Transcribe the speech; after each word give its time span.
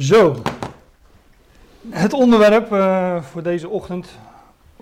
Zo, 0.00 0.36
het 1.88 2.12
onderwerp 2.12 2.72
uh, 2.72 3.22
voor 3.22 3.42
deze 3.42 3.68
ochtend. 3.68 4.08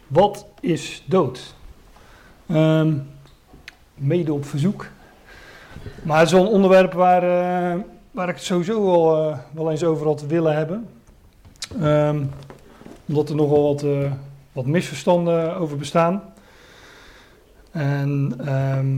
Wat 0.06 0.46
is 0.60 1.04
dood? 1.06 1.54
Um, 2.50 3.10
mede 3.94 4.32
op 4.32 4.44
verzoek. 4.44 4.86
Maar 6.02 6.18
het 6.18 6.26
is 6.26 6.32
wel 6.32 6.42
een 6.42 6.52
onderwerp 6.52 6.92
waar, 6.92 7.22
uh, 7.22 7.82
waar 8.10 8.28
ik 8.28 8.34
het 8.34 8.44
sowieso 8.44 8.84
wel, 8.84 9.30
uh, 9.30 9.38
wel 9.50 9.70
eens 9.70 9.84
over 9.84 10.06
had 10.06 10.22
willen 10.22 10.56
hebben. 10.56 10.88
Um, 11.82 12.30
omdat 13.06 13.28
er 13.28 13.34
nogal 13.34 13.62
wat, 13.62 13.84
wat 14.52 14.66
misverstanden 14.66 15.56
over 15.56 15.76
bestaan. 15.76 16.22
En 17.70 18.34
um, 18.54 18.96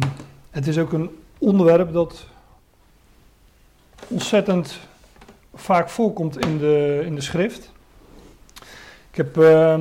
het 0.50 0.66
is 0.66 0.78
ook 0.78 0.92
een 0.92 1.10
onderwerp 1.38 1.92
dat 1.92 2.26
ontzettend 4.08 4.88
vaak 5.54 5.88
voorkomt 5.88 6.46
in 6.46 6.58
de, 6.58 7.02
in 7.04 7.14
de 7.14 7.20
schrift. 7.20 7.72
Ik 9.10 9.16
heb 9.16 9.36
uh, 9.36 9.80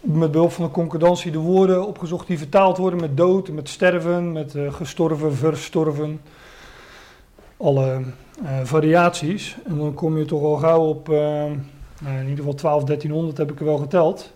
met 0.00 0.30
behulp 0.30 0.52
van 0.52 0.64
de 0.64 0.70
concordantie 0.70 1.30
de 1.30 1.38
woorden 1.38 1.86
opgezocht 1.86 2.26
die 2.26 2.38
vertaald 2.38 2.76
worden 2.76 3.00
met 3.00 3.16
dood, 3.16 3.48
met 3.48 3.68
sterven, 3.68 4.32
met 4.32 4.54
uh, 4.54 4.72
gestorven, 4.72 5.34
verstorven. 5.34 6.20
Alle 7.56 8.02
uh, 8.42 8.48
variaties. 8.62 9.56
En 9.66 9.78
dan 9.78 9.94
kom 9.94 10.18
je 10.18 10.24
toch 10.24 10.42
al 10.42 10.56
gauw 10.56 10.88
op, 10.88 11.08
uh, 11.08 11.16
nou 11.16 12.18
in 12.18 12.28
ieder 12.28 12.36
geval 12.36 12.54
12, 12.54 12.84
1300 12.84 13.38
heb 13.38 13.50
ik 13.50 13.58
er 13.58 13.64
wel 13.64 13.78
geteld. 13.78 14.32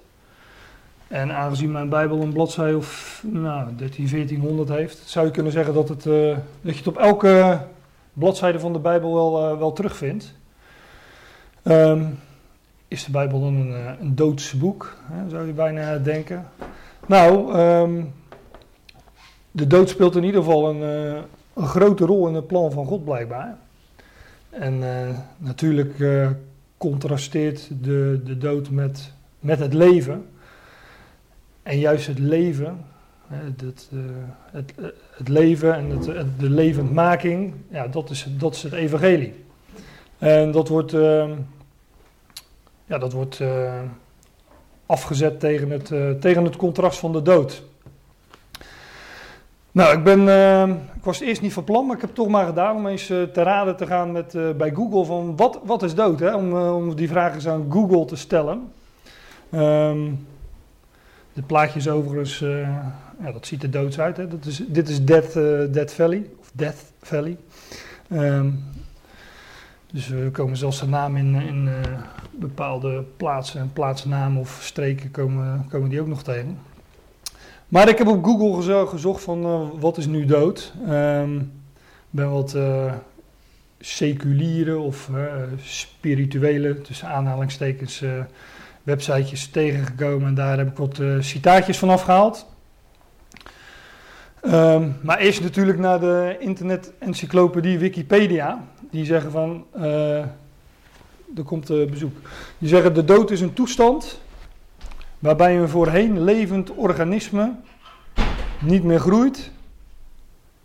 En 1.09 1.33
aangezien 1.33 1.73
mijn 1.73 1.89
Bijbel 1.89 2.21
een 2.21 2.33
bladzij 2.33 2.75
of 2.75 3.21
nou, 3.27 3.77
13, 3.77 4.09
1400 4.09 4.69
heeft, 4.69 5.03
zou 5.05 5.27
je 5.27 5.33
kunnen 5.33 5.53
zeggen 5.53 5.75
dat, 5.75 5.89
het, 5.89 6.03
dat 6.03 6.73
je 6.73 6.79
het 6.79 6.87
op 6.87 6.97
elke 6.97 7.61
bladzijde 8.13 8.61
van 8.61 8.73
de 8.73 8.79
Bijbel 8.79 9.15
wel, 9.15 9.59
wel 9.59 9.73
terugvindt. 9.73 10.35
Um, 11.69 12.19
is 12.89 13.05
de 13.05 13.11
Bijbel 13.11 13.41
dan 13.41 13.55
een, 13.55 13.75
eh, 13.75 13.93
een 14.01 14.15
doods 14.15 14.53
boek, 14.53 14.97
hè, 15.03 15.29
zou 15.29 15.47
je 15.47 15.53
bijna 15.53 15.99
denken. 15.99 16.47
Nou, 17.07 17.59
um, 17.59 18.13
de 19.51 19.67
dood 19.67 19.89
speelt 19.89 20.17
in 20.17 20.25
ieder 20.25 20.43
geval 20.43 20.71
een, 20.71 20.81
uh, 20.81 21.19
een, 21.55 21.67
grote 21.67 22.05
rol 22.05 22.29
in 22.29 22.35
het 22.35 22.47
plan 22.47 22.73
van 22.73 22.87
God 22.87 23.05
blijkbaar. 23.05 23.57
En 24.51 24.75
uh, 24.75 25.09
natuurlijk 25.37 26.05
contrasteert 26.77 27.69
de, 27.83 28.21
de 28.25 28.39
dood 28.39 28.71
met, 28.71 29.13
met 29.41 29.59
het 29.59 29.75
leven. 29.75 30.27
En 31.63 31.79
juist 31.79 32.07
het 32.07 32.19
leven, 32.19 32.85
het, 33.27 33.61
het, 33.61 34.75
het, 35.17 35.29
leven 35.29 35.75
en 35.75 35.91
het, 35.91 36.05
de 36.39 36.51
levendmaking, 36.51 37.55
ja, 37.71 37.89
dat, 37.89 38.11
is, 38.11 38.27
dat 38.39 38.55
is 38.55 38.63
het 38.63 38.73
evangelie. 38.73 39.35
En 40.19 40.51
dat 40.51 40.69
wordt 40.69 40.93
ehm, 40.93 41.31
ja, 42.89 42.99
dat 42.99 43.13
wordt 43.13 43.39
uh, 43.39 43.73
afgezet 44.87 45.41
tegen 45.41 45.71
het, 45.71 45.91
uh, 45.91 46.11
tegen 46.11 46.45
het 46.45 46.57
contrast 46.57 46.99
van 46.99 47.13
de 47.13 47.23
dood. 47.23 47.63
Nou, 49.73 49.97
ik, 49.97 50.05
ben, 50.05 50.21
uh, 50.21 50.69
ik 50.69 51.05
was 51.05 51.21
eerst 51.21 51.43
niet 51.43 51.53
van 51.53 51.65
plan, 51.65 51.87
maar 51.87 51.97
ik 51.97 52.01
heb 52.01 52.15
toch 52.15 52.29
maar 52.29 52.47
gedaan 52.47 52.77
om 52.77 52.87
eens 52.87 53.07
te 53.07 53.43
raden 53.43 53.77
te 53.77 53.87
gaan 53.87 54.13
met, 54.13 54.57
bij 54.57 54.71
Google 54.75 55.05
van 55.05 55.37
wat, 55.37 55.61
wat 55.65 55.83
is 55.83 55.95
dood? 55.95 56.21
Hè? 56.21 56.35
Om, 56.35 56.53
om 56.53 56.95
die 56.95 57.09
vraag 57.09 57.35
eens 57.35 57.49
aan 57.49 57.67
Google 57.71 58.05
te 58.05 58.17
stellen. 58.17 58.73
Um, 59.53 60.27
dit 61.33 61.47
plaatje 61.47 61.79
is 61.79 61.89
overigens, 61.89 62.39
ja, 63.23 63.33
dat 63.33 63.47
ziet 63.47 63.63
er 63.63 63.71
doods 63.71 64.01
uit. 64.01 64.17
Hè? 64.17 64.29
Dat 64.29 64.45
is, 64.45 64.63
dit 64.67 64.89
is 64.89 65.05
Death, 65.05 65.33
Death 65.73 65.93
Valley, 65.93 66.27
of 66.41 66.51
Death 66.55 66.93
Valley. 67.03 67.37
Um, 68.13 68.65
dus 69.93 70.09
we 70.09 70.31
komen 70.33 70.57
zelfs 70.57 70.81
de 70.81 70.87
naam 70.87 71.17
in, 71.17 71.35
in 71.35 71.67
uh, 71.67 71.75
bepaalde 72.31 73.05
plaatsen 73.17 73.61
en 73.61 73.73
plaatsnamen 73.73 74.41
of 74.41 74.59
streken 74.63 75.11
komen, 75.11 75.67
komen 75.69 75.89
die 75.89 76.01
ook 76.01 76.07
nog 76.07 76.23
tegen. 76.23 76.59
Maar 77.69 77.89
ik 77.89 77.99
heb 77.99 78.07
op 78.07 78.25
Google 78.25 78.87
gezocht 78.87 79.23
van 79.23 79.47
uh, 79.47 79.81
wat 79.81 79.97
is 79.97 80.07
nu 80.07 80.25
dood. 80.25 80.73
Ik 80.85 80.91
um, 80.91 81.53
ben 82.11 82.31
wat 82.31 82.55
uh, 82.55 82.93
seculiere 83.81 84.79
of 84.79 85.11
spirituele, 85.63 86.81
tussen 86.81 87.09
aanhalingstekens, 87.09 88.05
websitejes 88.83 89.49
tegengekomen. 89.49 90.29
En 90.29 90.35
daar 90.35 90.59
heb 90.59 90.69
ik 90.69 90.77
wat 90.77 91.01
citaatjes 91.21 91.79
van 91.79 91.89
afgehaald. 91.89 92.47
Um, 94.43 94.97
maar 95.03 95.19
eerst 95.19 95.43
natuurlijk 95.43 95.79
naar 95.79 96.01
de 96.01 96.37
internet-encyclopedie 96.39 97.79
Wikipedia. 97.79 98.65
Die 98.91 99.05
zeggen 99.05 99.31
van, 99.31 99.67
uh, 99.77 100.19
er 101.37 101.45
komt 101.45 101.71
uh, 101.71 101.91
bezoek. 101.91 102.17
Die 102.59 102.69
zeggen 102.69 102.95
de 102.95 103.05
dood 103.05 103.31
is 103.31 103.41
een 103.41 103.53
toestand 103.53 104.21
waarbij 105.19 105.59
een 105.59 105.69
voorheen 105.69 106.25
levend 106.25 106.71
organisme 106.71 107.55
niet 108.59 108.85
meer 108.85 109.01
groeit, 109.01 109.51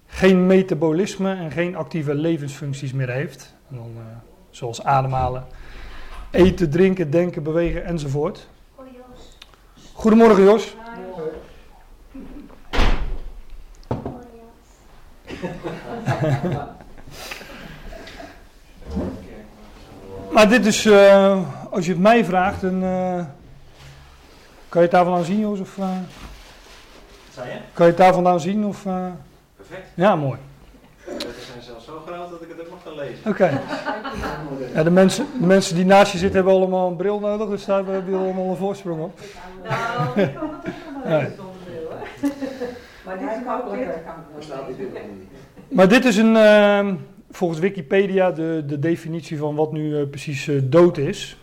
geen 0.05 0.45
metabolisme 0.45 1.35
en 1.35 1.51
geen 1.51 1.75
actieve 1.75 2.15
levensfuncties 2.15 2.93
meer 2.93 3.09
heeft. 3.09 3.53
En 3.69 3.75
dan, 3.75 3.91
uh, 3.97 4.01
zoals 4.49 4.83
ademhalen, 4.83 5.45
eten, 6.31 6.69
drinken, 6.69 7.11
denken, 7.11 7.43
bewegen 7.43 7.85
enzovoort. 7.85 8.47
Goedemorgen 9.93 10.43
Jos. 10.43 10.75
maar 20.33 20.49
dit 20.49 20.65
is, 20.65 20.85
uh, 20.85 21.37
als 21.69 21.85
je 21.85 21.91
het 21.91 22.01
mij 22.01 22.25
vraagt, 22.25 22.61
dan 22.61 22.83
uh, 22.83 23.15
kan 24.69 24.81
je 24.81 24.87
het 24.87 24.91
daar 24.91 25.03
vandaan 25.03 25.23
zien, 25.23 25.39
Jos? 25.39 25.59
Of, 25.59 25.77
uh, 25.77 25.85
Wat 27.35 27.45
je? 27.45 27.51
Kan 27.73 27.85
je 27.85 27.91
het 27.91 27.97
daar 27.97 28.13
vandaan 28.13 28.39
zien? 28.39 28.65
Of, 28.65 28.83
Perfect. 29.55 29.87
Ja, 29.93 30.15
mooi. 30.15 30.37
De 31.05 31.11
letters 31.11 31.45
zijn 31.51 31.61
zelfs 31.61 31.85
zo 31.85 32.03
groot 32.07 32.29
dat 32.29 32.41
ik 32.41 32.47
het 32.49 32.61
ook 32.61 32.69
nog 32.69 32.83
kan 32.83 32.95
lezen. 32.95 33.17
Oké. 33.19 33.29
Okay. 33.29 33.59
Ja, 34.73 34.83
de, 34.83 34.89
mensen, 34.89 35.25
de 35.39 35.45
mensen 35.45 35.75
die 35.75 35.85
naast 35.85 36.11
je 36.11 36.17
zitten 36.17 36.35
hebben 36.35 36.53
allemaal 36.53 36.89
een 36.89 36.95
bril 36.95 37.19
nodig, 37.19 37.49
dus 37.49 37.65
daar 37.65 37.85
hebben 37.85 38.05
jullie 38.05 38.25
allemaal 38.25 38.49
een 38.49 38.55
voorsprong 38.55 39.01
op. 39.01 39.19
Nou, 39.65 40.19
ik 40.19 40.33
kan 40.33 40.49
het 40.49 40.65
toch 40.65 41.01
wel 41.03 41.17
lezen 41.17 41.35
zonder 41.35 41.55
bril, 41.65 41.81
hoor. 41.89 42.27
Maar 43.05 43.19
dit 43.19 43.29
is 43.29 43.45
makkelijker. 43.45 44.01
Maar 45.67 45.87
dit 45.87 46.05
is 46.05 46.17
een, 46.17 46.35
uh, 46.35 46.93
volgens 47.35 47.59
Wikipedia 47.59 48.31
de, 48.31 48.63
de 48.67 48.79
definitie 48.79 49.37
van 49.37 49.55
wat 49.55 49.71
nu 49.71 49.89
uh, 49.89 50.09
precies 50.09 50.47
uh, 50.47 50.61
dood 50.63 50.97
is. 50.97 51.37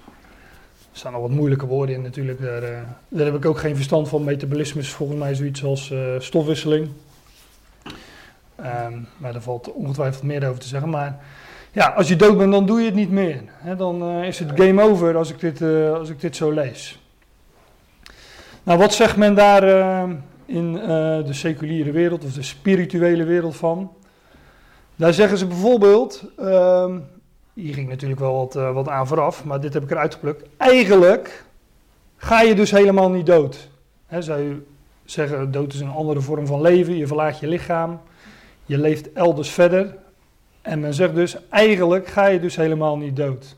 Er 0.93 0.99
staan 0.99 1.15
al 1.15 1.21
wat 1.21 1.31
moeilijke 1.31 1.67
woorden 1.67 1.95
in 1.95 2.03
natuurlijk. 2.03 2.41
Daar, 2.41 2.63
uh, 2.63 2.79
daar 3.09 3.25
heb 3.25 3.35
ik 3.35 3.45
ook 3.45 3.59
geen 3.59 3.77
verstand 3.77 4.09
van. 4.09 4.25
Metabolisme 4.25 4.81
is 4.81 4.91
volgens 4.91 5.19
mij 5.19 5.35
zoiets 5.35 5.65
als 5.65 5.93
stofwisseling. 6.19 6.89
Um, 8.59 9.07
maar 9.17 9.33
daar 9.33 9.43
valt 9.43 9.73
ongetwijfeld 9.73 10.23
meer 10.23 10.49
over 10.49 10.61
te 10.61 10.67
zeggen. 10.67 10.91
Maar 10.91 11.19
ja, 11.73 11.87
als 11.87 12.09
je 12.09 12.17
dood 12.17 12.39
bent, 12.39 12.53
dan 12.53 12.67
doe 12.67 12.81
je 12.81 12.87
het 12.87 12.95
niet 12.95 13.11
meer. 13.11 13.43
Dan 13.77 14.23
is 14.23 14.39
het 14.39 14.51
game 14.55 14.83
over 14.83 15.17
als 15.17 15.31
ik 15.31 15.41
dit, 15.41 15.63
als 15.93 16.11
ik 16.11 16.21
dit 16.21 16.37
zo 16.37 16.51
lees. 16.51 16.99
Nou, 18.63 18.79
wat 18.79 18.95
zegt 18.95 19.17
men 19.17 19.35
daar 19.35 19.63
in 20.47 20.73
de 20.73 21.33
seculiere 21.33 21.91
wereld 21.91 22.25
of 22.25 22.33
de 22.33 22.43
spirituele 22.43 23.25
wereld 23.25 23.57
van? 23.57 23.91
Daar 25.01 25.15
zeggen 25.15 25.39
ze 25.39 25.47
bijvoorbeeld, 25.47 26.25
um, 26.41 27.07
hier 27.53 27.75
ging 27.75 27.89
natuurlijk 27.89 28.21
wel 28.21 28.35
wat, 28.35 28.57
uh, 28.57 28.73
wat 28.73 28.89
aan 28.89 29.07
vooraf, 29.07 29.45
maar 29.45 29.61
dit 29.61 29.75
heb 29.75 29.83
ik 29.83 29.91
eruit 29.91 30.15
geplukt. 30.15 30.49
Eigenlijk 30.57 31.45
ga 32.17 32.41
je 32.41 32.55
dus 32.55 32.71
helemaal 32.71 33.11
niet 33.11 33.27
dood. 33.27 33.69
He, 34.07 34.23
zij 34.23 34.57
zeggen, 35.05 35.51
dood 35.51 35.73
is 35.73 35.81
een 35.81 35.91
andere 35.91 36.21
vorm 36.21 36.47
van 36.47 36.61
leven, 36.61 36.97
je 36.97 37.07
verlaat 37.07 37.39
je 37.39 37.47
lichaam, 37.47 38.01
je 38.67 38.79
leeft 38.79 39.13
elders 39.13 39.51
verder. 39.51 39.97
En 40.63 40.81
men 40.81 40.95
zegt 40.95 41.15
dus, 41.15 41.37
eigenlijk 41.49 42.07
ga 42.07 42.27
je 42.27 42.41
dus 42.41 42.57
helemaal 42.57 42.97
niet 42.97 43.17
dood. 43.17 43.57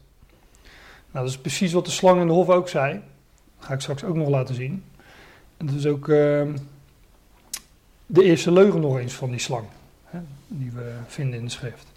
Nou, 1.10 1.24
dat 1.24 1.34
is 1.34 1.38
precies 1.38 1.72
wat 1.72 1.84
de 1.84 1.90
slang 1.90 2.20
in 2.20 2.26
de 2.26 2.32
hof 2.32 2.48
ook 2.48 2.68
zei. 2.68 2.92
Dat 3.58 3.66
ga 3.66 3.74
ik 3.74 3.80
straks 3.80 4.04
ook 4.04 4.16
nog 4.16 4.28
laten 4.28 4.54
zien. 4.54 4.84
En 5.56 5.66
dat 5.66 5.74
is 5.74 5.86
ook 5.86 6.08
uh, 6.08 6.42
de 8.06 8.22
eerste 8.22 8.52
leugen 8.52 8.80
nog 8.80 8.98
eens 8.98 9.14
van 9.14 9.30
die 9.30 9.40
slang 9.40 9.64
die 10.58 10.70
we 10.70 10.92
vinden 11.06 11.38
in 11.38 11.44
de 11.44 11.50
schrift. 11.50 11.92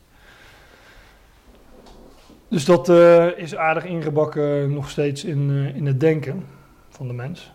Dus 2.47 2.65
dat 2.65 2.89
uh, 2.89 3.37
is 3.37 3.55
aardig 3.55 3.85
ingebakken 3.85 4.73
nog 4.73 4.89
steeds 4.89 5.23
in, 5.23 5.49
uh, 5.49 5.75
in 5.75 5.85
het 5.85 5.99
denken 5.99 6.45
van 6.89 7.07
de 7.07 7.13
mens. 7.13 7.51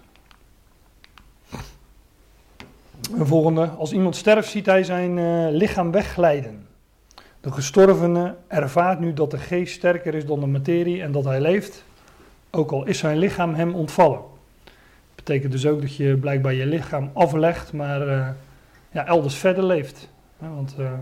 Een 3.16 3.26
volgende. 3.26 3.66
Als 3.66 3.92
iemand 3.92 4.16
sterft, 4.16 4.50
ziet 4.50 4.66
hij 4.66 4.84
zijn 4.84 5.16
uh, 5.16 5.46
lichaam 5.50 5.90
wegglijden. 5.90 6.66
De 7.40 7.52
gestorvene 7.52 8.34
ervaart 8.46 9.00
nu 9.00 9.12
dat 9.12 9.30
de 9.30 9.38
geest 9.38 9.74
sterker 9.74 10.14
is 10.14 10.26
dan 10.26 10.40
de 10.40 10.46
materie 10.46 11.02
en 11.02 11.12
dat 11.12 11.24
hij 11.24 11.40
leeft, 11.40 11.84
ook 12.50 12.70
al 12.70 12.86
is 12.86 12.98
zijn 12.98 13.18
lichaam 13.18 13.54
hem 13.54 13.74
ontvallen. 13.74 14.20
Dat 15.14 15.24
betekent 15.24 15.52
dus 15.52 15.66
ook 15.66 15.80
dat 15.80 15.96
je 15.96 16.16
blijkbaar 16.16 16.54
je 16.54 16.66
lichaam 16.66 17.10
aflegt, 17.14 17.72
maar 17.72 18.06
ja, 18.90 19.06
elders 19.06 19.34
verder 19.34 19.64
leeft. 19.64 20.08
Want 20.48 20.74
uh, 20.78 20.92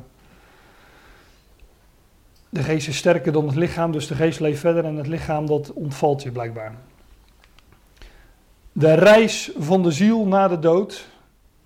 de 2.49 2.63
geest 2.63 2.89
is 2.89 2.97
sterker 2.97 3.33
dan 3.33 3.47
het 3.47 3.57
lichaam, 3.57 3.93
dus 3.93 4.07
de 4.07 4.15
geest 4.15 4.41
leeft 4.41 4.61
verder 4.61 4.85
en 4.85 4.97
het 4.97 5.07
lichaam 5.07 5.47
dat 5.47 5.73
ontvalt 5.73 6.23
je 6.23 6.31
blijkbaar. 6.33 6.75
De 8.73 8.95
reis 8.95 9.53
van 9.59 9.83
de 9.83 9.91
ziel 9.91 10.27
na 10.27 10.49
de 10.49 10.59
dood, 10.59 11.09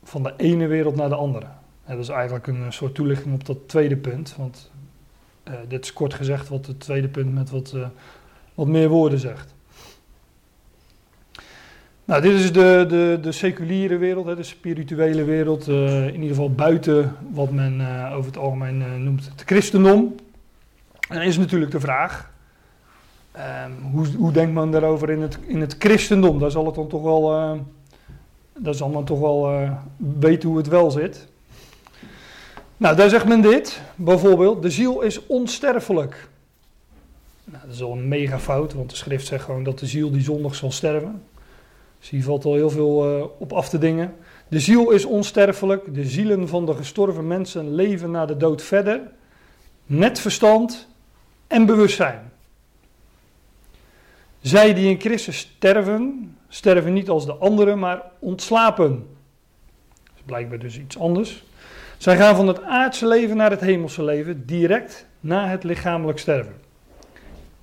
van 0.02 0.22
de 0.22 0.34
ene 0.36 0.66
wereld 0.66 0.96
naar 0.96 1.08
de 1.08 1.14
andere. 1.14 1.46
Dat 1.86 1.98
is 1.98 2.08
eigenlijk 2.08 2.46
een 2.46 2.72
soort 2.72 2.94
toelichting 2.94 3.34
op 3.34 3.46
dat 3.46 3.68
tweede 3.68 3.96
punt, 3.96 4.34
want 4.36 4.70
uh, 5.48 5.54
dit 5.68 5.84
is 5.84 5.92
kort 5.92 6.14
gezegd 6.14 6.48
wat 6.48 6.66
het 6.66 6.80
tweede 6.80 7.08
punt 7.08 7.34
met 7.34 7.50
wat, 7.50 7.72
uh, 7.74 7.86
wat 8.54 8.66
meer 8.66 8.88
woorden 8.88 9.18
zegt. 9.18 9.54
Nou, 12.12 12.24
dit 12.24 12.32
is 12.32 12.52
de, 12.52 12.84
de, 12.88 13.18
de 13.20 13.32
seculiere 13.32 13.96
wereld, 13.96 14.26
hè, 14.26 14.36
de 14.36 14.42
spirituele 14.42 15.24
wereld, 15.24 15.68
uh, 15.68 16.06
in 16.06 16.14
ieder 16.14 16.28
geval 16.28 16.52
buiten 16.52 17.16
wat 17.30 17.50
men 17.50 17.80
over 18.12 18.26
het 18.26 18.36
algemeen 18.36 19.04
noemt 19.04 19.24
het 19.24 19.42
christendom. 19.46 20.14
En 21.08 21.16
dan 21.16 21.26
is 21.26 21.38
natuurlijk 21.38 21.70
de 21.70 21.80
vraag, 21.80 22.30
um, 23.36 23.90
hoe, 23.90 24.06
hoe, 24.16 24.32
denkt 24.32 24.54
men 24.54 24.70
daarover 24.70 25.10
in 25.10 25.20
het, 25.20 25.38
in 25.46 25.60
het 25.60 25.76
christendom? 25.78 26.38
Daar 26.38 26.50
zal 26.50 26.66
het 26.66 26.74
dan 26.74 26.88
toch 26.88 27.02
wel, 27.02 27.22
daar 28.58 28.90
men 28.90 29.04
toch 29.04 29.20
wel 29.20 29.68
weten 29.96 30.48
hoe 30.48 30.58
het 30.58 30.68
wel 30.68 30.90
zit. 30.90 31.28
Nou, 32.76 32.96
daar 32.96 33.08
zegt 33.08 33.28
men 33.28 33.40
dit, 33.40 33.80
bijvoorbeeld, 33.94 34.62
de 34.62 34.70
ziel 34.70 35.00
is 35.00 35.26
onsterfelijk. 35.26 36.28
Nou, 37.44 37.62
dat 37.64 37.74
is 37.74 37.82
al 37.82 37.92
een 37.92 38.08
mega 38.08 38.38
fout, 38.38 38.74
want 38.74 38.90
de 38.90 38.96
schrift 38.96 39.26
zegt 39.26 39.44
gewoon 39.44 39.64
dat 39.64 39.78
de 39.78 39.86
ziel 39.86 40.10
die 40.10 40.22
zondig 40.22 40.54
zal 40.54 40.72
sterven. 40.72 41.22
Dus 42.02 42.10
hier 42.10 42.22
valt 42.22 42.44
al 42.44 42.54
heel 42.54 42.70
veel 42.70 43.18
uh, 43.18 43.24
op 43.38 43.52
af 43.52 43.68
te 43.68 43.78
dingen. 43.78 44.14
De 44.48 44.60
ziel 44.60 44.90
is 44.90 45.04
onsterfelijk, 45.04 45.94
de 45.94 46.04
zielen 46.04 46.48
van 46.48 46.66
de 46.66 46.74
gestorven 46.74 47.26
mensen 47.26 47.74
leven 47.74 48.10
na 48.10 48.26
de 48.26 48.36
dood 48.36 48.62
verder, 48.62 49.00
met 49.86 50.20
verstand 50.20 50.88
en 51.46 51.66
bewustzijn. 51.66 52.32
Zij 54.40 54.74
die 54.74 54.90
in 54.90 55.00
Christus 55.00 55.38
sterven, 55.38 56.36
sterven 56.48 56.92
niet 56.92 57.08
als 57.08 57.26
de 57.26 57.34
anderen, 57.34 57.78
maar 57.78 58.02
ontslapen. 58.18 58.90
Dat 60.02 60.14
is 60.14 60.22
blijkbaar 60.24 60.58
dus 60.58 60.78
iets 60.78 60.98
anders. 60.98 61.44
Zij 61.98 62.16
gaan 62.16 62.36
van 62.36 62.48
het 62.48 62.62
aardse 62.62 63.06
leven 63.06 63.36
naar 63.36 63.50
het 63.50 63.60
hemelse 63.60 64.04
leven, 64.04 64.46
direct 64.46 65.06
na 65.20 65.48
het 65.48 65.64
lichamelijk 65.64 66.18
sterven. 66.18 66.54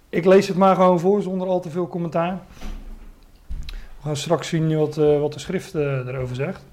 Ik 0.09 0.25
lees 0.25 0.47
het 0.47 0.57
maar 0.57 0.75
gewoon 0.75 0.99
voor, 0.99 1.21
zonder 1.21 1.47
al 1.47 1.59
te 1.59 1.69
veel 1.69 1.87
commentaar. 1.87 2.39
We 3.99 4.05
gaan 4.05 4.15
straks 4.15 4.47
zien 4.47 4.77
wat, 4.77 4.97
uh, 4.97 5.19
wat 5.19 5.33
de 5.33 5.39
schrift 5.39 5.75
uh, 5.75 5.81
erover 5.81 6.35
zegt. 6.35 6.65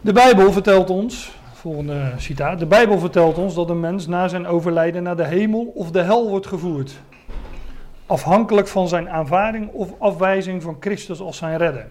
De 0.00 0.12
Bijbel 0.12 0.52
vertelt 0.52 0.90
ons, 0.90 1.32
volgende 1.52 2.12
citaat, 2.16 2.58
de 2.58 2.66
Bijbel 2.66 2.98
vertelt 2.98 3.38
ons 3.38 3.54
dat 3.54 3.70
een 3.70 3.80
mens 3.80 4.06
na 4.06 4.28
zijn 4.28 4.46
overlijden 4.46 5.02
naar 5.02 5.16
de 5.16 5.26
hemel 5.26 5.72
of 5.74 5.90
de 5.90 6.02
hel 6.02 6.28
wordt 6.28 6.46
gevoerd. 6.46 7.00
Afhankelijk 8.06 8.68
van 8.68 8.88
zijn 8.88 9.08
aanvaarding 9.08 9.70
of 9.72 9.94
afwijzing 9.98 10.62
van 10.62 10.76
Christus 10.80 11.20
als 11.20 11.36
zijn 11.36 11.58
redder. 11.58 11.86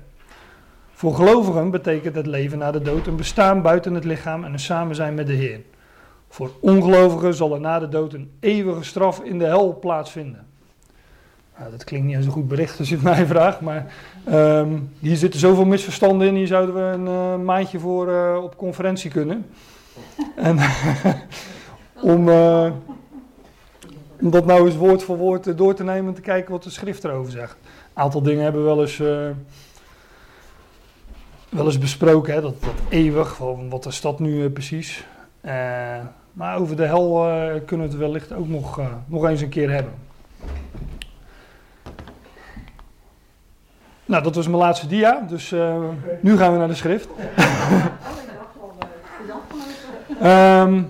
Voor 0.92 1.16
gelovigen 1.16 1.72
betekent 1.72 2.16
het 2.16 2.28
leven 2.28 2.58
na 2.58 2.72
de 2.72 2.82
dood 2.82 3.08
een 3.08 3.16
bestaan 3.16 3.62
buiten 3.62 3.94
het 3.94 4.04
lichaam 4.04 4.44
en 4.44 4.54
een 4.54 4.60
samen 4.60 4.96
zijn 4.96 5.14
met 5.14 5.28
de 5.28 5.34
Heer. 5.34 5.60
Voor 6.30 6.52
ongelovigen 6.62 7.34
zal 7.34 7.54
er 7.54 7.60
na 7.60 7.80
de 7.80 7.90
dood 7.90 8.14
een 8.14 8.32
eeuwige 8.40 8.84
straf 8.84 9.20
in 9.20 9.40
de 9.40 9.46
hel 9.46 9.80
plaatsvinden. 9.80 10.47
Nou, 11.58 11.72
dat 11.72 11.84
klinkt 11.84 12.08
niet 12.08 12.16
als 12.16 12.26
een 12.26 12.32
goed 12.32 12.48
bericht 12.48 12.80
als 12.80 12.90
je 12.90 12.96
het 12.96 13.04
mij 13.14 13.26
vraagt, 13.26 13.62
maar 13.62 13.94
um, 14.30 14.92
hier 15.00 15.16
zitten 15.16 15.40
zoveel 15.40 15.66
misverstanden 15.66 16.28
in. 16.28 16.36
Hier 16.36 16.48
zouden 16.48 16.76
we 16.76 16.82
een 16.82 17.06
uh, 17.06 17.46
maandje 17.46 17.80
voor 17.80 18.10
uh, 18.10 18.44
op 18.44 18.58
conferentie 18.58 19.12
kunnen. 19.12 19.46
En 20.36 20.58
om, 22.14 22.30
uh, 22.30 22.72
om 24.22 24.30
dat 24.30 24.46
nou 24.46 24.66
eens 24.66 24.76
woord 24.76 25.04
voor 25.04 25.18
woord 25.18 25.58
door 25.58 25.74
te 25.74 25.84
nemen 25.84 26.08
en 26.08 26.14
te 26.14 26.22
kijken 26.22 26.52
wat 26.52 26.64
de 26.64 26.70
schrift 26.70 27.04
erover 27.04 27.32
zegt. 27.32 27.58
Een 27.62 28.04
aantal 28.04 28.22
dingen 28.22 28.44
hebben 28.44 28.62
we 28.62 28.68
wel 28.68 28.82
eens 28.82 28.98
wel 31.50 31.66
eens 31.66 31.78
besproken, 31.78 32.34
hè, 32.34 32.42
dat, 32.42 32.62
dat 32.62 32.74
eeuwig, 32.90 33.36
van 33.36 33.70
wat 33.70 33.86
is 33.86 34.02
dat 34.02 34.20
nu 34.20 34.50
precies. 34.50 35.06
Maar 36.34 36.58
over 36.58 36.76
de 36.76 36.86
hel 36.86 37.28
kunnen 37.66 37.86
we 37.88 37.92
het 37.92 38.02
wellicht 38.02 38.34
ook 38.34 38.48
nog, 38.48 38.82
nog 39.08 39.28
eens 39.28 39.42
een 39.42 39.50
keer 39.50 39.72
hebben. 39.72 39.94
Nou, 44.08 44.24
dat 44.24 44.36
was 44.36 44.48
mijn 44.48 44.58
laatste 44.58 44.88
dia, 44.88 45.26
dus 45.30 45.54
okay. 45.54 46.20
nu 46.22 46.38
gaan 46.38 46.52
we 46.52 46.58
naar 46.58 46.68
de 46.68 46.74
schrift. 46.74 47.08
um, 50.24 50.88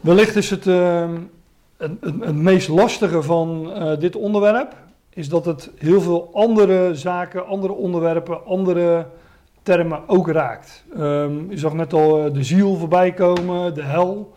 wellicht 0.00 0.36
is 0.36 0.50
het, 0.50 0.66
uh, 0.66 1.08
het, 1.76 1.90
het, 2.00 2.14
het, 2.20 2.34
meest 2.34 2.68
lastige 2.68 3.22
van 3.22 3.72
uh, 3.76 3.98
dit 3.98 4.16
onderwerp, 4.16 4.74
is 5.10 5.28
dat 5.28 5.44
het 5.44 5.70
heel 5.78 6.00
veel 6.00 6.30
andere 6.32 6.94
zaken, 6.94 7.46
andere 7.46 7.72
onderwerpen, 7.72 8.46
andere 8.46 9.06
termen 9.62 10.00
ook 10.06 10.28
raakt. 10.28 10.84
Um, 10.98 11.50
je 11.50 11.58
zag 11.58 11.72
net 11.72 11.92
al 11.92 12.32
de 12.32 12.44
ziel 12.44 12.76
voorbij 12.76 13.12
komen, 13.12 13.74
de 13.74 13.82
hel. 13.82 14.34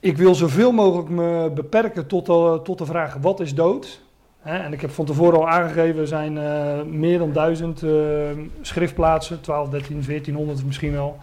Ik 0.00 0.16
wil 0.16 0.34
zoveel 0.34 0.72
mogelijk 0.72 1.08
me 1.08 1.50
beperken 1.54 2.06
tot, 2.06 2.24
tot 2.64 2.78
de 2.78 2.86
vraag: 2.86 3.16
wat 3.20 3.40
is 3.40 3.54
dood? 3.54 4.04
He, 4.46 4.56
en 4.56 4.72
ik 4.72 4.80
heb 4.80 4.90
van 4.90 5.04
tevoren 5.04 5.38
al 5.38 5.48
aangegeven, 5.48 6.00
er 6.00 6.06
zijn 6.06 6.36
uh, 6.36 6.82
meer 6.82 7.18
dan 7.18 7.32
duizend 7.32 7.82
uh, 7.82 7.92
schriftplaatsen, 8.60 9.40
12, 9.40 9.68
13, 9.68 10.02
1400 10.06 10.64
misschien 10.66 10.92
wel, 10.92 11.16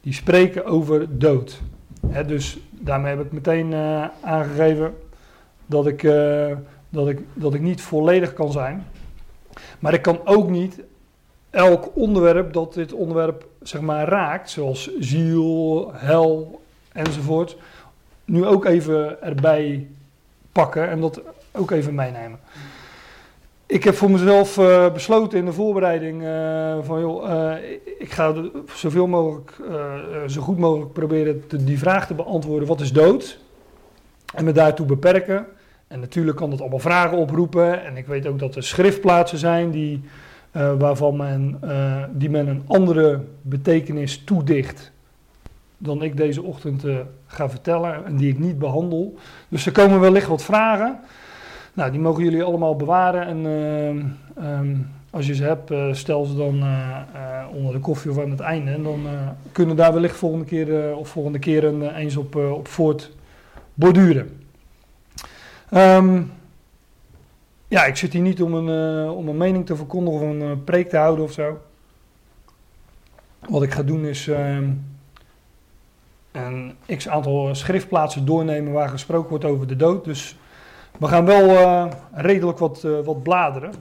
die 0.00 0.12
spreken 0.12 0.64
over 0.64 1.18
dood. 1.18 1.60
He, 2.06 2.24
dus 2.24 2.58
daarmee 2.70 3.16
heb 3.16 3.24
ik 3.24 3.32
meteen 3.32 3.72
uh, 3.72 4.04
aangegeven 4.20 4.94
dat 5.66 5.86
ik, 5.86 6.02
dat, 6.88 7.08
ik, 7.08 7.20
dat 7.34 7.54
ik 7.54 7.60
niet 7.60 7.82
volledig 7.82 8.32
kan 8.32 8.52
zijn. 8.52 8.86
Maar 9.78 9.94
ik 9.94 10.02
kan 10.02 10.20
ook 10.24 10.48
niet 10.48 10.80
elk 11.50 11.96
onderwerp 11.96 12.52
dat 12.52 12.74
dit 12.74 12.92
onderwerp 12.92 13.46
zeg 13.62 13.80
maar 13.80 14.08
raakt, 14.08 14.50
zoals 14.50 14.96
ziel, 14.98 15.90
hel 15.94 16.60
enzovoort, 16.92 17.56
nu 18.24 18.44
ook 18.44 18.64
even 18.64 19.22
erbij 19.22 19.86
pakken 20.52 20.88
en 20.88 21.00
dat 21.00 21.20
ook 21.56 21.70
even 21.70 21.94
meenemen. 21.94 22.38
Ik 23.66 23.84
heb 23.84 23.94
voor 23.94 24.10
mezelf 24.10 24.56
uh, 24.56 24.92
besloten 24.92 25.38
in 25.38 25.44
de 25.44 25.52
voorbereiding 25.52 26.22
uh, 26.22 26.76
van 26.82 27.00
joh, 27.00 27.28
uh, 27.30 27.70
ik 27.98 28.12
ga 28.12 28.34
zoveel 28.74 29.06
mogelijk, 29.06 29.52
zo 30.26 30.40
goed 30.40 30.58
mogelijk 30.58 30.92
proberen 30.92 31.42
die 31.64 31.78
vraag 31.78 32.06
te 32.06 32.14
beantwoorden: 32.14 32.68
wat 32.68 32.80
is 32.80 32.92
dood? 32.92 33.38
En 34.34 34.44
me 34.44 34.52
daartoe 34.52 34.86
beperken. 34.86 35.46
En 35.86 36.00
natuurlijk 36.00 36.36
kan 36.36 36.50
dat 36.50 36.60
allemaal 36.60 36.78
vragen 36.78 37.18
oproepen. 37.18 37.84
En 37.84 37.96
ik 37.96 38.06
weet 38.06 38.26
ook 38.26 38.38
dat 38.38 38.54
er 38.54 38.62
schriftplaatsen 38.62 39.38
zijn 39.38 39.70
die 39.70 40.00
waarvan 40.78 41.16
men, 41.16 41.60
die 42.12 42.30
men 42.30 42.48
een 42.48 42.62
andere 42.66 43.20
betekenis 43.42 44.24
toedicht 44.24 44.92
dan 45.78 46.02
ik 46.02 46.16
deze 46.16 46.42
ochtend 46.42 46.84
ga 47.26 47.50
vertellen 47.50 48.04
en 48.04 48.16
die 48.16 48.28
ik 48.28 48.38
niet 48.38 48.58
behandel. 48.58 49.18
Dus 49.48 49.66
er 49.66 49.72
komen 49.72 50.00
wellicht 50.00 50.28
wat 50.28 50.42
vragen. 50.42 51.00
Nou, 51.76 51.90
die 51.90 52.00
mogen 52.00 52.24
jullie 52.24 52.42
allemaal 52.42 52.76
bewaren 52.76 53.26
en 53.26 53.44
um, 54.44 54.88
als 55.10 55.26
je 55.26 55.34
ze 55.34 55.44
hebt, 55.44 55.96
stel 55.96 56.24
ze 56.24 56.36
dan 56.36 56.64
onder 57.52 57.72
de 57.72 57.80
koffie 57.80 58.10
of 58.10 58.18
aan 58.18 58.30
het 58.30 58.40
einde. 58.40 58.70
En 58.70 58.82
dan 58.82 59.00
kunnen 59.52 59.76
daar 59.76 59.92
wellicht 59.92 60.16
volgende 60.16 60.44
keer 60.44 60.96
of 60.96 61.08
volgende 61.08 61.38
keer 61.38 61.64
een, 61.64 61.94
eens 61.94 62.16
op, 62.16 62.36
op 62.36 62.68
voort 62.68 63.12
borduren. 63.74 64.40
Um, 65.74 66.32
ja, 67.68 67.84
ik 67.84 67.96
zit 67.96 68.12
hier 68.12 68.22
niet 68.22 68.42
om 68.42 68.54
een, 68.54 69.10
om 69.10 69.28
een 69.28 69.36
mening 69.36 69.66
te 69.66 69.76
verkondigen 69.76 70.20
of 70.20 70.26
een 70.28 70.64
preek 70.64 70.88
te 70.88 70.96
houden 70.96 71.24
of 71.24 71.32
zo. 71.32 71.58
Wat 73.48 73.62
ik 73.62 73.72
ga 73.72 73.82
doen 73.82 74.04
is 74.04 74.26
uh, 74.26 74.56
een 76.32 76.74
x 76.96 77.08
aantal 77.08 77.54
schriftplaatsen 77.54 78.24
doornemen 78.24 78.72
waar 78.72 78.88
gesproken 78.88 79.30
wordt 79.30 79.44
over 79.44 79.66
de 79.66 79.76
dood. 79.76 80.04
Dus 80.04 80.36
we 80.98 81.06
gaan 81.06 81.24
wel 81.24 81.48
uh, 81.48 81.86
redelijk 82.12 82.58
wat, 82.58 82.86
wat 83.04 83.22
bladeren. 83.22 83.72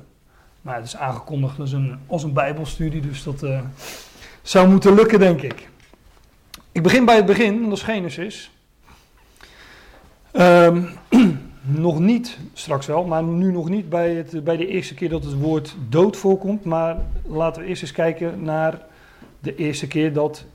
Maar 0.62 0.76
het 0.76 0.86
is 0.86 0.96
aangekondigd 0.96 1.60
als 1.60 1.72
een, 1.72 2.00
een 2.10 2.34
bijbelstudie, 2.34 3.02
dus 3.02 3.24
dat 3.24 3.46
zou 4.42 4.70
moeten 4.70 4.94
lukken 4.94 5.20
denk 5.20 5.42
ik. 5.42 5.70
Ik 6.72 6.84
begin 6.84 7.06
bij 7.06 7.16
het 7.16 7.26
begin, 7.26 7.64
dat 7.64 7.72
is 7.72 7.84
Genesis. 7.84 8.52
Um, 10.34 10.90
nog 11.62 12.00
niet, 12.00 12.38
straks 12.54 12.86
wel, 12.86 13.04
maar 13.04 13.24
nu 13.24 13.52
nog 13.52 13.70
niet 13.70 13.90
bij, 13.90 14.14
het, 14.14 14.44
bij 14.44 14.58
de 14.58 14.68
eerste 14.68 14.94
keer 14.94 15.10
dat 15.10 15.24
het 15.24 15.40
woord 15.40 15.76
dood 15.90 16.18
voorkomt. 16.18 16.64
Maar 16.64 16.98
laten 17.26 17.62
we 17.62 17.68
eerst 17.68 17.82
eens 17.82 17.92
kijken 17.92 18.44
naar 18.44 18.82
de 19.40 19.56
eerste 19.56 19.88
keer 19.88 20.14
dat 20.14 20.46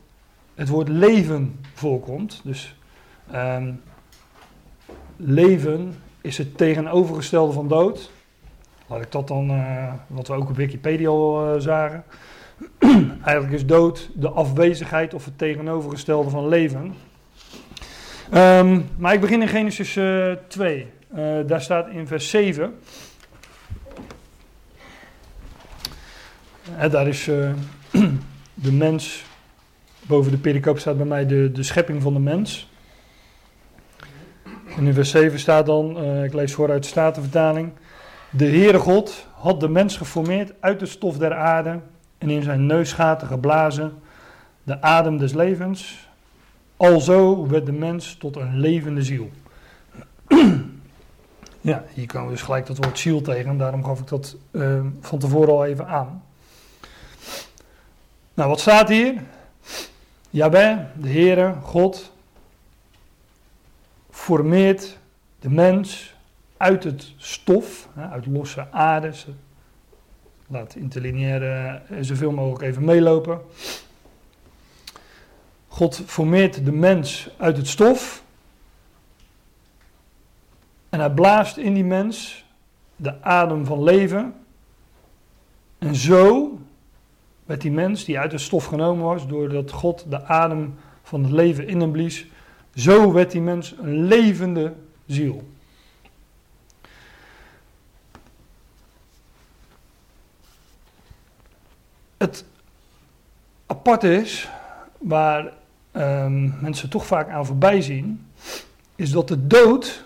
het 0.55 0.69
woord 0.69 0.87
leven 0.87 1.59
voorkomt. 1.73 2.41
Dus 2.43 2.75
um, 3.33 3.81
leven 5.15 5.95
is 6.21 6.37
het 6.37 6.57
tegenovergestelde 6.57 7.53
van 7.53 7.67
dood. 7.67 8.11
Laat 8.87 9.01
ik 9.01 9.11
dat 9.11 9.27
dan, 9.27 9.51
uh, 9.51 9.93
wat 10.07 10.27
we 10.27 10.33
ook 10.33 10.49
op 10.49 10.55
Wikipedia 10.55 11.07
al 11.07 11.55
uh, 11.55 11.61
zagen. 11.61 12.03
Eigenlijk 13.23 13.51
is 13.51 13.65
dood 13.65 14.09
de 14.13 14.29
afwezigheid 14.29 15.13
of 15.13 15.25
het 15.25 15.37
tegenovergestelde 15.37 16.29
van 16.29 16.47
leven. 16.47 16.93
Ehm, 18.31 18.81
maar 18.97 19.13
ik 19.13 19.21
begin 19.21 19.41
in 19.41 19.47
Genesis 19.47 19.95
eh 19.95 20.31
2. 20.47 20.87
Eh, 21.15 21.39
daar 21.47 21.61
staat 21.61 21.89
in 21.89 22.07
vers 22.07 22.29
7. 22.29 22.79
Hè, 26.71 26.89
daar 26.89 27.07
is 27.07 27.27
eh, 27.27 27.53
de 28.53 28.71
mens, 28.71 29.23
boven 30.01 30.31
de 30.31 30.37
pericoop 30.37 30.79
staat 30.79 30.97
bij 30.97 31.05
mij 31.05 31.25
de, 31.25 31.51
de 31.51 31.63
schepping 31.63 32.01
van 32.01 32.13
de 32.13 32.19
mens. 32.19 32.70
En 34.81 34.87
in 34.87 34.93
vers 34.93 35.09
7 35.09 35.39
staat 35.39 35.65
dan, 35.65 35.97
eh, 35.97 36.23
ik 36.23 36.33
lees 36.33 36.53
vooruit 36.53 36.83
de 36.83 36.89
Statenvertaling. 36.89 37.71
De 38.29 38.45
Heere 38.45 38.79
God 38.79 39.27
had 39.33 39.59
de 39.59 39.69
mens 39.69 39.97
geformeerd 39.97 40.53
uit 40.59 40.79
de 40.79 40.85
stof 40.85 41.17
der 41.17 41.33
aarde 41.33 41.79
en 42.17 42.29
in 42.29 42.43
zijn 42.43 42.65
neusgaten 42.65 43.27
geblazen 43.27 43.93
de 44.63 44.81
adem 44.81 45.17
des 45.17 45.33
levens. 45.33 46.09
Alzo 46.77 47.47
werd 47.47 47.65
de 47.65 47.71
mens 47.71 48.15
tot 48.15 48.35
een 48.35 48.59
levende 48.59 49.03
ziel. 49.03 49.29
ja, 51.61 51.83
hier 51.93 52.07
komen 52.07 52.27
we 52.27 52.33
dus 52.33 52.43
gelijk 52.43 52.65
dat 52.65 52.77
woord 52.77 52.99
ziel 52.99 53.21
tegen. 53.21 53.57
Daarom 53.57 53.83
gaf 53.83 53.99
ik 53.99 54.07
dat 54.07 54.35
eh, 54.51 54.79
van 55.01 55.19
tevoren 55.19 55.53
al 55.53 55.65
even 55.65 55.87
aan. 55.87 56.23
Nou, 58.33 58.49
wat 58.49 58.59
staat 58.59 58.89
hier? 58.89 59.21
Jabé, 60.29 60.87
de 60.95 61.09
Heere, 61.09 61.55
God, 61.61 62.11
formeert 64.21 64.97
de 65.39 65.49
mens 65.49 66.15
uit 66.57 66.83
het 66.83 67.13
stof, 67.17 67.89
uit 67.95 68.25
losse 68.25 68.71
aarde. 68.71 69.13
Laat 70.47 70.75
interlineair 70.75 71.43
eh, 71.89 71.97
zoveel 72.01 72.31
mogelijk 72.31 72.63
even 72.63 72.85
meelopen. 72.85 73.41
God 75.67 76.01
formeert 76.05 76.65
de 76.65 76.71
mens 76.71 77.29
uit 77.37 77.57
het 77.57 77.67
stof. 77.67 78.23
En 80.89 80.99
hij 80.99 81.11
blaast 81.11 81.57
in 81.57 81.73
die 81.73 81.83
mens 81.83 82.45
de 82.95 83.21
adem 83.23 83.65
van 83.65 83.83
leven. 83.83 84.33
En 85.77 85.95
zo 85.95 86.57
werd 87.45 87.61
die 87.61 87.71
mens 87.71 88.05
die 88.05 88.19
uit 88.19 88.31
het 88.31 88.41
stof 88.41 88.65
genomen 88.65 89.05
was, 89.05 89.27
doordat 89.27 89.71
God 89.71 90.05
de 90.09 90.23
adem 90.23 90.75
van 91.03 91.23
het 91.23 91.31
leven 91.31 91.67
in 91.67 91.79
hem 91.79 91.91
blies, 91.91 92.27
zo 92.75 93.11
werd 93.11 93.31
die 93.31 93.41
mens 93.41 93.75
een 93.77 94.03
levende 94.03 94.73
ziel. 95.05 95.49
Het 102.17 102.45
aparte 103.65 104.15
is, 104.15 104.49
waar 104.97 105.53
ehm, 105.91 106.61
mensen 106.61 106.89
toch 106.89 107.05
vaak 107.05 107.29
aan 107.29 107.45
voorbij 107.45 107.81
zien, 107.81 108.27
is 108.95 109.11
dat 109.11 109.27
de 109.27 109.47
dood 109.47 110.03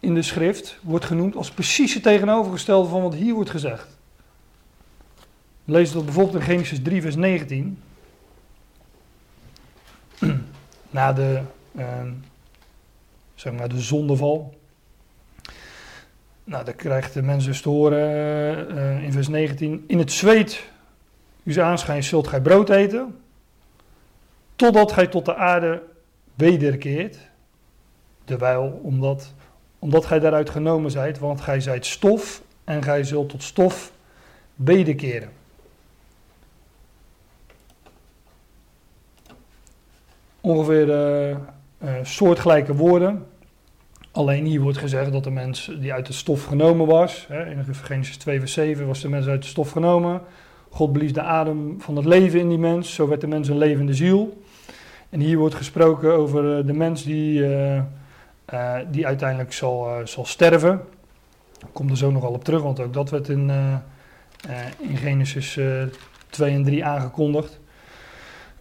in 0.00 0.14
de 0.14 0.22
schrift 0.22 0.78
wordt 0.82 1.04
genoemd 1.04 1.36
als 1.36 1.50
precies 1.50 1.94
het 1.94 2.02
tegenovergestelde 2.02 2.88
van 2.88 3.02
wat 3.02 3.14
hier 3.14 3.34
wordt 3.34 3.50
gezegd. 3.50 3.96
Lezen 5.64 5.94
dat 5.94 6.04
bijvoorbeeld 6.04 6.36
in 6.36 6.42
Genesis 6.42 6.82
3, 6.82 7.02
vers 7.02 7.16
19. 7.16 7.82
Na 10.90 11.12
de, 11.12 11.42
zeg 13.34 13.52
maar, 13.52 13.68
de 13.68 13.80
zondeval. 13.80 14.54
Nou, 16.44 16.64
dan 16.64 16.74
krijgt 16.74 17.14
de 17.14 17.22
mens 17.22 17.44
dus 17.44 17.60
te 17.60 17.68
horen 17.68 18.68
eh, 18.76 19.02
in 19.02 19.12
vers 19.12 19.28
19. 19.28 19.84
In 19.86 19.98
het 19.98 20.12
zweet 20.12 20.64
uw 21.44 21.62
aanschijn 21.62 22.04
zult 22.04 22.28
gij 22.28 22.40
brood 22.40 22.70
eten. 22.70 23.20
Totdat 24.56 24.92
gij 24.92 25.06
tot 25.06 25.24
de 25.24 25.34
aarde 25.34 25.82
wederkeert. 26.34 27.18
Terwijl, 28.24 28.80
omdat, 28.82 29.34
omdat 29.78 30.06
gij 30.06 30.18
daaruit 30.18 30.50
genomen 30.50 30.90
zijt, 30.90 31.18
want 31.18 31.40
gij 31.40 31.60
zijt 31.60 31.86
stof 31.86 32.42
en 32.64 32.82
gij 32.82 33.04
zult 33.04 33.28
tot 33.28 33.42
stof 33.42 33.92
wederkeren. 34.54 35.30
Ongeveer 40.40 40.90
eh, 40.90 41.36
eh, 41.78 41.92
soortgelijke 42.02 42.74
woorden. 42.74 43.26
Alleen 44.12 44.44
hier 44.44 44.60
wordt 44.60 44.78
gezegd 44.78 45.12
dat 45.12 45.24
de 45.24 45.30
mens 45.30 45.70
die 45.80 45.92
uit 45.92 46.06
de 46.06 46.12
stof 46.12 46.44
genomen 46.44 46.86
was. 46.86 47.26
Hè, 47.28 47.50
in 47.50 47.64
Genesis 47.74 48.16
2 48.16 48.38
vers 48.38 48.52
7 48.52 48.86
was 48.86 49.00
de 49.00 49.08
mens 49.08 49.26
uit 49.26 49.42
de 49.42 49.48
stof 49.48 49.70
genomen. 49.70 50.20
God 50.68 50.92
blies 50.92 51.12
de 51.12 51.22
adem 51.22 51.80
van 51.80 51.96
het 51.96 52.04
leven 52.04 52.40
in 52.40 52.48
die 52.48 52.58
mens. 52.58 52.94
Zo 52.94 53.08
werd 53.08 53.20
de 53.20 53.26
mens 53.26 53.48
een 53.48 53.58
levende 53.58 53.94
ziel. 53.94 54.42
En 55.10 55.20
hier 55.20 55.38
wordt 55.38 55.54
gesproken 55.54 56.12
over 56.12 56.58
eh, 56.58 56.66
de 56.66 56.72
mens 56.72 57.04
die, 57.04 57.46
eh, 58.46 58.78
die 58.90 59.06
uiteindelijk 59.06 59.52
zal, 59.52 59.88
zal 60.04 60.24
sterven. 60.24 60.80
Ik 61.60 61.72
kom 61.72 61.88
er 61.88 61.96
zo 61.96 62.10
nog 62.10 62.22
wel 62.22 62.32
op 62.32 62.44
terug, 62.44 62.62
want 62.62 62.80
ook 62.80 62.92
dat 62.92 63.10
werd 63.10 63.28
in, 63.28 63.50
in 64.80 64.96
Genesis 64.96 65.56
eh 65.56 65.82
2 66.36 66.54
en 66.54 66.64
3 66.64 66.84
aangekondigd. 66.84 67.60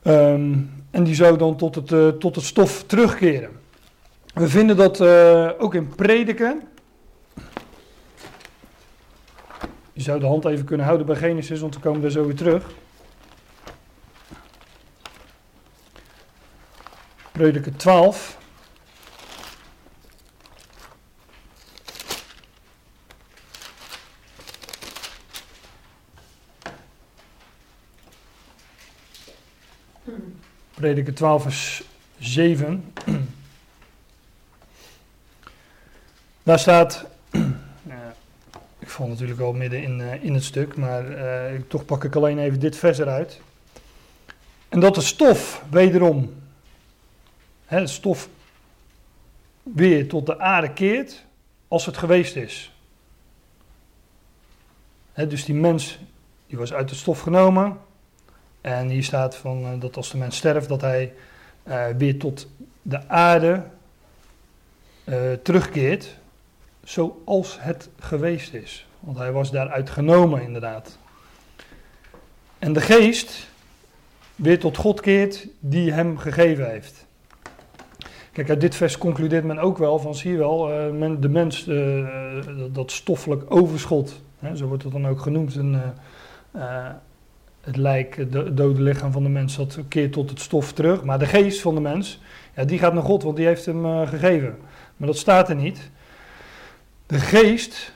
Ehm, 0.05 0.53
en 0.91 1.03
die 1.03 1.15
zou 1.15 1.37
dan 1.37 1.55
tot 1.55 1.75
het, 1.75 1.91
eh, 1.91 2.07
tot 2.07 2.35
het 2.35 2.45
stof 2.45 2.83
terugkeren. 2.83 3.49
We 4.33 4.47
vinden 4.47 4.77
dat 4.77 5.01
eh, 5.01 5.49
ook 5.57 5.73
in 5.73 5.87
prediken. 5.87 6.61
Je 9.93 10.01
zou 10.01 10.19
de 10.19 10.25
hand 10.25 10.45
even 10.45 10.65
kunnen 10.65 10.85
houden 10.85 11.07
bij 11.07 11.15
Genesis, 11.15 11.59
want 11.59 11.75
we 11.75 11.81
komen 11.81 12.01
daar 12.01 12.11
zo 12.11 12.25
weer 12.25 12.35
terug. 12.35 12.65
Prediker 17.31 17.75
12. 17.75 18.37
Prediker 30.85 31.13
12 31.13 31.41
vers 31.41 31.83
7. 32.19 32.93
Daar 36.43 36.59
staat, 36.59 37.05
ik 38.79 38.89
val 38.89 39.07
natuurlijk 39.07 39.39
al 39.39 39.53
midden 39.53 39.83
in, 39.83 40.01
eh, 40.01 40.23
in 40.23 40.33
het 40.33 40.43
stuk, 40.43 40.77
maar 40.77 41.11
eh, 41.11 41.61
toch 41.67 41.85
pak 41.85 42.03
ik 42.03 42.15
alleen 42.15 42.39
even 42.39 42.59
dit 42.59 42.75
vers 42.75 42.97
eruit. 42.97 43.41
En 44.69 44.79
dat 44.79 44.95
de 44.95 45.01
stof 45.01 45.63
wederom, 45.69 46.33
hè, 47.65 47.87
stof 47.87 48.29
weer 49.63 50.07
tot 50.07 50.25
de 50.25 50.39
aarde 50.39 50.73
keert 50.73 51.25
als 51.67 51.85
het 51.85 51.97
geweest 51.97 52.35
is. 52.35 52.73
Hè, 55.13 55.27
dus 55.27 55.45
die 55.45 55.55
mens, 55.55 55.99
die 56.47 56.57
was 56.57 56.73
uit 56.73 56.89
het 56.89 56.99
stof 56.99 57.19
genomen. 57.19 57.77
En 58.65 58.89
hier 58.89 59.03
staat 59.03 59.35
van, 59.35 59.63
eh, 59.63 59.79
dat 59.79 59.97
als 59.97 60.11
de 60.11 60.17
mens 60.17 60.37
sterft, 60.37 60.69
dat 60.69 60.81
hij 60.81 61.13
eh, 61.63 61.85
weer 61.97 62.19
tot 62.19 62.47
de 62.81 63.07
aarde 63.07 63.63
eh, 65.03 65.31
terugkeert 65.43 66.17
zoals 66.83 67.57
het 67.59 67.89
geweest 67.99 68.53
is. 68.53 68.87
Want 68.99 69.17
hij 69.17 69.31
was 69.31 69.51
daaruit 69.51 69.89
genomen, 69.89 70.41
inderdaad. 70.41 70.97
En 72.59 72.73
de 72.73 72.81
geest 72.81 73.47
weer 74.35 74.59
tot 74.59 74.77
God 74.77 75.01
keert 75.01 75.47
die 75.59 75.91
hem 75.91 76.17
gegeven 76.17 76.69
heeft. 76.69 77.05
Kijk, 78.31 78.49
uit 78.49 78.61
dit 78.61 78.75
vers 78.75 78.97
concludeert 78.97 79.43
men 79.43 79.59
ook 79.59 79.77
wel 79.77 79.99
van, 79.99 80.15
zie 80.15 80.31
je 80.31 80.37
wel, 80.37 80.67
men, 80.93 81.21
de 81.21 81.29
mens, 81.29 81.69
dat 82.71 82.91
stoffelijk 82.91 83.43
overschot, 83.47 84.21
hè, 84.39 84.55
zo 84.55 84.65
wordt 84.67 84.83
het 84.83 84.91
dan 84.91 85.07
ook 85.07 85.21
genoemd, 85.21 85.55
een, 85.55 85.81
het 87.65 87.77
lijk, 87.77 88.15
het 88.15 88.31
do- 88.31 88.53
dode 88.53 88.81
lichaam 88.81 89.11
van 89.11 89.23
de 89.23 89.29
mens, 89.29 89.55
dat 89.55 89.79
keert 89.87 90.11
tot 90.11 90.29
het 90.29 90.39
stof 90.39 90.73
terug. 90.73 91.03
Maar 91.03 91.19
de 91.19 91.25
geest 91.25 91.61
van 91.61 91.75
de 91.75 91.81
mens, 91.81 92.21
ja, 92.55 92.63
die 92.63 92.79
gaat 92.79 92.93
naar 92.93 93.03
God, 93.03 93.23
want 93.23 93.35
die 93.35 93.45
heeft 93.45 93.65
hem 93.65 93.85
eh, 93.85 94.07
gegeven. 94.07 94.55
Maar 94.97 95.07
dat 95.07 95.17
staat 95.17 95.49
er 95.49 95.55
niet. 95.55 95.91
De 97.05 97.19
geest 97.19 97.93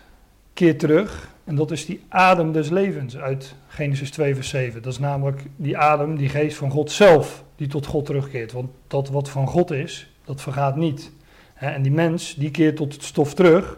keert 0.54 0.80
terug 0.80 1.30
en 1.44 1.56
dat 1.56 1.72
is 1.72 1.86
die 1.86 2.04
adem 2.10 2.52
des 2.52 2.70
levens 2.70 3.18
uit 3.18 3.56
Genesis 3.68 4.12
2 4.12 4.36
vers 4.36 4.50
7. 4.50 4.82
Dat 4.82 4.94
is 4.94 5.00
namelijk 5.00 5.42
die 5.56 5.78
adem, 5.78 6.16
die 6.16 6.30
geest 6.30 6.58
van 6.58 6.72
God 6.72 6.92
zelf, 6.92 7.44
die 7.56 7.68
tot 7.68 7.86
God 7.86 8.06
terugkeert. 8.06 8.52
Want 8.52 8.70
dat 8.88 9.10
wat 9.10 9.30
van 9.30 9.48
God 9.48 9.72
is, 9.72 10.12
dat 10.26 10.42
vergaat 10.42 10.76
niet. 10.76 11.12
En 11.54 11.82
die 11.82 11.92
mens, 11.92 12.36
die 12.36 12.52
keert 12.52 12.76
tot 12.76 12.94
het 12.94 13.04
stof 13.04 13.34
terug. 13.34 13.78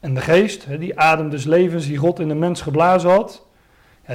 En 0.00 0.14
de 0.14 0.20
geest, 0.20 0.66
die 0.78 0.98
adem 0.98 1.30
des 1.30 1.44
levens 1.44 1.86
die 1.86 1.96
God 1.96 2.20
in 2.20 2.28
de 2.28 2.34
mens 2.34 2.60
geblazen 2.60 3.10
had, 3.10 3.46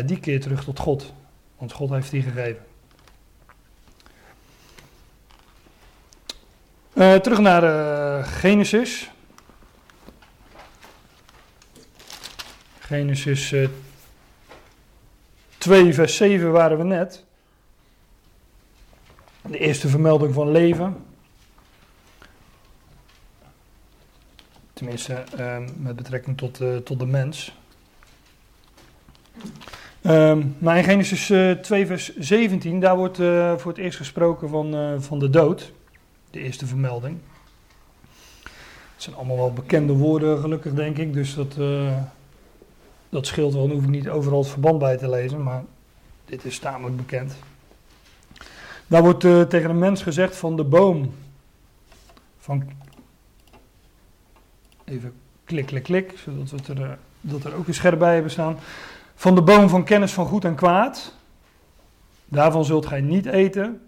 die 0.01 0.19
keert 0.19 0.41
terug 0.41 0.63
tot 0.63 0.79
God. 0.79 1.13
Want 1.57 1.71
God 1.71 1.89
heeft 1.89 2.11
die 2.11 2.21
gegeven. 2.21 2.65
Eh, 6.93 7.15
terug 7.15 7.39
naar 7.39 7.63
eh, 7.63 8.27
Genesis. 8.27 9.11
Genesis 12.79 13.51
eh 13.51 13.67
2, 15.57 15.93
vers 15.93 16.15
7 16.15 16.51
waren 16.51 16.77
we 16.77 16.83
net. 16.83 17.23
De 19.41 19.57
eerste 19.57 19.87
vermelding 19.87 20.33
van 20.33 20.51
leven. 20.51 21.05
tenminste 24.83 25.23
met 25.77 25.95
betrekking 25.95 26.37
tot, 26.37 26.61
eh, 26.61 26.77
tot 26.77 26.99
de 26.99 27.05
mens. 27.05 27.55
Ehm, 30.03 30.41
maar 30.57 30.77
in 30.77 30.83
Genesis 30.83 31.29
eh, 31.29 31.51
2, 31.51 31.85
vers 31.85 32.15
17, 32.15 32.79
daar 32.79 32.97
wordt 32.97 33.19
eh, 33.19 33.57
voor 33.57 33.71
het 33.71 33.79
eerst 33.81 33.97
gesproken 33.97 34.49
van, 34.49 34.75
eh, 34.75 34.93
van 34.97 35.19
de 35.19 35.29
dood. 35.29 35.71
De 36.31 36.39
eerste 36.39 36.65
vermelding. 36.65 37.17
Het 38.93 39.03
zijn 39.03 39.15
allemaal 39.15 39.37
wel 39.37 39.53
bekende 39.53 39.93
woorden, 39.93 40.39
gelukkig 40.39 40.73
denk 40.73 40.97
ik. 40.97 41.13
Dus 41.13 41.35
dat, 41.35 41.57
eh, 41.57 41.97
dat 43.09 43.27
scheelt 43.27 43.53
wel. 43.53 43.67
Dan 43.67 43.75
hoef 43.75 43.83
ik 43.83 43.89
niet 43.89 44.09
overal 44.09 44.39
het 44.39 44.49
verband 44.49 44.79
bij 44.79 44.97
te 44.97 45.09
lezen. 45.09 45.43
Maar 45.43 45.63
dit 46.25 46.45
is 46.45 46.59
tamelijk 46.59 46.97
bekend. 46.97 47.35
Daar 48.87 49.01
wordt 49.01 49.23
eh, 49.23 49.41
tegen 49.41 49.69
een 49.69 49.79
mens 49.79 50.01
gezegd 50.03 50.35
van 50.35 50.55
de 50.55 50.63
boom. 50.63 51.13
Van. 52.39 52.63
Even 54.85 55.13
klik, 55.43 55.65
klik, 55.65 55.83
klik. 55.83 56.13
Zodat 56.17 56.67
we 56.67 56.73
er, 56.73 56.89
eh, 56.89 56.91
dat 57.21 57.43
er 57.43 57.53
ook 57.53 57.67
een 57.67 57.73
scherp 57.73 57.99
bij 57.99 58.13
hebben 58.13 58.31
staan. 58.31 58.57
Van 59.23 59.35
de 59.35 59.41
boom 59.41 59.69
van 59.69 59.83
kennis 59.83 60.11
van 60.11 60.25
goed 60.25 60.45
en 60.45 60.55
kwaad. 60.55 61.13
Daarvan 62.25 62.65
zult 62.65 62.85
gij 62.85 63.01
niet 63.01 63.25
eten. 63.25 63.81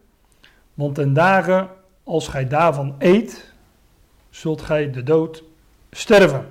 Want 0.73 0.95
ten 0.95 1.13
dagen 1.13 1.69
als 2.03 2.27
gij 2.27 2.47
daarvan 2.47 2.95
eet, 2.99 3.53
zult 4.29 4.61
gij 4.61 4.91
de 4.91 5.03
dood 5.03 5.43
sterven. 5.91 6.47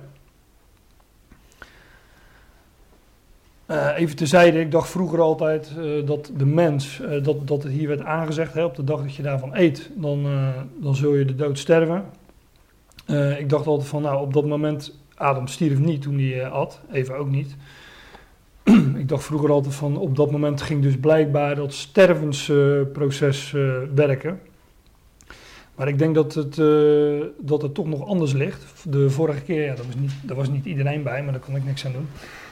Eh, 3.65 3.97
even 3.97 4.15
tezijde, 4.15 4.59
ik 4.59 4.71
dacht 4.71 4.89
vroeger 4.89 5.21
altijd 5.21 5.73
eh, 5.77 6.07
dat 6.07 6.31
de 6.37 6.45
mens, 6.45 6.99
eh, 7.01 7.23
dat, 7.23 7.47
dat 7.47 7.63
het 7.63 7.71
hier 7.71 7.87
werd 7.87 8.01
aangezegd, 8.01 8.53
hè, 8.53 8.63
op 8.63 8.75
de 8.75 8.83
dag 8.83 9.01
dat 9.01 9.15
je 9.15 9.23
daarvan 9.23 9.55
eet, 9.55 9.89
dan, 9.95 10.27
dan 10.75 10.95
zul 10.95 11.13
je 11.13 11.25
de 11.25 11.35
dood 11.35 11.59
sterven. 11.59 12.05
Ik 13.37 13.49
dacht 13.49 13.67
altijd 13.67 13.89
van, 13.89 14.01
nou 14.01 14.21
op 14.21 14.33
dat 14.33 14.45
moment, 14.45 14.97
Adam 15.15 15.47
stierf 15.47 15.79
niet 15.79 16.01
toen 16.01 16.19
hij 16.19 16.49
at, 16.49 16.81
even 16.91 17.17
ook 17.17 17.29
niet. 17.29 17.55
ik 19.01 19.09
dacht 19.09 19.23
vroeger 19.23 19.51
altijd 19.51 19.75
van, 19.75 19.97
op 19.97 20.15
dat 20.15 20.31
moment 20.31 20.61
ging 20.61 20.81
dus 20.81 20.97
blijkbaar 20.97 21.55
dat 21.55 21.73
stervensproces 21.73 23.53
eh, 23.53 23.61
werken. 23.95 24.41
Maar 25.75 25.87
ik 25.87 25.97
denk 25.97 26.15
dat 26.15 26.33
het, 26.33 26.57
eh, 26.59 27.25
dat 27.39 27.61
het 27.61 27.73
toch 27.73 27.87
nog 27.87 28.07
anders 28.07 28.33
ligt. 28.33 28.83
De 28.89 29.09
vorige 29.09 29.41
keer, 29.41 29.65
ja, 29.65 29.75
dat 29.75 29.85
was 29.85 29.95
niet, 29.95 30.11
daar 30.21 30.35
was 30.35 30.49
niet 30.49 30.65
iedereen 30.65 31.03
bij, 31.03 31.23
maar 31.23 31.33
daar 31.33 31.41
kon 31.41 31.55
ik 31.55 31.65
niks 31.65 31.85
aan 31.85 31.91
doen. 31.91 32.07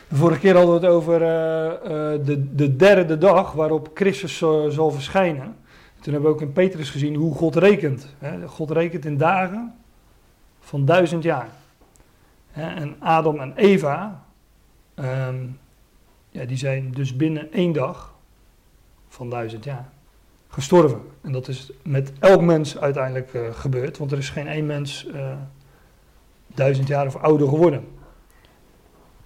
De 0.07 0.15
vorige 0.15 0.39
keer 0.39 0.55
hadden 0.55 0.79
we 0.79 0.85
het 0.85 0.95
over 0.95 1.13
eh, 1.13 2.25
de, 2.25 2.55
de 2.55 2.75
derde 2.75 3.17
dag 3.17 3.51
waarop 3.51 3.91
Christus 3.93 4.37
zal 4.69 4.91
verschijnen. 4.91 5.55
Toen 6.01 6.13
hebben 6.13 6.31
we 6.31 6.35
ook 6.35 6.41
in 6.41 6.53
Petrus 6.53 6.89
gezien 6.89 7.15
hoe 7.15 7.35
God 7.35 7.55
rekent. 7.55 8.15
Hè. 8.17 8.47
God 8.47 8.71
rekent 8.71 9.05
in 9.05 9.17
dagen 9.17 9.73
van 10.59 10.85
duizend 10.85 11.23
jaar. 11.23 11.49
Hè, 12.51 12.75
en 12.75 12.95
Adam 12.99 13.39
en 13.39 13.53
Eva, 13.55 14.23
ehm, 14.95 15.35
ja, 16.33 16.45
die 16.45 16.57
zijn 16.57 16.91
dus 16.91 17.15
binnen 17.15 17.51
één 17.51 17.71
dag 17.71 18.15
van 19.07 19.29
duizend 19.29 19.63
jaar 19.63 19.89
gestorven. 20.49 21.01
En 21.21 21.31
dat 21.31 21.47
is 21.47 21.71
met 21.83 22.11
elk 22.19 22.41
mens 22.41 22.77
uiteindelijk 22.77 23.33
eh, 23.33 23.41
gebeurd, 23.51 23.97
want 23.97 24.11
er 24.11 24.17
is 24.17 24.29
geen 24.29 24.47
één 24.47 24.65
mens 24.65 25.07
eh, 25.07 25.31
duizend 26.47 26.87
jaar 26.87 27.07
of 27.07 27.15
ouder 27.15 27.47
geworden. 27.47 27.87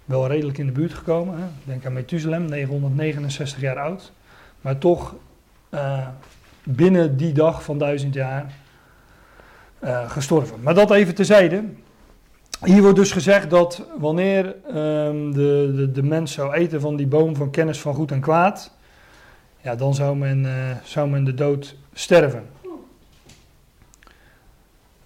Wel 0.04 0.26
redelijk 0.26 0.58
in 0.58 0.66
de 0.66 0.72
buurt 0.72 0.94
gekomen. 0.94 1.38
Hè? 1.38 1.46
Denk 1.64 1.86
aan 1.86 1.92
Methuselem, 1.92 2.44
969 2.44 3.60
jaar 3.60 3.78
oud. 3.78 4.12
Maar 4.60 4.78
toch 4.78 5.14
eh, 5.68 6.08
binnen 6.62 7.16
die 7.16 7.32
dag 7.32 7.62
van 7.62 7.78
duizend 7.78 8.14
jaar 8.14 8.52
gestorven. 10.06 10.62
Maar 10.62 10.74
dat 10.74 10.90
even 10.90 11.14
tezijde. 11.14 11.64
Hier 12.64 12.82
wordt 12.82 12.96
dus 12.96 13.12
gezegd 13.12 13.50
dat 13.50 13.86
wanneer 13.98 14.56
ehm, 14.66 15.32
de, 15.32 15.72
de, 15.76 15.90
de 15.92 16.02
mens 16.02 16.32
zou 16.32 16.52
eten 16.52 16.80
van 16.80 16.96
die 16.96 17.06
boom 17.06 17.36
van 17.36 17.50
kennis 17.50 17.80
van 17.80 17.94
goed 17.94 18.10
en 18.10 18.20
kwaad, 18.20 18.72
ja, 19.60 19.74
dan 19.74 19.94
zou 19.94 20.16
men, 20.16 20.46
eh, 20.46 20.76
zou 20.82 21.08
men 21.08 21.24
de 21.24 21.34
dood 21.34 21.76
sterven. 21.92 22.46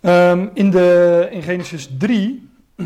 Ehm, 0.01 0.49
in, 0.55 0.71
de, 0.71 1.29
in 1.31 1.43
Genesis 1.43 1.91
3, 1.99 2.49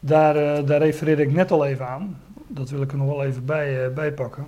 daar, 0.00 0.36
eh, 0.36 0.66
daar 0.66 0.80
refereerde 0.80 1.22
ik 1.22 1.32
net 1.32 1.50
al 1.50 1.64
even 1.64 1.88
aan. 1.88 2.20
Dat 2.46 2.70
wil 2.70 2.82
ik 2.82 2.92
er 2.92 2.98
nog 2.98 3.08
wel 3.08 3.24
even 3.24 3.44
bij, 3.44 3.84
eh, 3.84 3.92
bij 3.92 4.12
pakken. 4.12 4.46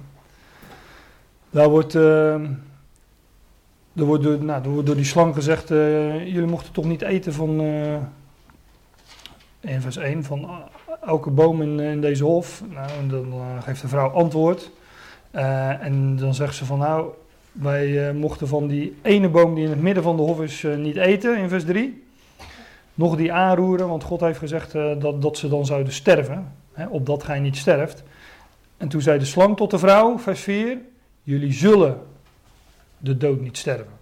Daar 1.50 1.68
wordt, 1.68 1.94
ehm, 1.94 2.46
wordt, 4.06 4.22
door, 4.22 4.44
nou, 4.44 4.82
door 4.84 4.96
die 4.96 5.04
slang 5.04 5.34
gezegd: 5.34 5.70
eh, 5.70 6.26
jullie 6.26 6.48
mochten 6.48 6.72
toch 6.72 6.84
niet 6.84 7.02
eten 7.02 7.32
van. 7.32 7.60
eh, 7.60 7.94
in 9.60 9.80
vers 9.80 9.96
1 9.96 10.24
van 10.24 10.42
eh, 10.44 10.56
elke 11.08 11.30
boom 11.30 11.62
in, 11.62 11.80
in 11.80 12.00
deze 12.00 12.24
hof. 12.24 12.62
Nou, 12.70 12.88
dan 13.08 13.32
eh, 13.32 13.62
geeft 13.62 13.80
de 13.80 13.88
vrouw 13.88 14.08
antwoord. 14.08 14.70
Eh, 15.30 15.84
en 15.84 16.16
dan 16.16 16.34
zegt 16.34 16.54
ze 16.54 16.64
van 16.64 16.78
nou, 16.78 17.10
wij 17.52 18.08
eh, 18.08 18.14
mochten 18.14 18.48
van 18.48 18.66
die 18.66 18.96
ene 19.02 19.28
boom 19.28 19.54
die 19.54 19.64
in 19.64 19.70
het 19.70 19.80
midden 19.80 20.02
van 20.02 20.16
de 20.16 20.22
hof 20.22 20.40
is 20.40 20.64
eh, 20.64 20.76
niet 20.76 20.96
eten, 20.96 21.36
in 21.38 21.48
vers 21.48 21.64
3. 21.64 22.04
Nog 22.94 23.16
die 23.16 23.32
aanroeren, 23.32 23.88
want 23.88 24.02
God 24.04 24.20
heeft 24.20 24.38
gezegd 24.38 24.74
eh, 24.74 24.90
dat, 24.98 25.22
dat 25.22 25.38
ze 25.38 25.48
dan 25.48 25.66
zouden 25.66 25.92
sterven, 25.92 26.52
hè, 26.72 26.86
opdat 26.86 27.22
gij 27.22 27.40
niet 27.40 27.56
sterft. 27.56 28.02
En 28.76 28.88
toen 28.88 29.00
zei 29.00 29.18
de 29.18 29.24
slang 29.24 29.56
tot 29.56 29.70
de 29.70 29.78
vrouw, 29.78 30.18
vers 30.18 30.40
4, 30.40 30.78
jullie 31.22 31.52
zullen 31.52 32.00
de 33.00 33.16
dood 33.16 33.40
niet 33.40 33.58
sterven. 33.58 33.98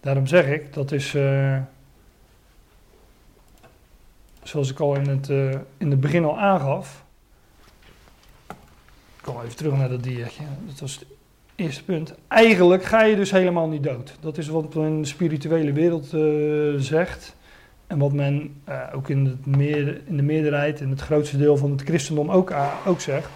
Daarom 0.00 0.26
zeg 0.26 0.46
ik, 0.46 0.72
dat 0.72 0.92
is, 0.92 1.14
eh, 1.14 1.58
zoals 4.42 4.70
ik 4.70 4.80
al 4.80 4.94
in 4.94 5.08
het, 5.08 5.30
eh, 5.30 5.50
in 5.76 5.90
het 5.90 6.00
begin 6.00 6.24
al 6.24 6.38
aangaf, 6.38 7.04
ik 8.48 9.22
kom 9.22 9.40
even 9.40 9.56
terug 9.56 9.76
naar 9.76 9.88
dat 9.88 10.02
diertje. 10.02 10.42
Dat 10.66 10.80
was 10.80 10.94
het 10.94 11.06
eerste 11.54 11.84
punt. 11.84 12.14
Eigenlijk 12.28 12.84
ga 12.84 13.02
je 13.02 13.16
dus 13.16 13.30
helemaal 13.30 13.68
niet 13.68 13.82
dood. 13.82 14.16
Dat 14.20 14.38
is 14.38 14.48
wat 14.48 14.74
men 14.74 14.86
in 14.86 15.02
de 15.02 15.08
spirituele 15.08 15.72
wereld 15.72 16.12
eh, 16.12 16.82
zegt. 16.82 17.36
En 17.86 17.98
wat 17.98 18.12
men 18.12 18.62
ook 18.94 19.08
in, 19.08 19.24
het 19.24 19.46
meer, 19.46 20.00
in 20.06 20.16
de 20.16 20.22
meerderheid, 20.22 20.80
in 20.80 20.90
het 20.90 21.00
grootste 21.00 21.38
deel 21.38 21.56
van 21.56 21.70
het 21.70 21.82
christendom 21.82 22.30
ook, 22.30 22.54
ook 22.86 23.00
zegt. 23.00 23.28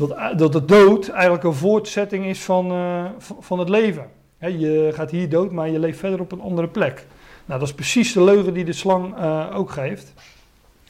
Dat, 0.00 0.16
a- 0.16 0.34
dat 0.34 0.52
de 0.52 0.64
dood 0.64 1.08
eigenlijk 1.08 1.44
een 1.44 1.54
voortzetting 1.54 2.26
is 2.26 2.40
van, 2.42 2.70
eh, 2.70 3.04
van 3.40 3.58
het 3.58 3.68
leven. 3.68 4.10
Je 4.38 4.90
gaat 4.94 5.10
hier 5.10 5.28
dood, 5.28 5.50
maar 5.52 5.68
je 5.68 5.78
leeft 5.78 5.98
verder 5.98 6.20
op 6.20 6.32
een 6.32 6.40
andere 6.40 6.68
plek. 6.68 7.06
Nou, 7.44 7.60
dat 7.60 7.68
is 7.68 7.74
precies 7.74 8.12
de 8.12 8.24
leugen 8.24 8.54
die 8.54 8.64
de 8.64 8.72
slang 8.72 9.16
eh, 9.16 9.46
ook 9.54 9.70
geeft. 9.70 10.12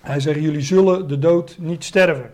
Hij 0.01 0.21
zegt, 0.21 0.41
jullie 0.41 0.61
zullen 0.61 1.09
de 1.09 1.19
dood 1.19 1.57
niet 1.59 1.85
sterven. 1.85 2.31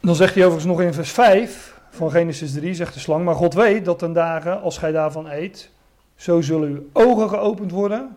Dan 0.00 0.14
zegt 0.14 0.34
hij 0.34 0.44
overigens 0.44 0.72
nog 0.76 0.82
in 0.86 0.94
vers 0.94 1.10
5 1.10 1.80
van 1.90 2.10
Genesis 2.10 2.52
3, 2.52 2.74
zegt 2.74 2.94
de 2.94 3.00
slang, 3.00 3.24
maar 3.24 3.34
God 3.34 3.54
weet 3.54 3.84
dat 3.84 3.98
ten 3.98 4.12
dagen, 4.12 4.60
als 4.62 4.78
gij 4.78 4.92
daarvan 4.92 5.26
eet, 5.30 5.70
zo 6.16 6.40
zullen 6.40 6.68
uw 6.68 6.88
ogen 6.92 7.28
geopend 7.28 7.70
worden 7.70 8.16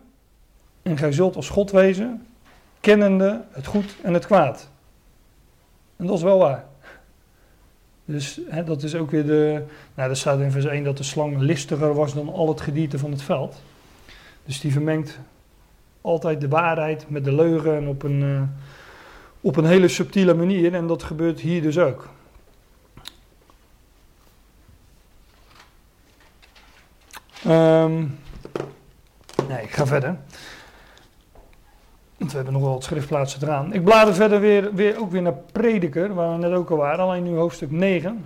en 0.82 0.98
gij 0.98 1.12
zult 1.12 1.36
als 1.36 1.50
God 1.50 1.72
wezen, 1.72 2.26
kennende 2.80 3.42
het 3.52 3.66
goed 3.66 3.96
en 4.02 4.14
het 4.14 4.26
kwaad. 4.26 4.70
En 5.98 6.06
dat 6.06 6.18
is 6.18 6.24
wel 6.24 6.38
waar. 6.38 6.66
Dus 8.06 8.40
hè, 8.48 8.64
dat 8.64 8.84
is 8.84 8.96
ook 8.96 9.12
weer 9.12 9.26
de, 9.26 9.64
nou 9.94 10.08
dat 10.08 10.18
staat 10.18 10.40
in 10.40 10.52
vers 10.52 10.66
1 10.66 10.84
dat 10.84 10.98
de 10.98 11.04
slang 11.04 11.38
listiger 11.38 11.94
was 11.94 12.14
dan 12.14 12.34
al 12.34 12.48
het 12.48 12.62
gedierte 12.62 13.00
van 13.00 13.12
het 13.12 13.22
veld. 13.22 13.62
Dus 14.46 14.60
die 14.60 14.72
vermengt 14.72 15.20
altijd 16.02 16.42
de 16.42 16.48
waarheid 16.48 17.10
met 17.10 17.24
de 17.24 17.34
leugen 17.34 17.76
en 17.76 17.88
op 17.88 18.04
een... 18.04 18.22
eh, 18.22 18.42
op 19.42 19.56
een 19.56 19.66
hele 19.66 19.88
subtiele 19.88 20.34
manier 20.34 20.74
en 20.74 20.88
dat 20.88 21.04
gebeurt 21.04 21.40
hier 21.40 21.62
dus 21.62 21.78
ook. 21.78 22.10
Ehm, 27.44 27.98
nee, 29.48 29.64
ik 29.64 29.72
ga 29.72 29.86
verder. 29.86 30.18
Want 32.18 32.32
we 32.32 32.36
hebben 32.36 32.54
nog 32.54 32.64
wel 32.64 32.72
wat 32.72 32.84
schriftplaatsen 32.84 33.44
eraan. 33.44 33.74
Ik 33.74 33.84
blader 33.84 34.14
verder 34.14 34.40
weer, 34.40 34.74
weer, 34.74 35.00
ook 35.00 35.12
weer 35.12 35.22
naar 35.22 35.38
Prediker, 35.52 36.14
waar 36.14 36.32
we 36.32 36.38
net 36.38 36.52
ook 36.52 36.70
al 36.70 36.78
waren, 36.78 37.00
alleen 37.00 37.24
nu 37.24 37.36
hoofdstuk 37.36 37.72
9. 37.72 38.26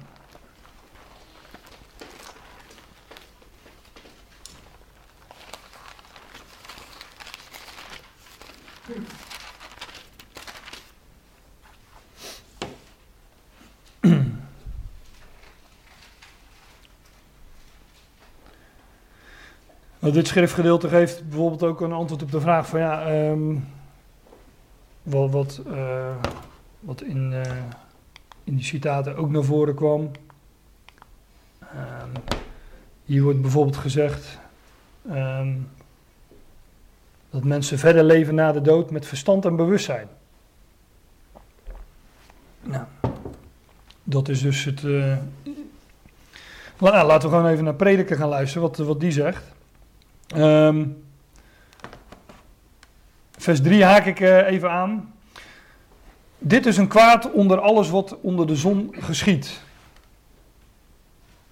Nou, 19.99 20.13
dit 20.13 20.27
schriftgedeelte 20.27 20.89
geeft 20.89 21.29
bijvoorbeeld 21.29 21.63
ook 21.63 21.81
een 21.81 21.91
antwoord 21.91 22.21
op 22.21 22.31
de 22.31 22.39
vraag 22.39 22.67
van 22.67 22.79
ja, 22.79 23.05
ehm, 23.05 23.55
wat, 25.03 25.31
wat, 25.31 25.61
eh, 25.73 26.15
wat 26.79 27.01
in, 27.01 27.33
eh, 27.33 27.57
in 28.43 28.55
die 28.55 28.65
citaten 28.65 29.15
ook 29.15 29.29
naar 29.29 29.43
voren 29.43 29.75
kwam. 29.75 30.11
Ehm, 31.59 32.09
hier 33.05 33.23
wordt 33.23 33.41
bijvoorbeeld 33.41 33.77
gezegd 33.77 34.39
ehm, 35.09 35.53
dat 37.29 37.43
mensen 37.43 37.79
verder 37.79 38.03
leven 38.03 38.35
na 38.35 38.51
de 38.51 38.61
dood 38.61 38.91
met 38.91 39.05
verstand 39.05 39.45
en 39.45 39.55
bewustzijn. 39.55 40.07
Nou, 42.61 42.85
dat 44.03 44.29
is 44.29 44.41
dus 44.41 44.63
het. 44.65 44.81
la- 46.77 47.05
laten 47.05 47.29
we 47.29 47.35
gewoon 47.35 47.51
even 47.51 47.63
naar 47.63 47.73
Prediker 47.73 48.15
gaan 48.17 48.29
luisteren, 48.29 48.67
wat, 48.67 48.77
wat 48.77 48.99
die 48.99 49.11
zegt. 49.11 49.43
Ehm, 50.27 50.85
vers 53.41 53.61
3 53.61 53.83
haak 53.83 54.05
ik 54.05 54.19
eh, 54.19 54.47
even 54.47 54.71
aan. 54.71 55.13
Dit 56.37 56.65
is 56.65 56.77
een 56.77 56.87
kwaad 56.87 57.31
onder 57.31 57.59
alles 57.59 57.89
wat 57.89 58.17
onder 58.21 58.47
de 58.47 58.55
zon 58.55 58.95
geschiet. 58.99 59.61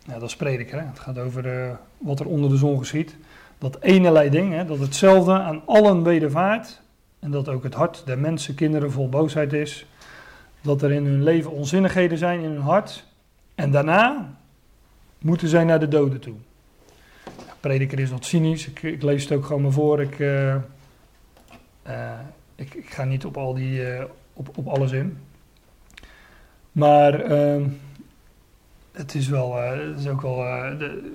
Ja, 0.06 0.14
dat 0.14 0.30
is 0.30 0.36
prediker. 0.36 0.80
Hè? 0.80 0.86
Het 0.86 1.00
gaat 1.00 1.18
over 1.18 1.62
eh, 1.62 1.72
wat 1.98 2.20
er 2.20 2.26
onder 2.26 2.50
de 2.50 2.58
zon 2.58 2.78
geschiet. 2.78 3.16
Dat 3.58 3.78
ene 3.82 4.30
ding, 4.30 4.54
hè, 4.54 4.66
dat 4.66 4.80
hetzelfde 4.80 5.32
aan 5.32 5.62
allen 5.66 6.04
wedervaart. 6.04 6.82
En 7.20 7.32
dat 7.32 7.50
ook 7.50 7.64
het 7.64 7.74
hart 7.74 8.02
der 8.06 8.20
mensen, 8.20 8.56
kinderen 8.56 8.92
vol 8.92 9.10
boosheid 9.10 9.54
is. 9.54 9.86
Dat 10.62 10.82
er 10.82 10.92
in 10.92 11.06
hun 11.06 11.24
leven 11.24 11.52
onzinnigheden 11.52 12.18
zijn 12.18 12.40
in 12.42 12.50
hun 12.50 12.62
hart. 12.62 13.06
En 13.56 13.72
daarna 13.72 14.34
moeten 15.18 15.48
zij 15.48 15.64
naar 15.64 15.80
de 15.80 15.88
doden 15.88 16.20
toe. 16.20 16.36
Prediker 17.60 18.00
is 18.00 18.10
wat 18.10 18.26
cynisch. 18.26 18.68
Ik, 18.68 18.82
ik 18.84 19.02
lees 19.02 19.24
het 19.24 19.32
ook 19.32 19.46
gewoon 19.46 19.62
maar 19.62 19.72
voor. 19.72 20.02
Ik, 20.02 20.20
eh, 20.20 20.56
ik, 22.56 22.74
ik 22.74 22.90
ga 22.90 23.04
niet 23.04 23.26
op, 23.26 23.38
al 23.38 23.54
die, 23.54 23.86
eh, 23.86 24.04
op, 24.34 24.58
op 24.58 24.68
alles 24.68 24.92
in. 24.92 25.18
Maar 26.72 27.20
ehm, 27.20 27.64
het 28.92 29.16
is 29.16 29.28
wel, 29.28 29.62
eh, 29.62 29.88
het 29.88 30.00
is 30.00 30.08
ook 30.08 30.22
wel, 30.22 30.46
eh, 30.46 30.80
de, 30.80 31.12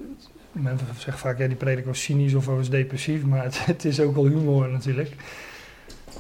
mensen 0.53 0.87
zeggen 0.97 1.19
vaak, 1.19 1.39
ja 1.39 1.47
die 1.47 1.57
prediker 1.57 1.87
was 1.87 2.03
cynisch 2.03 2.35
of 2.35 2.47
was 2.47 2.71
depressief, 2.71 3.25
maar 3.25 3.45
het, 3.67 3.85
is 3.85 4.01
ook 4.01 4.15
wel 4.15 4.27
humor 4.27 4.69
natuurlijk. 4.69 5.17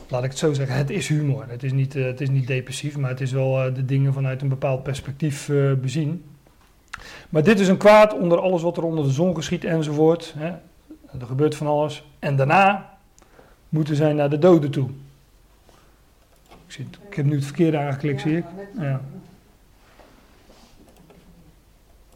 Laat 0.08 0.24
ik 0.24 0.30
het 0.30 0.38
zo 0.38 0.52
zeggen, 0.52 0.76
het 0.76 0.90
is 0.90 1.08
humor. 1.08 1.44
Het 1.48 1.62
is 1.62 1.72
niet, 1.72 1.96
eh, 1.96 2.04
het 2.04 2.20
is 2.20 2.30
niet 2.30 2.46
depressief, 2.46 2.96
maar 2.96 3.10
het 3.10 3.20
is 3.20 3.32
wel 3.32 3.62
eh, 3.62 3.74
de 3.74 3.84
dingen 3.84 4.12
vanuit 4.12 4.42
een 4.42 4.48
bepaald 4.48 4.82
perspectief 4.82 5.48
eh, 5.48 5.72
bezien. 5.72 6.24
Maar 7.28 7.42
dit 7.42 7.60
is 7.60 7.68
een 7.68 7.76
kwaad 7.76 8.18
onder 8.18 8.40
alles 8.40 8.62
wat 8.62 8.76
er 8.76 8.84
onder 8.84 9.04
de 9.04 9.10
zon 9.10 9.34
geschiet 9.34 9.64
enzovoort. 9.64 10.34
Hè. 10.38 10.46
Er 11.20 11.26
gebeurt 11.26 11.54
van 11.54 11.66
alles. 11.66 12.04
En 12.18 12.36
daarna 12.36 12.93
moeten 13.74 13.96
zij 13.96 14.12
naar 14.12 14.30
de 14.30 14.38
doden 14.38 14.70
toe. 14.70 14.88
Ik, 16.48 16.72
zit, 16.72 16.86
ik 17.08 17.14
heb 17.14 17.24
nu 17.24 17.34
het 17.34 17.44
verkeerde 17.44 17.78
aangeklikt, 17.78 18.20
zie 18.20 18.36
ik. 18.36 18.44
Ja. 18.78 19.00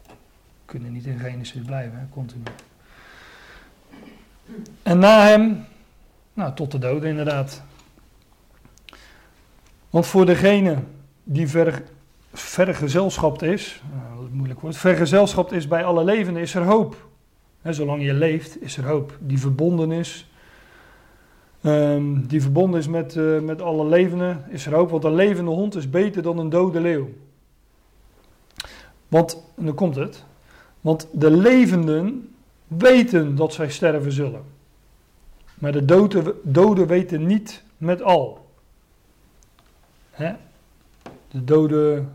We 0.05 0.65
kunnen 0.65 0.91
niet 0.91 1.05
in 1.05 1.19
Genesis 1.19 1.61
blijven, 1.65 2.09
continu. 2.11 2.43
En 4.83 4.99
na 4.99 5.25
hem, 5.27 5.65
nou, 6.33 6.55
tot 6.55 6.71
de 6.71 6.77
doden 6.77 7.09
inderdaad. 7.09 7.61
Want 9.89 10.07
voor 10.07 10.25
degene 10.25 10.77
die 11.23 11.47
ver, 11.47 11.83
vergezelschapt 12.33 13.41
is, 13.41 13.81
nou, 13.93 14.21
dat 14.21 14.31
moeilijk 14.31 14.59
woord, 14.59 14.77
vergezelschapt 14.77 15.51
is 15.51 15.67
bij 15.67 15.83
alle 15.83 16.03
levenden, 16.03 16.41
is 16.41 16.55
er 16.55 16.63
hoop. 16.63 17.07
Hè, 17.61 17.73
zolang 17.73 18.03
je 18.03 18.13
leeft, 18.13 18.61
is 18.61 18.77
er 18.77 18.85
hoop. 18.85 19.17
Die 19.19 19.39
verbonden 19.39 19.91
is, 19.91 20.29
ehm, 21.61 22.27
die 22.27 22.41
verbonden 22.41 22.79
is 22.79 22.87
met, 22.87 23.15
eh, 23.15 23.39
met 23.39 23.61
alle 23.61 23.85
levenden, 23.85 24.45
is 24.49 24.65
er 24.65 24.73
hoop. 24.73 24.89
Want 24.89 25.03
een 25.03 25.15
levende 25.15 25.51
hond 25.51 25.75
is 25.75 25.89
beter 25.89 26.21
dan 26.21 26.37
een 26.37 26.49
dode 26.49 26.79
leeuw. 26.79 27.09
Want, 29.07 29.43
en 29.57 29.65
dan 29.65 29.75
komt 29.75 29.95
het, 29.95 30.25
want 30.81 31.07
de 31.11 31.31
levenden 31.31 32.33
weten 32.67 33.35
dat 33.35 33.53
zij 33.53 33.69
sterven 33.69 34.11
zullen. 34.11 34.43
Maar 35.59 35.71
de 35.71 35.85
doden, 35.85 36.33
doden 36.43 36.87
weten 36.87 37.25
niet 37.25 37.63
met 37.77 38.01
al. 38.01 38.47
Hè? 40.11 40.33
De 41.31 41.43
doden. 41.43 42.13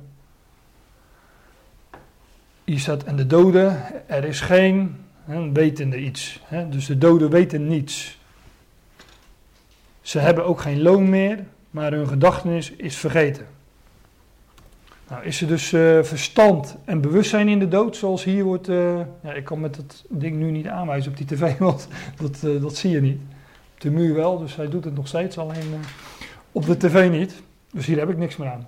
Hier 2.64 2.78
staat, 2.78 3.04
en 3.04 3.16
de 3.16 3.26
doden, 3.26 3.82
er 4.08 4.24
is 4.24 4.40
geen 4.40 4.96
hè, 5.24 5.52
wetende 5.52 5.98
iets. 5.98 6.40
Hè? 6.44 6.68
Dus 6.68 6.86
de 6.86 6.98
doden 6.98 7.30
weten 7.30 7.66
niets. 7.66 8.18
Ze 10.04 10.18
hebben 10.18 10.44
ook 10.44 10.60
geen 10.60 10.82
loon 10.82 11.08
meer, 11.08 11.38
maar 11.70 11.92
hun 11.92 12.08
gedachtenis 12.08 12.70
is 12.72 12.96
vergeten. 12.96 13.46
Nou, 15.08 15.24
is 15.24 15.40
er 15.40 15.46
dus 15.46 15.72
eh, 15.72 16.02
verstand 16.02 16.76
en 16.84 17.00
bewustzijn 17.00 17.48
in 17.48 17.58
de 17.58 17.68
dood, 17.68 17.96
zoals 17.96 18.24
hier 18.24 18.44
wordt. 18.44 18.68
eh, 18.68 18.98
ja, 19.22 19.32
ik 19.32 19.44
kan 19.44 19.60
met 19.60 19.74
dat 19.74 20.04
ding 20.08 20.36
nu 20.36 20.50
niet 20.50 20.68
aanwijzen 20.68 21.10
op 21.10 21.16
die 21.16 21.26
tv, 21.26 21.58
want 21.68 21.88
dat, 22.20 22.42
eh, 22.42 22.60
dat 22.62 22.76
zie 22.76 22.90
je 22.90 23.00
niet. 23.00 23.20
Op 23.74 23.80
de 23.80 23.90
muur 23.90 24.14
wel, 24.14 24.38
dus 24.38 24.56
hij 24.56 24.68
doet 24.68 24.84
het 24.84 24.94
nog 24.94 25.08
steeds, 25.08 25.38
alleen 25.38 25.74
op 26.52 26.66
de 26.66 26.76
tv 26.76 27.10
niet. 27.10 27.42
Dus 27.72 27.86
hier 27.86 27.98
heb 27.98 28.08
ik 28.10 28.16
niks 28.16 28.36
meer 28.36 28.48
aan. 28.48 28.66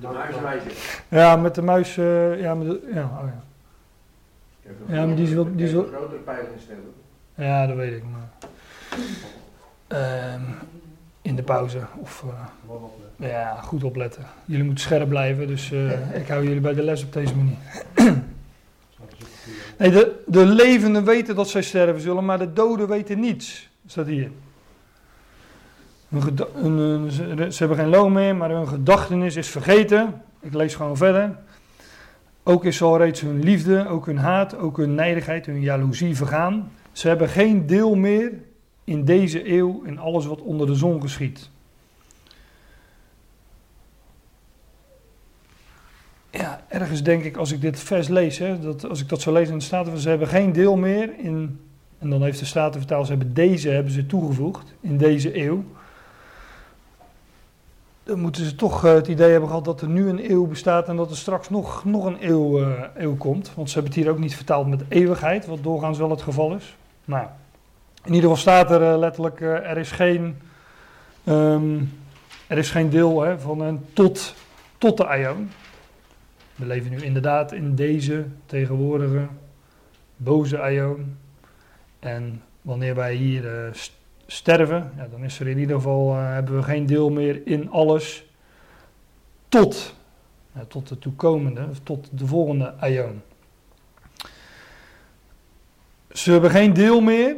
De. 0.00 0.74
Ja, 1.08 1.36
met 1.36 1.54
de 1.54 1.62
muis. 1.62 1.94
ja, 1.94 2.54
met 2.54 2.66
de, 2.66 2.90
ja, 2.94 3.02
oh 3.02 3.26
ja. 3.26 3.42
Ja, 4.94 5.06
maar 5.06 5.16
die 5.16 5.24
is 5.26 5.32
wel- 5.32 5.56
die 5.56 5.66
is 5.66 5.72
wel- 5.72 5.84
ja, 7.34 7.66
dat 7.66 7.76
weet 7.76 7.92
ik. 7.96 8.02
Maar, 8.12 8.50
Ehm, 9.86 10.40
in 11.22 11.36
de 11.36 11.42
pauze. 11.42 11.78
Of, 12.00 12.24
eh, 13.18 13.28
ja, 13.28 13.60
goed 13.60 13.84
opletten. 13.84 14.26
Jullie 14.44 14.64
moeten 14.64 14.84
scherp 14.84 15.08
blijven, 15.08 15.46
dus 15.46 15.72
eh, 15.72 16.16
ik 16.16 16.28
hou 16.28 16.44
jullie 16.44 16.60
bij 16.60 16.74
de 16.74 16.82
les 16.82 17.04
op 17.04 17.12
deze 17.12 17.34
manier. 17.36 17.56
Nee, 19.78 19.90
de, 19.90 20.22
de 20.26 20.44
levenden 20.44 21.04
weten 21.04 21.34
dat 21.34 21.48
zij 21.48 21.62
sterven 21.62 22.00
zullen, 22.00 22.24
maar 22.24 22.38
de 22.38 22.52
doden 22.52 22.88
weten 22.88 23.20
niets. 23.20 23.68
Staat 23.86 24.06
hier. 24.06 24.30
Hun 26.08 27.10
ze, 27.10 27.46
ze 27.50 27.58
hebben 27.58 27.76
geen 27.76 27.88
loon 27.88 28.12
meer, 28.12 28.36
maar 28.36 28.50
hun 28.50 28.68
gedachtenis 28.68 29.36
is 29.36 29.48
vergeten. 29.48 30.22
Ik 30.40 30.54
lees 30.54 30.74
gewoon 30.74 30.96
verder. 30.96 31.36
Ook 32.42 32.64
is 32.64 32.82
al 32.82 32.98
reeds 32.98 33.20
hun 33.20 33.42
liefde, 33.42 33.88
ook 33.88 34.06
hun 34.06 34.18
haat, 34.18 34.56
ook 34.56 34.76
hun 34.76 34.94
nijdigheid, 34.94 35.46
hun 35.46 35.60
jaloezie 35.60 36.16
vergaan. 36.16 36.70
Ze 36.92 37.08
hebben 37.08 37.28
geen 37.28 37.66
deel 37.66 37.94
meer 37.94 38.32
in 38.84 39.04
deze 39.04 39.48
eeuw 39.48 39.82
in 39.84 39.98
alles 39.98 40.26
wat 40.26 40.40
onder 40.40 40.66
de 40.66 40.74
zon 40.74 41.00
geschiet. 41.00 41.50
Ja, 46.30 46.64
ergens 46.68 47.02
denk 47.02 47.24
ik 47.24 47.36
als 47.36 47.52
ik 47.52 47.60
dit 47.60 47.80
vers 47.80 48.08
lees, 48.08 48.38
hè, 48.38 48.58
dat 48.58 48.88
als 48.88 49.00
ik 49.00 49.08
dat 49.08 49.20
zo 49.20 49.32
lees 49.32 49.48
in 49.48 49.58
de 49.58 49.64
Staten, 49.64 49.98
ze 49.98 50.08
hebben 50.08 50.28
geen 50.28 50.52
deel 50.52 50.76
meer 50.76 51.18
in, 51.18 51.60
en 51.98 52.10
dan 52.10 52.22
heeft 52.22 52.38
de 52.38 52.44
Staten 52.44 52.80
vertaald, 52.80 53.06
ze 53.06 53.12
hebben 53.12 53.34
deze 53.34 53.68
hebben 53.68 53.92
ze 53.92 54.06
toegevoegd 54.06 54.74
in 54.80 54.96
deze 54.96 55.38
eeuw. 55.40 55.64
Dan 58.02 58.20
moeten 58.20 58.44
ze 58.44 58.54
toch 58.54 58.84
eh, 58.84 58.94
het 58.94 59.08
idee 59.08 59.30
hebben 59.30 59.48
gehad 59.48 59.64
dat 59.64 59.80
er 59.80 59.88
nu 59.88 60.08
een 60.08 60.30
eeuw 60.30 60.46
bestaat 60.46 60.88
en 60.88 60.96
dat 60.96 61.10
er 61.10 61.16
straks 61.16 61.50
nog, 61.50 61.84
nog 61.84 62.04
een 62.04 62.28
eeuw, 62.28 62.60
eh, 62.60 62.82
eeuw 62.94 63.16
komt. 63.16 63.54
Want 63.54 63.68
ze 63.68 63.74
hebben 63.74 63.92
het 63.92 64.02
hier 64.02 64.12
ook 64.12 64.18
niet 64.18 64.36
vertaald 64.36 64.68
met 64.68 64.84
eeuwigheid, 64.88 65.46
wat 65.46 65.62
doorgaans 65.62 65.98
wel 65.98 66.10
het 66.10 66.22
geval 66.22 66.54
is. 66.54 66.76
Nou, 67.04 67.26
in 68.04 68.14
ieder 68.14 68.30
geval 68.30 68.36
staat 68.36 68.70
er 68.70 68.82
eh, 68.92 68.98
letterlijk, 68.98 69.40
eh, 69.40 69.70
er 69.70 69.76
is 69.76 69.90
geen, 69.90 70.38
ehm, 71.24 71.82
er 72.46 72.58
is 72.58 72.70
geen 72.70 72.90
deel 72.90 73.22
hè, 73.22 73.38
van 73.38 73.60
een 73.60 73.86
tot, 73.92 74.34
tot 74.78 74.96
de 74.96 75.06
aion. 75.06 75.50
We 76.54 76.66
leven 76.66 76.90
nu 76.90 77.02
inderdaad 77.02 77.52
in 77.52 77.74
deze 77.74 78.24
tegenwoordige 78.46 79.26
boze 80.16 80.58
aion. 80.60 81.16
En 81.98 82.42
wanneer 82.62 82.94
wij 82.94 83.14
hier 83.14 83.64
eh, 83.64 83.72
st- 83.72 83.96
sterven, 84.26 84.92
ja, 84.96 85.06
dan 85.10 85.24
is 85.24 85.40
er 85.40 85.48
in 85.48 85.58
ieder 85.58 85.76
geval, 85.76 86.14
hebben 86.14 86.56
we 86.56 86.62
geen 86.62 86.86
deel 86.86 87.10
meer 87.10 87.46
in 87.46 87.70
alles 87.70 88.24
tot, 89.48 89.94
tot 90.68 90.88
de 90.88 90.98
toekomende, 90.98 91.66
tot 91.82 92.08
de 92.10 92.26
volgende 92.26 92.74
aion. 92.78 93.22
Ze 96.12 96.30
hebben 96.30 96.50
geen 96.50 96.72
deel 96.72 97.00
meer, 97.00 97.36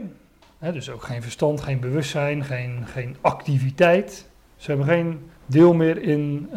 dus 0.58 0.90
ook 0.90 1.02
geen 1.02 1.22
verstand, 1.22 1.60
geen 1.60 1.80
bewustzijn, 1.80 2.44
geen, 2.44 2.86
geen 2.86 3.16
activiteit. 3.20 4.28
Ze 4.56 4.70
hebben 4.70 4.86
geen 4.86 5.30
deel 5.46 5.74
meer 5.74 6.02
in, 6.02 6.48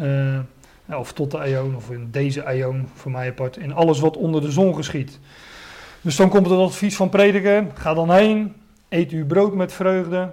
eh, 0.86 0.98
of 0.98 1.12
tot 1.12 1.30
de 1.30 1.38
aion, 1.38 1.76
of 1.76 1.90
in 1.90 2.08
deze 2.10 2.44
aion, 2.44 2.88
voor 2.94 3.10
mij 3.10 3.28
apart, 3.28 3.56
in 3.56 3.72
alles 3.72 4.00
wat 4.00 4.16
onder 4.16 4.40
de 4.40 4.50
zon 4.50 4.74
geschiet. 4.74 5.18
Dus 6.00 6.16
dan 6.16 6.28
komt 6.28 6.46
het 6.46 6.58
advies 6.58 6.96
van 6.96 7.08
prediken, 7.08 7.70
ga 7.74 7.94
dan 7.94 8.12
heen, 8.12 8.54
eet 8.88 9.10
uw 9.10 9.26
brood 9.26 9.54
met 9.54 9.72
vreugde, 9.72 10.32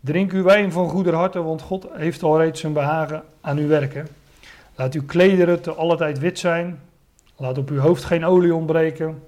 drink 0.00 0.32
uw 0.32 0.42
wijn 0.42 0.72
van 0.72 0.88
goeder 0.88 1.14
harte, 1.14 1.42
want 1.42 1.62
God 1.62 1.86
heeft 1.92 2.22
al 2.22 2.38
reeds 2.38 2.60
zijn 2.60 2.72
behagen 2.72 3.22
aan 3.40 3.58
u 3.58 3.66
werken. 3.66 4.08
Laat 4.74 4.94
uw 4.94 5.04
klederen 5.06 5.60
te 5.60 5.72
alle 5.72 5.96
tijd 5.96 6.18
wit 6.18 6.38
zijn, 6.38 6.80
laat 7.36 7.58
op 7.58 7.70
uw 7.70 7.78
hoofd 7.78 8.04
geen 8.04 8.24
olie 8.24 8.54
ontbreken, 8.54 9.22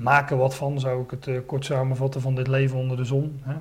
maak 0.00 0.30
er 0.30 0.36
wat 0.36 0.54
van, 0.54 0.80
zou 0.80 1.02
ik 1.02 1.10
het 1.10 1.26
eh, 1.26 1.36
kort 1.46 1.64
samenvatten 1.64 2.20
van 2.20 2.34
dit 2.34 2.46
leven 2.46 2.78
onder 2.78 2.96
de 2.96 3.04
zon. 3.04 3.40
Hè. 3.42 3.54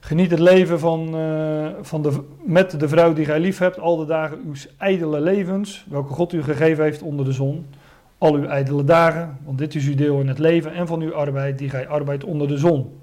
Geniet 0.00 0.30
het 0.30 0.40
leven 0.40 0.78
van, 0.78 1.16
eh, 1.16 1.68
van 1.80 2.02
de, 2.02 2.20
met 2.44 2.80
de 2.80 2.88
vrouw 2.88 3.12
die 3.12 3.24
gij 3.24 3.40
lief 3.40 3.58
hebt, 3.58 3.78
al 3.78 3.96
de 3.96 4.04
dagen 4.04 4.38
uw 4.44 4.54
ijdele 4.78 5.20
levens, 5.20 5.86
welke 5.88 6.12
God 6.12 6.32
u 6.32 6.42
gegeven 6.42 6.84
heeft 6.84 7.02
onder 7.02 7.24
de 7.24 7.32
zon, 7.32 7.66
al 8.18 8.34
uw 8.34 8.44
ijdele 8.44 8.84
dagen, 8.84 9.38
want 9.44 9.58
dit 9.58 9.74
is 9.74 9.86
uw 9.86 9.94
deel 9.94 10.20
in 10.20 10.28
het 10.28 10.38
leven 10.38 10.72
en 10.74 10.86
van 10.86 11.00
uw 11.00 11.14
arbeid, 11.14 11.58
die 11.58 11.70
gij 11.70 11.88
arbeidt 11.88 12.24
onder 12.24 12.48
de 12.48 12.58
zon. 12.58 12.98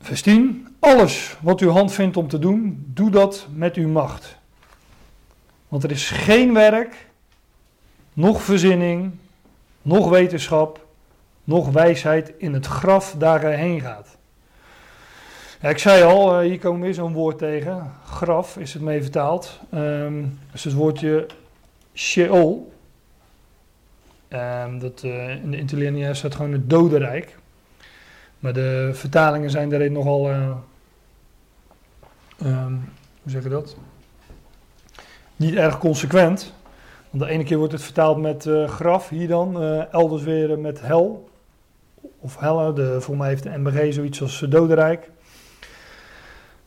Vers 0.00 0.22
10. 0.22 0.68
Alles 0.78 1.36
wat 1.40 1.60
uw 1.60 1.70
hand 1.70 1.92
vindt 1.92 2.16
om 2.16 2.28
te 2.28 2.38
doen, 2.38 2.84
doe 2.94 3.10
dat 3.10 3.48
met 3.54 3.76
uw 3.76 3.88
macht. 3.88 4.38
Want 5.68 5.82
er 5.82 5.90
is 5.90 6.10
geen 6.10 6.52
werk, 6.52 7.06
nog 8.16 8.42
verzinning, 8.42 9.12
nog 9.82 10.08
wetenschap, 10.08 10.86
nog 11.44 11.70
wijsheid 11.70 12.32
in 12.38 12.54
het 12.54 12.66
graf 12.66 13.14
daar 13.18 13.40
hij 13.40 13.56
heen 13.56 13.80
gaat. 13.80 14.16
Ja, 15.60 15.68
ik 15.68 15.78
zei 15.78 16.02
al, 16.02 16.38
eh, 16.38 16.46
hier 16.46 16.58
komen 16.58 16.80
we 16.80 16.86
weer 16.86 16.94
zo'n 16.94 17.12
woord 17.12 17.38
tegen. 17.38 17.92
Graf 18.04 18.56
is 18.56 18.72
het 18.72 18.82
mee 18.82 19.02
vertaald. 19.02 19.60
Um, 19.74 20.38
is 20.52 20.64
het 20.64 20.72
woordje 20.72 21.26
Sheol. 21.94 22.72
Um, 24.28 24.78
dat, 24.78 25.02
uh, 25.04 25.30
in 25.30 25.50
de 25.50 25.58
interlineair 25.58 26.16
staat 26.16 26.34
gewoon 26.34 26.52
het 26.52 26.70
dodenrijk. 26.70 27.38
Maar 28.38 28.52
de 28.52 28.90
vertalingen 28.92 29.50
zijn 29.50 29.68
daarin 29.68 29.92
nogal, 29.92 30.30
uh, 30.30 30.56
um, 32.44 32.92
hoe 33.22 33.30
zeg 33.30 33.42
je 33.42 33.48
dat? 33.48 33.76
Niet 35.36 35.54
erg 35.54 35.78
consequent. 35.78 36.54
De 37.18 37.28
ene 37.28 37.44
keer 37.44 37.58
wordt 37.58 37.72
het 37.72 37.82
vertaald 37.82 38.20
met 38.20 38.44
uh, 38.44 38.68
graf, 38.68 39.08
hier 39.08 39.28
dan. 39.28 39.62
Uh, 39.62 39.92
elders 39.92 40.22
weer 40.22 40.58
met 40.58 40.80
hel. 40.80 41.28
Of 42.20 42.38
helle, 42.38 42.72
de, 42.72 43.00
voor 43.00 43.16
mij 43.16 43.28
heeft 43.28 43.42
de 43.42 43.58
MBG 43.58 43.92
zoiets 43.92 44.22
als 44.22 44.38
dodenrijk. 44.48 45.10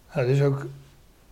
Het, 0.07 0.27
is 0.27 0.41
ook, 0.41 0.65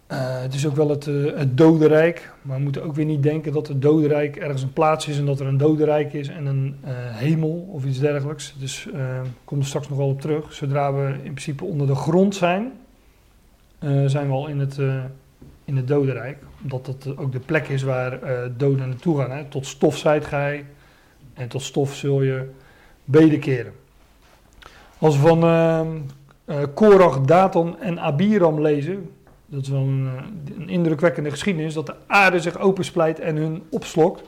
het 0.07 0.53
is 0.53 0.67
ook 0.67 0.75
wel 0.75 0.89
het, 0.89 1.05
het 1.35 1.57
dodenrijk. 1.57 2.33
Maar 2.41 2.57
we 2.57 2.63
moeten 2.63 2.83
ook 2.83 2.95
weer 2.95 3.05
niet 3.05 3.23
denken 3.23 3.53
dat 3.53 3.67
het 3.67 3.81
dodenrijk 3.81 4.35
ergens 4.35 4.61
een 4.61 4.73
plaats 4.73 5.07
is. 5.07 5.17
En 5.17 5.25
dat 5.25 5.39
er 5.39 5.47
een 5.47 5.57
dodenrijk 5.57 6.13
is 6.13 6.27
en 6.27 6.45
een 6.45 6.75
hemel 7.11 7.67
of 7.71 7.85
iets 7.85 7.99
dergelijks. 7.99 8.55
Dus 8.59 8.85
ik 8.85 9.29
kom 9.43 9.59
er 9.59 9.65
straks 9.65 9.89
nog 9.89 9.97
wel 9.97 10.07
op 10.07 10.21
terug. 10.21 10.53
Zodra 10.53 10.93
we 10.93 11.07
in 11.07 11.31
principe 11.31 11.65
onder 11.65 11.87
de 11.87 11.95
grond 11.95 12.35
zijn, 12.35 12.71
zijn 14.05 14.27
we 14.27 14.33
al 14.33 14.47
in 14.47 14.59
het 14.59 14.79
in 15.67 15.75
het 15.75 15.87
dodenrijk. 15.87 16.37
Omdat 16.63 16.85
dat 16.85 17.17
ook 17.17 17.31
de 17.31 17.39
plek 17.39 17.67
is 17.67 17.83
waar 17.83 18.23
uh, 18.23 18.39
doden 18.57 18.87
naartoe 18.87 19.17
gaan. 19.17 19.31
Hè. 19.31 19.43
Tot 19.43 19.65
stof 19.65 19.97
zijt 19.97 20.25
gij 20.25 20.65
en 21.33 21.47
tot 21.47 21.61
stof 21.61 21.95
zul 21.95 22.21
je 22.21 22.49
bedekeren. 23.03 23.73
Als 24.97 25.15
we 25.15 25.27
van 25.27 25.43
uh, 25.43 25.81
uh, 26.45 26.63
Korach, 26.73 27.21
Datan 27.21 27.79
en 27.79 27.99
Abiram 27.99 28.61
lezen, 28.61 29.11
dat 29.45 29.61
is 29.61 29.69
wel 29.69 29.81
een, 29.81 30.09
een, 30.57 30.69
indrukwekkende 30.69 31.29
geschiedenis, 31.29 31.73
dat 31.73 31.85
de 31.85 31.95
aarde 32.07 32.39
zich 32.39 32.59
opensplijt 32.59 33.19
en 33.19 33.35
hun 33.35 33.63
opslokt, 33.69 34.23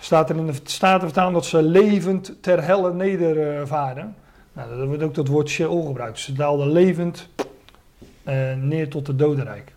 staat 0.00 0.30
er 0.30 0.36
in 0.36 0.46
de 0.46 0.54
Statenvertaling 0.62 1.34
dat 1.34 1.44
ze 1.44 1.62
levend 1.62 2.36
ter 2.40 2.64
helle 2.64 2.94
nedervaarden. 2.94 4.14
Nou, 4.52 4.76
daar 4.76 4.86
wordt 4.86 5.02
ook 5.02 5.14
dat 5.14 5.28
woord 5.28 5.48
Sheol 5.48 5.82
gebruikt. 5.86 6.18
Ze 6.18 6.32
daalden 6.32 6.72
levend 6.72 7.28
neer 8.56 8.88
tot 8.88 9.06
het 9.06 9.18
dodenrijk. 9.18 9.73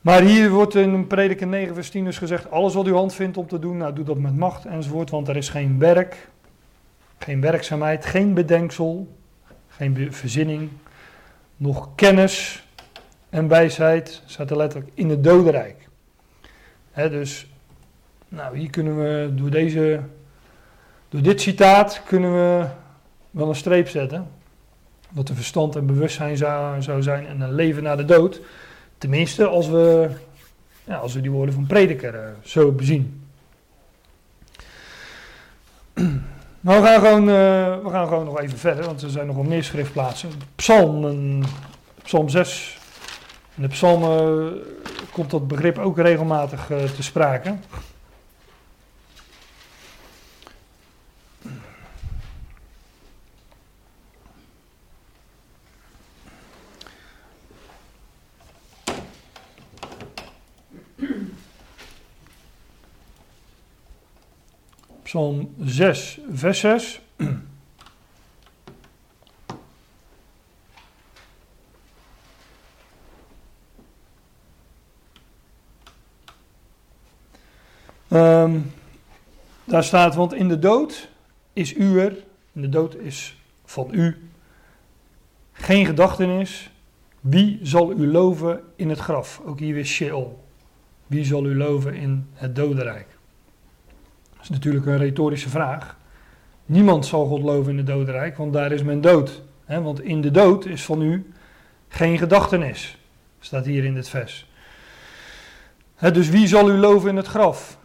Maar 0.00 0.22
hier 0.22 0.50
wordt 0.50 0.74
in 0.74 1.06
prediker 1.06 1.46
9 1.46 1.74
vers 1.74 1.90
10 1.90 2.04
dus 2.04 2.18
gezegd, 2.18 2.50
alles 2.50 2.74
wat 2.74 2.86
uw 2.86 2.94
hand 2.94 3.14
vindt 3.14 3.36
om 3.36 3.46
te 3.46 3.58
doen, 3.58 3.76
nou 3.76 3.94
doe 3.94 4.04
dat 4.04 4.18
met 4.18 4.36
macht 4.36 4.64
enzovoort, 4.64 5.10
want 5.10 5.28
er 5.28 5.36
is 5.36 5.48
geen 5.48 5.78
werk, 5.78 6.28
geen 7.18 7.40
werkzaamheid, 7.40 8.06
geen 8.06 8.34
bedenksel, 8.34 9.16
geen 9.68 10.12
verzinning, 10.12 10.70
nog 11.56 11.88
kennis 11.94 12.66
en 13.30 13.48
wijsheid, 13.48 14.22
staat 14.26 14.50
er 14.50 14.56
letterlijk 14.56 14.92
in 14.94 15.10
het 15.10 15.24
dodenrijk. 15.24 15.88
Dus, 16.94 17.46
nou 18.28 18.58
hier 18.58 18.70
kunnen 18.70 18.98
we 18.98 19.34
door 19.34 19.50
deze, 19.50 20.00
door 21.08 21.22
dit 21.22 21.40
citaat 21.40 22.02
kunnen 22.04 22.32
we 22.32 22.66
wel 23.30 23.48
een 23.48 23.54
streep 23.54 23.88
zetten. 23.88 24.28
Dat 25.10 25.28
er 25.28 25.34
verstand 25.34 25.76
en 25.76 25.86
bewustzijn 25.86 26.36
zou, 26.36 26.82
zou 26.82 27.02
zijn 27.02 27.26
en 27.26 27.40
een 27.40 27.54
leven 27.54 27.82
na 27.82 27.96
de 27.96 28.04
dood. 28.04 28.40
Tenminste, 28.98 29.46
als 29.46 29.68
we, 29.68 30.10
ja, 30.84 30.96
als 30.96 31.14
we 31.14 31.20
die 31.20 31.30
woorden 31.30 31.54
van 31.54 31.66
prediker 31.66 32.14
uh, 32.14 32.20
zo 32.42 32.72
bezien. 32.72 33.22
Maar 36.60 36.80
we 36.82 36.86
gaan, 36.86 37.00
gewoon, 37.00 37.28
uh, 37.28 37.82
we 37.84 37.90
gaan 37.90 38.08
gewoon 38.08 38.24
nog 38.24 38.40
even 38.40 38.58
verder, 38.58 38.84
want 38.84 39.02
er 39.02 39.10
zijn 39.10 39.26
nog 39.26 39.36
wel 39.36 39.44
meer 39.44 39.64
schriftplaatsen. 39.64 40.30
Psalm, 40.54 41.42
psalm 42.02 42.28
6. 42.28 42.78
In 43.54 43.62
de 43.62 43.68
psalmen 43.68 44.52
komt 45.12 45.30
dat 45.30 45.48
begrip 45.48 45.78
ook 45.78 45.98
regelmatig 45.98 46.70
uh, 46.70 46.82
te 46.82 47.02
sprake. 47.02 47.54
Psalm 65.08 65.54
6, 65.64 66.18
vers 66.32 66.60
6. 66.60 67.00
Um, 78.08 78.72
daar 79.64 79.84
staat, 79.84 80.14
want 80.14 80.34
in 80.34 80.48
de 80.48 80.58
dood 80.58 81.08
is 81.52 81.74
u 81.74 82.00
er, 82.00 82.16
in 82.52 82.60
de 82.60 82.68
dood 82.68 82.94
is 82.94 83.36
van 83.64 83.88
u 83.92 84.28
geen 85.52 85.86
gedachtenis. 85.86 86.70
Wie 87.20 87.58
zal 87.62 87.92
u 87.92 88.06
loven 88.06 88.62
in 88.76 88.88
het 88.88 88.98
graf? 88.98 89.40
Ook 89.44 89.58
hier 89.58 89.74
weer 89.74 89.86
Sheol. 89.86 90.44
Wie 91.06 91.24
zal 91.24 91.44
u 91.46 91.56
loven 91.56 91.94
in 91.94 92.26
het 92.32 92.56
dodenrijk? 92.56 93.17
Natuurlijk 94.48 94.86
een 94.86 94.98
retorische 94.98 95.48
vraag. 95.48 95.96
Niemand 96.66 97.06
zal 97.06 97.26
God 97.26 97.42
loven 97.42 97.70
in 97.70 97.76
het 97.76 97.86
dodenrijk, 97.86 98.36
want 98.36 98.52
daar 98.52 98.72
is 98.72 98.82
men 98.82 99.00
dood. 99.00 99.42
Want 99.66 100.00
in 100.00 100.20
de 100.20 100.30
dood 100.30 100.66
is 100.66 100.84
van 100.84 101.02
u 101.02 101.32
geen 101.88 102.18
gedachtenis. 102.18 102.98
Staat 103.40 103.64
hier 103.64 103.84
in 103.84 103.94
dit 103.94 104.08
vers. 104.08 104.46
Dus 106.12 106.28
wie 106.28 106.46
zal 106.46 106.70
u 106.70 106.72
loven 106.72 107.08
in 107.08 107.16
het 107.16 107.26
graf? 107.26 107.78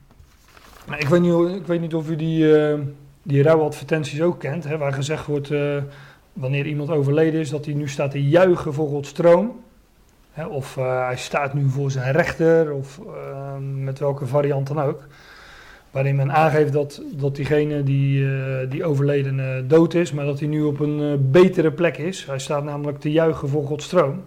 nou, 0.88 0.98
ik, 0.98 1.08
weet 1.08 1.20
niet, 1.20 1.56
ik 1.56 1.66
weet 1.66 1.80
niet 1.80 1.94
of 1.94 2.10
u 2.10 2.16
die, 2.16 2.70
uh, 2.72 2.78
die 3.22 3.42
rouwadvertenties 3.42 4.20
ook 4.20 4.38
kent, 4.38 4.64
waar 4.64 4.92
gezegd 4.92 5.26
wordt 5.26 5.50
uh, 5.50 5.76
wanneer 6.32 6.66
iemand 6.66 6.90
overleden 6.90 7.40
is 7.40 7.50
dat 7.50 7.64
hij 7.64 7.74
nu 7.74 7.88
staat 7.88 8.10
te 8.10 8.28
juichen 8.28 8.74
voor 8.74 8.88
Gods 8.88 9.12
troon. 9.12 9.60
Of 10.48 10.76
uh, 10.76 11.04
hij 11.06 11.16
staat 11.16 11.54
nu 11.54 11.68
voor 11.68 11.90
zijn 11.90 12.12
rechter, 12.12 12.72
of 12.72 13.00
met 13.60 13.98
welke 13.98 14.26
variant 14.26 14.66
dan 14.66 14.80
ook. 14.80 15.06
Waarin 15.90 16.16
men 16.16 16.32
aangeeft 16.32 16.72
dat, 16.72 17.02
dat 17.12 17.36
diegene 17.36 17.82
die, 17.82 18.20
uh, 18.20 18.70
die 18.70 18.84
overleden 18.84 19.68
dood 19.68 19.94
is, 19.94 20.12
maar 20.12 20.24
dat 20.24 20.38
hij 20.38 20.48
nu 20.48 20.62
op 20.62 20.80
een 20.80 21.00
uh, 21.00 21.12
betere 21.18 21.72
plek 21.72 21.96
is. 21.98 22.26
Hij 22.26 22.38
staat 22.38 22.64
namelijk 22.64 23.00
te 23.00 23.12
juichen 23.12 23.48
voor 23.48 23.66
Gods 23.66 23.88
troon. 23.88 24.22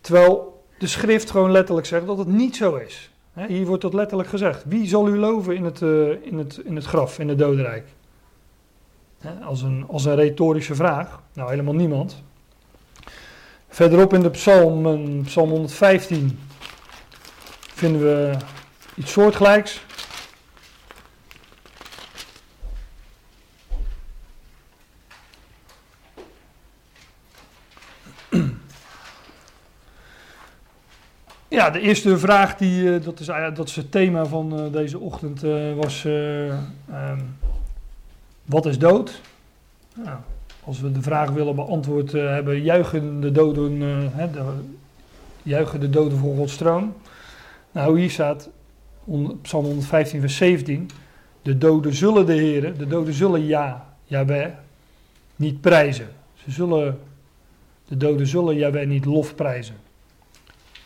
Terwijl 0.00 0.62
de 0.78 0.86
schrift 0.86 1.30
gewoon 1.30 1.50
letterlijk 1.50 1.86
zegt 1.86 2.06
dat 2.06 2.18
het 2.18 2.28
niet 2.28 2.56
zo 2.56 2.74
is. 2.74 3.10
He, 3.32 3.46
hier 3.46 3.66
wordt 3.66 3.82
dat 3.82 3.94
letterlijk 3.94 4.28
gezegd. 4.28 4.64
Wie 4.66 4.86
zal 4.86 5.08
u 5.08 5.18
loven 5.18 5.56
in 5.56 5.64
het, 5.64 5.80
uh, 5.80 6.08
in 6.22 6.38
het, 6.38 6.60
in 6.64 6.76
het 6.76 6.84
graf, 6.84 7.18
in 7.18 7.28
het 7.28 7.38
dodenrijk? 7.38 7.86
He, 9.18 9.44
als, 9.44 9.62
een, 9.62 9.84
als 9.88 10.04
een 10.04 10.14
retorische 10.14 10.74
vraag. 10.74 11.22
Nou, 11.32 11.50
helemaal 11.50 11.74
niemand. 11.74 12.22
Verderop 13.68 14.14
in 14.14 14.22
de 14.22 14.30
psalm, 14.30 15.22
psalm 15.24 15.50
115, 15.50 16.38
vinden 17.74 18.00
we 18.00 18.36
iets 18.94 19.12
soortgelijks. 19.12 19.86
Ja, 31.50 31.70
de 31.70 31.80
eerste 31.80 32.18
vraag, 32.18 32.56
die, 32.56 32.82
uh, 32.82 33.04
dat, 33.04 33.20
is, 33.20 33.26
dat 33.54 33.68
is 33.68 33.76
het 33.76 33.90
thema 33.90 34.26
van 34.26 34.60
uh, 34.60 34.72
deze 34.72 34.98
ochtend, 34.98 35.44
uh, 35.44 35.74
was: 35.74 36.04
um, 36.04 37.36
wat 38.44 38.66
is 38.66 38.78
dood? 38.78 39.20
Nou, 39.94 40.18
als 40.64 40.80
we 40.80 40.92
de 40.92 41.02
vraag 41.02 41.30
willen 41.30 41.54
beantwoord 41.54 42.12
hebben, 42.12 42.62
juichen 42.62 43.20
de 43.20 43.32
doden, 43.32 43.80
hè, 44.12 44.30
de, 44.30 44.42
juichen 45.42 45.80
de 45.80 45.90
doden 45.90 46.18
voor 46.18 46.36
Gods 46.36 46.56
troon? 46.56 46.94
Nou, 47.72 48.00
hier 48.00 48.10
staat, 48.10 48.48
Psalm 49.42 49.64
115, 49.64 50.20
vers 50.20 50.36
17: 50.36 50.90
De 51.42 51.58
doden 51.58 51.94
zullen 51.94 52.26
de 52.26 52.34
Heren, 52.34 52.78
de 52.78 52.86
doden 52.86 53.14
zullen 53.14 53.46
ja, 53.46 53.86
Jaweh, 54.04 54.50
niet 55.36 55.60
prijzen. 55.60 56.08
Ze 56.34 56.50
zullen, 56.50 56.98
de 57.88 57.96
doden 57.96 58.26
zullen 58.26 58.56
Jaweh 58.56 58.86
niet 58.86 59.04
lof 59.04 59.34
prijzen 59.34 59.86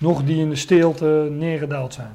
nog 0.02 0.24
die 0.24 0.40
in 0.40 0.48
de 0.48 0.56
stilte 0.56 1.28
neergedaald 1.30 1.94
zijn. 1.94 2.12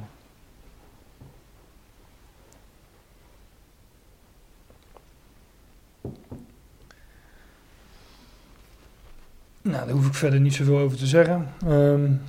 Nou, 9.62 9.86
daar 9.86 9.90
hoef 9.90 10.08
ik 10.08 10.14
verder 10.14 10.40
niet 10.40 10.54
zoveel 10.54 10.78
over 10.78 10.98
te 10.98 11.06
zeggen. 11.08 11.54
Um, 11.68 12.22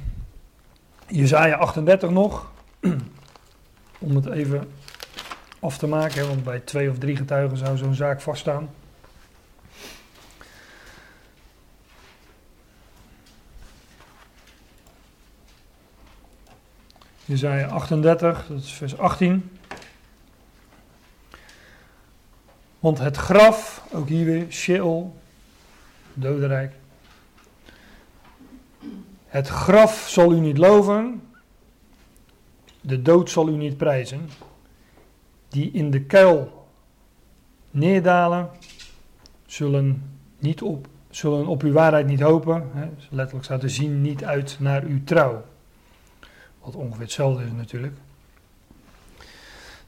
Jezaja 1.07 1.57
38 1.57 2.11
nog. 2.11 2.51
Om 3.99 4.15
het 4.15 4.27
even 4.27 4.71
af 5.61 5.79
te 5.79 5.87
maken, 5.87 6.29
want 6.29 6.45
bij 6.45 6.59
twee 6.61 6.91
of 6.91 6.99
drie 6.99 7.17
getuigen 7.17 7.57
zou 7.59 7.77
zo'n 7.77 7.95
zaak 7.95 8.21
vaststaan. 8.21 8.71
Jezaja 17.29 17.69
38, 17.69 18.47
dat 18.47 18.59
is 18.59 18.73
vers 18.73 18.99
18. 18.99 19.51
Want 22.79 22.99
het 22.99 23.17
graf, 23.17 23.85
ook 23.93 24.09
hier 24.09 24.25
weer, 24.25 24.47
Sheol, 24.51 25.17
dodenrijk. 26.15 26.73
Het 29.27 29.49
graf 29.49 30.09
zal 30.09 30.33
u 30.33 30.41
niet 30.41 30.59
loven, 30.59 31.23
de 32.81 33.03
dood 33.03 33.31
zal 33.31 33.49
u 33.49 33.57
niet 33.57 33.77
prijzen. 33.77 34.29
Die 35.49 35.71
in 35.71 35.91
de 35.91 36.03
kuil 36.03 36.67
neerdalen, 37.71 38.51
zullen, 39.47 40.19
niet 40.39 40.63
op, 40.63 40.87
zullen 41.11 41.47
op 41.47 41.63
uw 41.63 41.73
waarheid 41.73 42.07
niet 42.07 42.21
hopen. 42.21 42.71
Letterlijk 43.11 43.45
staat 43.45 43.61
te 43.61 43.69
zien 43.69 44.01
niet 44.01 44.25
uit 44.25 44.57
naar 44.61 44.83
uw 44.83 45.05
trouw. 45.05 45.45
Wat 46.69 46.77
ongeveer 46.77 47.03
hetzelfde 47.03 47.45
is 47.45 47.53
natuurlijk. 47.57 47.93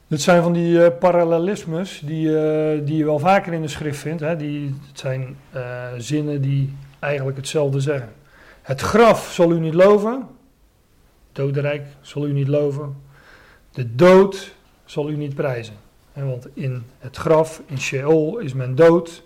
Dit 0.07 0.21
zijn 0.21 0.43
van 0.43 0.53
die 0.53 0.73
uh, 0.73 0.87
parallelismes 0.99 2.01
die, 2.05 2.27
uh, 2.27 2.85
die 2.85 2.97
je 2.97 3.05
wel 3.05 3.19
vaker 3.19 3.53
in 3.53 3.61
de 3.61 3.67
schrift 3.67 3.99
vindt. 3.99 4.21
Hè. 4.21 4.35
Die, 4.35 4.75
het 4.87 4.99
zijn 4.99 5.37
uh, 5.55 5.87
zinnen 5.97 6.41
die 6.41 6.73
eigenlijk 6.99 7.37
hetzelfde 7.37 7.79
zeggen. 7.79 8.09
Het 8.61 8.81
graf 8.81 9.31
zal 9.31 9.51
u 9.51 9.59
niet 9.59 9.73
loven. 9.73 10.27
Dodenrijk 11.31 11.87
zal 12.01 12.27
u 12.27 12.33
niet 12.33 12.47
loven. 12.47 12.95
De 13.71 13.95
dood 13.95 14.55
zal 14.85 15.09
u 15.09 15.15
niet 15.15 15.35
prijzen. 15.35 15.75
En 16.13 16.27
want 16.27 16.47
in 16.53 16.83
het 16.99 17.17
graf, 17.17 17.61
in 17.65 17.79
Sheol, 17.79 18.37
is 18.37 18.53
men 18.53 18.75
dood. 18.75 19.23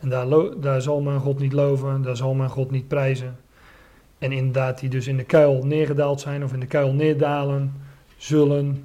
En 0.00 0.08
daar, 0.08 0.26
daar 0.60 0.82
zal 0.82 1.00
men 1.00 1.20
God 1.20 1.38
niet 1.38 1.52
loven, 1.52 2.02
daar 2.02 2.16
zal 2.16 2.34
men 2.34 2.50
God 2.50 2.70
niet 2.70 2.88
prijzen. 2.88 3.36
En 4.22 4.32
inderdaad, 4.32 4.80
die 4.80 4.88
dus 4.88 5.06
in 5.06 5.16
de 5.16 5.24
kuil 5.24 5.64
neergedaald 5.64 6.20
zijn 6.20 6.44
of 6.44 6.52
in 6.52 6.60
de 6.60 6.66
kuil 6.66 6.92
neerdalen, 6.92 7.72
zullen 8.16 8.84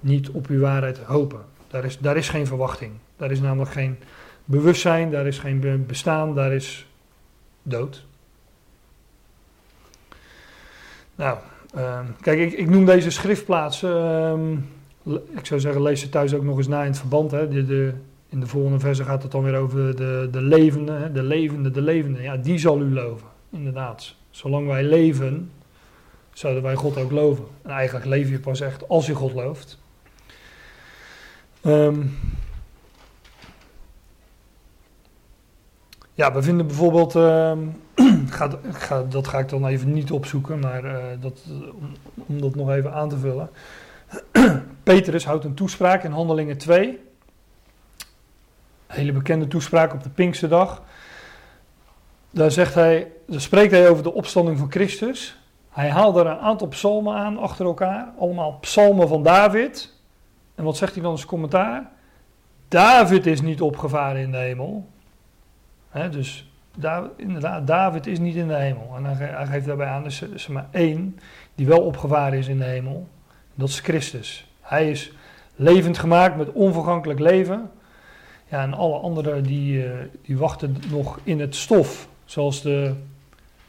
niet 0.00 0.30
op 0.30 0.46
uw 0.46 0.60
waarheid 0.60 0.98
hopen. 0.98 1.40
Daar 1.68 1.84
is, 1.84 1.98
daar 1.98 2.16
is 2.16 2.28
geen 2.28 2.46
verwachting. 2.46 2.92
Daar 3.16 3.30
is 3.30 3.40
namelijk 3.40 3.70
geen 3.70 3.96
bewustzijn, 4.44 5.10
daar 5.10 5.26
is 5.26 5.38
geen 5.38 5.84
bestaan, 5.86 6.34
daar 6.34 6.52
is 6.52 6.86
dood. 7.62 8.04
Nou, 11.14 11.38
uh, 11.76 12.00
kijk, 12.20 12.38
ik, 12.38 12.52
ik, 12.52 12.68
noem 12.68 12.84
deze 12.84 13.10
schriftplaatsen. 13.10 13.90
Uh, 15.06 15.14
ik 15.36 15.46
zou 15.46 15.60
zeggen, 15.60 15.82
lees 15.82 16.00
ze 16.00 16.08
thuis 16.08 16.34
ook 16.34 16.44
nog 16.44 16.56
eens 16.56 16.68
na 16.68 16.80
in 16.80 16.90
het 16.90 16.98
verband. 16.98 17.30
Hè. 17.30 17.48
De, 17.48 17.66
de, 17.66 17.92
in 18.28 18.40
de 18.40 18.46
volgende 18.46 18.78
verse 18.78 19.04
gaat 19.04 19.22
het 19.22 19.32
dan 19.32 19.42
weer 19.42 19.56
over 19.56 19.96
de, 19.96 20.28
de 20.30 20.42
levende, 20.42 21.12
de 21.12 21.22
levende, 21.22 21.70
de 21.70 21.82
levende. 21.82 22.22
Ja, 22.22 22.36
die 22.36 22.58
zal 22.58 22.80
u 22.80 22.92
loven, 22.92 23.28
inderdaad. 23.50 24.22
Zolang 24.34 24.66
wij 24.66 24.82
leven, 24.82 25.52
zouden 26.32 26.62
wij 26.62 26.74
God 26.74 26.96
ook 26.96 27.10
loven. 27.10 27.44
En 27.62 27.70
eigenlijk 27.70 28.06
leef 28.06 28.28
je 28.28 28.38
pas 28.38 28.60
echt 28.60 28.88
als 28.88 29.06
je 29.06 29.14
God 29.14 29.32
looft. 29.32 29.78
Um, 31.62 32.18
ja, 36.14 36.32
we 36.32 36.42
vinden 36.42 36.66
bijvoorbeeld, 36.66 37.14
uh, 37.16 37.52
ga, 38.72 39.02
dat 39.02 39.28
ga 39.28 39.38
ik 39.38 39.48
dan 39.48 39.66
even 39.66 39.92
niet 39.92 40.10
opzoeken, 40.10 40.58
maar 40.58 40.84
uh, 40.84 41.04
dat, 41.20 41.44
om, 41.74 41.92
om, 42.14 42.40
dat 42.40 42.54
nog 42.54 42.70
even 42.70 42.92
aan 42.92 43.08
te 43.08 43.18
vullen. 43.18 43.50
Petrus 44.82 45.24
houdt 45.24 45.44
een 45.44 45.54
toespraak 45.54 46.04
in 46.04 46.12
Handelingen 46.12 46.58
2. 46.58 46.88
Een 46.88 46.96
hele 48.86 49.12
bekende 49.12 49.46
toespraak 49.46 49.92
op 49.92 50.02
de 50.02 50.10
Pinksterdag. 50.10 50.82
Daar, 52.34 52.50
zegt 52.50 52.74
hij, 52.74 53.12
spreekt 53.28 53.72
hij 53.72 53.88
over 53.88 54.02
de 54.02 54.14
opstanding 54.14 54.58
van 54.58 54.70
Christus. 54.70 55.36
Hij 55.70 55.90
haalt 55.90 56.16
er 56.16 56.26
een 56.26 56.38
aantal 56.38 56.68
psalmen 56.68 57.14
aan 57.14 57.38
achter 57.38 57.66
elkaar, 57.66 58.12
allemaal 58.18 58.58
psalmen 58.60 59.08
van 59.08 59.22
David. 59.22 59.92
En 60.54 60.64
wat 60.64 60.76
zegt 60.76 60.94
hij 60.94 61.02
dan 61.02 61.12
als 61.12 61.26
commentaar? 61.26 61.90
David 62.68 63.26
is 63.26 63.40
niet 63.40 63.60
opgevaren 63.60 64.22
in 64.22 64.30
de 64.30 64.36
hemel, 64.36 64.86
He, 65.94 66.08
dus 66.08 66.50
David, 66.76 67.10
inderdaad, 67.16 67.66
David 67.66 68.06
is 68.06 68.18
niet 68.18 68.34
in 68.34 68.48
de 68.48 68.54
hemel. 68.54 68.92
En 68.96 69.04
hij, 69.04 69.26
hij 69.26 69.46
geeft 69.46 69.66
daarbij 69.66 69.86
aan, 69.86 70.04
er 70.04 70.28
is 70.34 70.46
maar 70.46 70.68
één 70.70 71.18
die 71.54 71.66
wel 71.66 71.80
opgevaren 71.80 72.38
is 72.38 72.48
in 72.48 72.58
de 72.58 72.64
hemel. 72.64 73.08
Dat 73.54 73.68
is 73.68 73.80
Christus. 73.80 74.46
Hij 74.60 74.90
is 74.90 75.12
levend 75.56 75.98
gemaakt 75.98 76.36
met 76.36 76.52
onvergankelijk 76.52 77.20
leven. 77.20 77.70
Ja, 78.48 78.62
en 78.62 78.74
alle 78.74 78.98
anderen 78.98 79.42
die, 79.42 79.84
uh, 79.84 79.92
die 80.22 80.38
wachten 80.38 80.76
nog 80.90 81.18
in 81.22 81.40
het 81.40 81.54
stof, 81.54 82.08
zoals 82.24 82.62
de, 82.62 82.94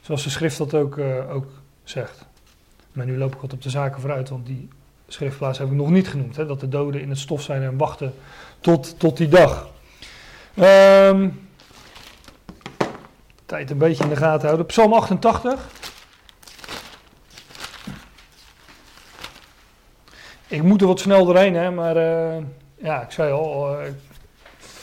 zoals 0.01 0.23
de 0.23 0.29
schrift 0.29 0.57
dat 0.57 0.73
ook, 0.73 0.97
uh, 0.97 1.33
ook 1.33 1.47
zegt. 1.83 2.25
Maar 2.91 3.05
nu 3.05 3.17
loop 3.17 3.33
ik 3.33 3.41
wat 3.41 3.53
op 3.53 3.61
de 3.61 3.69
zaken 3.69 4.01
vooruit, 4.01 4.29
want 4.29 4.45
die 4.45 4.67
schriftplaats 5.07 5.57
heb 5.57 5.67
ik 5.67 5.73
nog 5.73 5.89
niet 5.89 6.07
genoemd. 6.07 6.35
Hè, 6.35 6.45
dat 6.45 6.59
de 6.59 6.69
doden 6.69 7.01
in 7.01 7.09
het 7.09 7.19
stof 7.19 7.41
zijn 7.41 7.61
en 7.61 7.77
wachten 7.77 8.13
tot, 8.59 8.99
tot 8.99 9.17
die 9.17 9.27
dag. 9.27 9.69
Um, 10.59 11.49
tijd 13.45 13.69
een 13.71 13.77
beetje 13.77 14.03
in 14.03 14.09
de 14.09 14.15
gaten 14.15 14.45
houden. 14.45 14.65
Psalm 14.65 14.93
88. 14.93 15.67
Ik 20.47 20.63
moet 20.63 20.81
er 20.81 20.87
wat 20.87 20.99
snel 20.99 21.25
doorheen, 21.25 21.55
hè, 21.55 21.71
maar 21.71 21.97
uh, 21.97 22.43
ja, 22.75 23.01
ik 23.01 23.11
zei 23.11 23.31
al, 23.31 23.81
uh, 23.81 23.87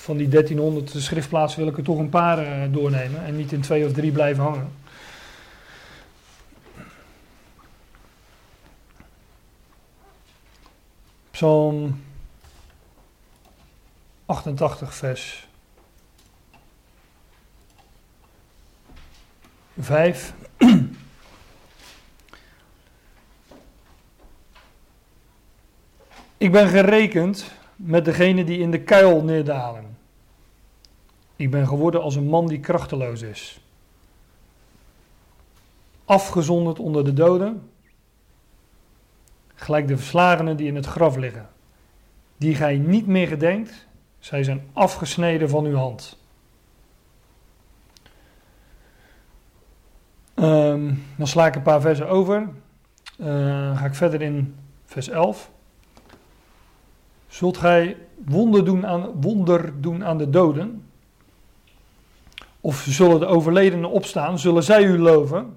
van 0.03 0.17
die 0.17 0.29
1300 0.29 0.91
schriftplaatsen 0.97 1.61
wil 1.61 1.69
ik 1.69 1.77
er 1.77 1.85
toch 1.85 1.99
een 1.99 2.09
paar 2.09 2.39
uh, 2.39 2.73
doornemen 2.73 3.25
en 3.25 3.37
niet 3.37 3.53
in 3.53 3.61
twee 3.61 3.87
of 3.87 3.93
drie 3.93 4.13
blijven 4.13 4.43
hangen. 4.43 4.73
Psalm 11.31 12.03
88, 14.27 14.95
vers 14.95 15.49
5. 19.79 20.35
Ik 26.39 26.53
ben 26.53 26.69
gerekend 26.69 27.51
met 27.77 28.05
degene 28.05 28.45
die 28.45 28.59
in 28.59 28.71
de 28.71 28.81
kuil 28.81 29.23
neerdalen. 29.23 29.92
Ik 31.37 31.51
ben 31.51 31.67
geworden 31.67 32.03
als 32.03 32.15
een 32.15 32.29
man 32.29 32.47
die 32.47 32.61
krachteloos 32.61 33.23
is. 33.23 33.61
Afgezonderd 36.05 36.79
onder 36.79 37.05
de 37.05 37.13
doden, 37.13 37.71
gelijk 39.55 39.89
de 39.89 39.97
verslagenen 39.97 40.57
die 40.57 40.67
in 40.67 40.77
het 40.77 40.87
graf 40.87 41.17
liggen. 41.17 41.49
Die 42.37 42.55
gij 42.55 42.77
niet 42.77 43.07
meer 43.07 43.27
gedenkt, 43.27 43.87
zij 44.19 44.43
zijn 44.43 44.69
afgesneden 44.73 45.49
van 45.49 45.65
uw 45.65 45.77
hand. 45.77 46.21
Um, 50.35 51.05
dan 51.17 51.27
sla 51.27 51.47
ik 51.47 51.55
een 51.55 51.63
paar 51.63 51.81
versen 51.81 52.09
over. 52.09 52.49
Uh, 53.17 53.79
ga 53.79 53.85
ik 53.85 53.95
verder 53.95 54.23
in 54.23 54.55
vers 54.85 55.09
11. 55.09 55.51
Zult 57.29 57.57
gij 57.57 57.97
wonder 58.25 58.65
doen, 58.65 58.87
aan, 58.87 59.21
wonder 59.21 59.81
doen 59.81 60.05
aan 60.05 60.19
de 60.19 60.31
doden? 60.31 60.92
Of 62.65 62.85
zullen 62.89 63.21
de 63.21 63.27
overledenen 63.27 63.91
opstaan? 63.91 64.39
Zullen 64.39 64.63
zij 64.63 64.85
u 64.85 64.99
loven? 64.99 65.57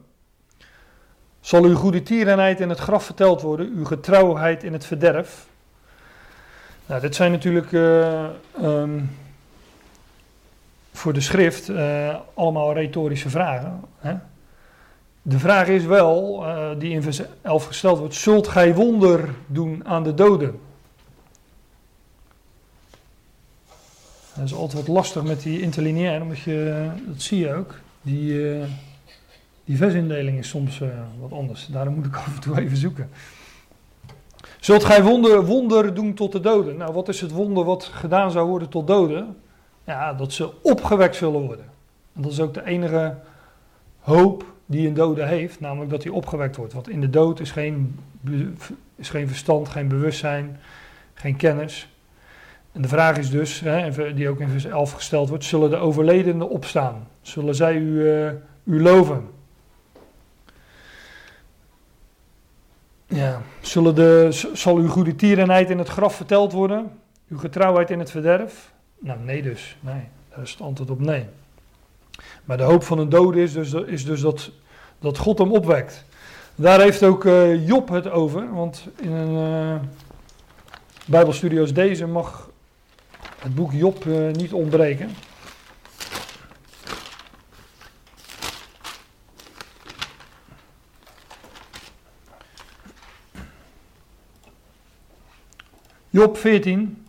Zal 1.39 1.63
uw 1.63 1.75
goede 1.75 2.03
tierenheid 2.03 2.59
in 2.59 2.69
het 2.69 2.79
graf 2.79 3.03
verteld 3.03 3.41
worden, 3.41 3.71
uw 3.75 3.85
getrouwheid 3.85 4.63
in 4.63 4.73
het 4.73 4.85
verderf? 4.85 5.47
Nou, 6.85 7.01
dit 7.01 7.15
zijn 7.15 7.31
natuurlijk 7.31 7.71
uh, 7.71 8.23
um, 8.63 9.17
voor 10.91 11.13
de 11.13 11.21
schrift 11.21 11.69
uh, 11.69 12.15
allemaal 12.33 12.73
retorische 12.73 13.29
vragen. 13.29 13.81
Hè? 13.97 14.15
De 15.21 15.39
vraag 15.39 15.67
is 15.67 15.85
wel, 15.85 16.43
uh, 16.45 16.69
die 16.77 16.91
in 16.91 17.01
vers 17.01 17.21
11 17.41 17.65
gesteld 17.65 17.99
wordt, 17.99 18.15
zult 18.15 18.47
gij 18.47 18.73
wonder 18.73 19.29
doen 19.47 19.85
aan 19.85 20.03
de 20.03 20.13
doden? 20.13 20.59
Dat 24.35 24.45
is 24.45 24.53
altijd 24.53 24.87
lastig 24.87 25.23
met 25.23 25.41
die 25.41 25.61
interlineair, 25.61 26.21
omdat 26.21 26.39
je, 26.39 26.87
dat 27.07 27.21
zie 27.21 27.39
je 27.39 27.53
ook, 27.53 27.79
die, 28.01 28.31
uh, 28.31 28.63
die 29.65 29.77
versindeling 29.77 30.37
is 30.37 30.49
soms 30.49 30.79
uh, 30.79 30.89
wat 31.19 31.31
anders. 31.31 31.67
Daarom 31.67 31.93
moet 31.95 32.05
ik 32.05 32.15
af 32.25 32.35
en 32.35 32.41
toe 32.41 32.59
even 32.59 32.77
zoeken. 32.77 33.09
Zult 34.59 34.83
gij 34.83 35.03
wonder, 35.03 35.45
wonder 35.45 35.93
doen 35.93 36.13
tot 36.13 36.31
de 36.31 36.39
doden? 36.39 36.77
Nou, 36.77 36.93
wat 36.93 37.07
is 37.07 37.21
het 37.21 37.31
wonder 37.31 37.63
wat 37.63 37.83
gedaan 37.83 38.31
zou 38.31 38.47
worden 38.47 38.69
tot 38.69 38.87
doden? 38.87 39.37
Ja, 39.83 40.13
dat 40.13 40.33
ze 40.33 40.61
opgewekt 40.61 41.15
zullen 41.15 41.41
worden. 41.41 41.65
En 42.15 42.21
dat 42.21 42.31
is 42.31 42.39
ook 42.39 42.53
de 42.53 42.65
enige 42.65 43.17
hoop 43.99 44.53
die 44.65 44.87
een 44.87 44.93
dode 44.93 45.25
heeft, 45.25 45.59
namelijk 45.59 45.91
dat 45.91 46.03
hij 46.03 46.11
opgewekt 46.11 46.55
wordt. 46.55 46.73
Want 46.73 46.89
in 46.89 47.01
de 47.01 47.09
dood 47.09 47.39
is 47.39 47.51
geen, 47.51 47.99
is 48.95 49.09
geen 49.09 49.27
verstand, 49.27 49.69
geen 49.69 49.87
bewustzijn, 49.87 50.59
geen 51.13 51.35
kennis. 51.35 51.89
En 52.75 52.81
de 52.81 52.87
vraag 52.87 53.17
is 53.17 53.29
dus, 53.29 53.59
hè, 53.59 54.13
die 54.13 54.29
ook 54.29 54.39
in 54.39 54.49
vers 54.49 54.65
11 54.65 54.91
gesteld 54.91 55.29
wordt, 55.29 55.43
zullen 55.43 55.69
de 55.69 55.75
overledenen 55.75 56.49
opstaan? 56.49 57.07
Zullen 57.21 57.55
zij 57.55 57.75
u, 57.75 58.11
eh, 58.11 58.31
u 58.63 58.81
loven? 58.81 59.29
Ja, 63.07 63.41
zullen 63.61 63.95
de, 63.95 64.27
zal 64.53 64.77
uw 64.77 64.87
goede 64.87 65.15
tierenheid 65.15 65.69
in 65.69 65.77
het 65.77 65.87
graf 65.87 66.15
verteld 66.15 66.51
worden? 66.51 66.91
Uw 67.27 67.37
getrouwheid 67.37 67.89
in 67.89 67.99
het 67.99 68.11
verderf? 68.11 68.71
Nou, 68.99 69.19
nee 69.19 69.41
dus. 69.41 69.77
Nee, 69.79 70.03
daar 70.29 70.41
is 70.41 70.51
het 70.51 70.61
antwoord 70.61 70.89
op 70.89 70.99
nee. 70.99 71.25
Maar 72.45 72.57
de 72.57 72.63
hoop 72.63 72.83
van 72.83 72.99
een 72.99 73.09
dode 73.09 73.41
is 73.41 73.53
dus, 73.53 73.73
is 73.73 74.05
dus 74.05 74.21
dat, 74.21 74.51
dat 74.99 75.17
God 75.17 75.37
hem 75.37 75.51
opwekt. 75.51 76.05
Daar 76.55 76.79
heeft 76.79 77.03
ook 77.03 77.25
eh, 77.25 77.67
Job 77.67 77.89
het 77.89 78.09
over, 78.09 78.53
want 78.53 78.87
in 78.95 79.11
een 79.11 79.79
Bijbelstudie 81.05 81.59
als 81.59 81.73
deze 81.73 82.07
mag 82.07 82.44
het 83.45 83.55
boek 83.55 83.71
Job 83.71 84.07
eh, 84.07 84.31
niet 84.31 84.53
ontbreken. 84.53 85.09
Job 96.09 96.37
14. 96.37 97.05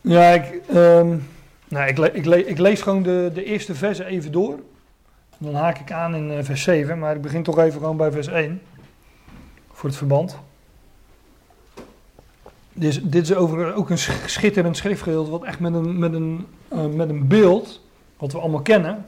Ja, 0.00 0.30
ik, 0.30 0.60
ehm, 0.68 1.16
nou, 1.68 1.86
ik, 1.86 1.98
ik, 1.98 2.26
ik 2.26 2.58
lees 2.58 2.82
gewoon 2.82 3.02
de, 3.02 3.30
de 3.34 3.44
eerste 3.44 3.74
versen 3.74 4.06
even 4.06 4.32
door. 4.32 4.58
Dan 5.38 5.54
haak 5.54 5.78
ik 5.78 5.92
aan 5.92 6.14
in 6.14 6.30
eh, 6.30 6.44
vers 6.44 6.62
7, 6.62 6.98
maar 6.98 7.14
ik 7.14 7.22
begin 7.22 7.42
toch 7.42 7.58
even 7.58 7.80
gewoon 7.80 7.96
bij 7.96 8.12
vers 8.12 8.26
1. 8.26 8.60
Voor 9.84 9.92
het 9.92 10.02
verband. 10.02 10.38
Dit 12.72 12.90
is, 12.90 13.02
dit 13.02 13.22
is 13.22 13.34
ook 13.34 13.90
een 13.90 13.98
sch- 13.98 14.26
schitterend 14.26 14.76
schriftgedeelte, 14.76 15.30
wat 15.30 15.44
echt 15.44 15.60
met 15.60 15.74
een, 15.74 15.98
met, 15.98 16.12
een, 16.12 16.46
eh, 16.68 16.86
met 16.86 17.08
een 17.08 17.28
beeld, 17.28 17.80
wat 18.16 18.32
we 18.32 18.38
allemaal 18.38 18.62
kennen, 18.62 19.06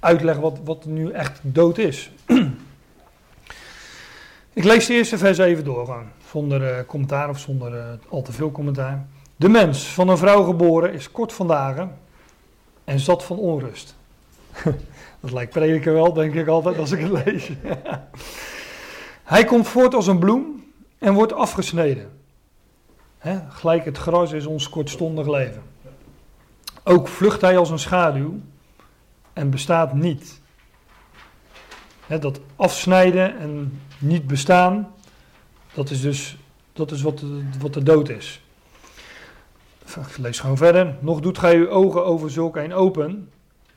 uitlegt 0.00 0.38
wat, 0.38 0.58
wat 0.64 0.84
nu 0.84 1.10
echt 1.10 1.40
dood 1.42 1.78
is. 1.78 2.10
ik 4.52 4.64
lees 4.64 4.86
de 4.86 4.94
eerste 4.94 5.18
vers 5.18 5.38
even 5.38 5.64
door, 5.64 5.84
gewoon, 5.84 6.06
zonder 6.30 6.64
eh, 6.64 6.86
commentaar 6.86 7.28
of 7.28 7.38
zonder 7.38 7.78
eh, 7.78 7.84
al 8.08 8.22
te 8.22 8.32
veel 8.32 8.52
commentaar. 8.52 9.06
De 9.36 9.48
mens, 9.48 9.86
van 9.86 10.08
een 10.08 10.18
vrouw 10.18 10.42
geboren, 10.42 10.92
is 10.92 11.10
kort 11.10 11.32
van 11.32 11.46
dagen 11.46 11.98
en 12.84 13.00
zat 13.00 13.24
van 13.24 13.36
onrust. 13.36 13.94
Dat 15.20 15.32
lijkt 15.32 15.52
prediken 15.52 15.92
wel, 15.92 16.12
denk 16.12 16.34
ik 16.34 16.46
altijd 16.46 16.78
als 16.78 16.90
ik 16.90 17.00
het 17.00 17.24
lees. 17.24 17.50
Hij 19.22 19.44
komt 19.44 19.68
voort 19.68 19.94
als 19.94 20.06
een 20.06 20.18
bloem 20.18 20.64
en 20.98 21.14
wordt 21.14 21.32
afgesneden. 21.32 22.10
Gelijk 23.48 23.84
het 23.84 23.98
gras 23.98 24.32
is 24.32 24.46
ons 24.46 24.68
kortstondig 24.68 25.28
leven. 25.28 25.62
Ook 26.84 27.08
vlucht 27.08 27.40
hij 27.40 27.58
als 27.58 27.70
een 27.70 27.78
schaduw 27.78 28.40
en 29.32 29.50
bestaat 29.50 29.94
niet. 29.94 30.40
Dat 32.06 32.40
afsnijden 32.56 33.38
en 33.38 33.80
niet 33.98 34.26
bestaan, 34.26 34.94
dat 35.74 35.90
is 35.90 36.00
dus 36.00 36.36
dat 36.72 36.90
is 36.90 37.02
wat, 37.02 37.18
de, 37.18 37.42
wat 37.60 37.74
de 37.74 37.82
dood 37.82 38.08
is. 38.08 38.42
Ik 39.84 40.16
lees 40.18 40.40
gewoon 40.40 40.56
verder. 40.56 40.94
Nog 41.00 41.20
doet 41.20 41.38
gij 41.38 41.56
uw 41.56 41.68
ogen 41.68 42.04
over 42.04 42.30
zulk 42.30 42.56
een 42.56 42.74
open 42.74 43.30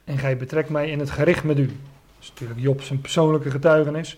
en 0.04 0.18
gij 0.18 0.38
betrekt 0.38 0.70
mij 0.70 0.90
in 0.90 1.00
het 1.00 1.10
gericht 1.10 1.44
met 1.44 1.58
u. 1.58 1.66
Dat 1.66 1.76
is 2.20 2.30
natuurlijk 2.30 2.60
Job 2.60 2.82
zijn 2.82 3.02
persoonlijke 3.02 3.52
getuigenis. 3.52 4.18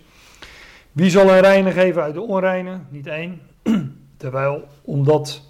Wie 0.98 1.10
zal 1.10 1.30
een 1.30 1.40
reine 1.40 1.72
geven 1.72 2.02
uit 2.02 2.14
de 2.14 2.22
onreine? 2.22 2.80
Niet 2.90 3.08
één. 3.08 3.42
Terwijl, 4.18 4.68
omdat 4.82 5.42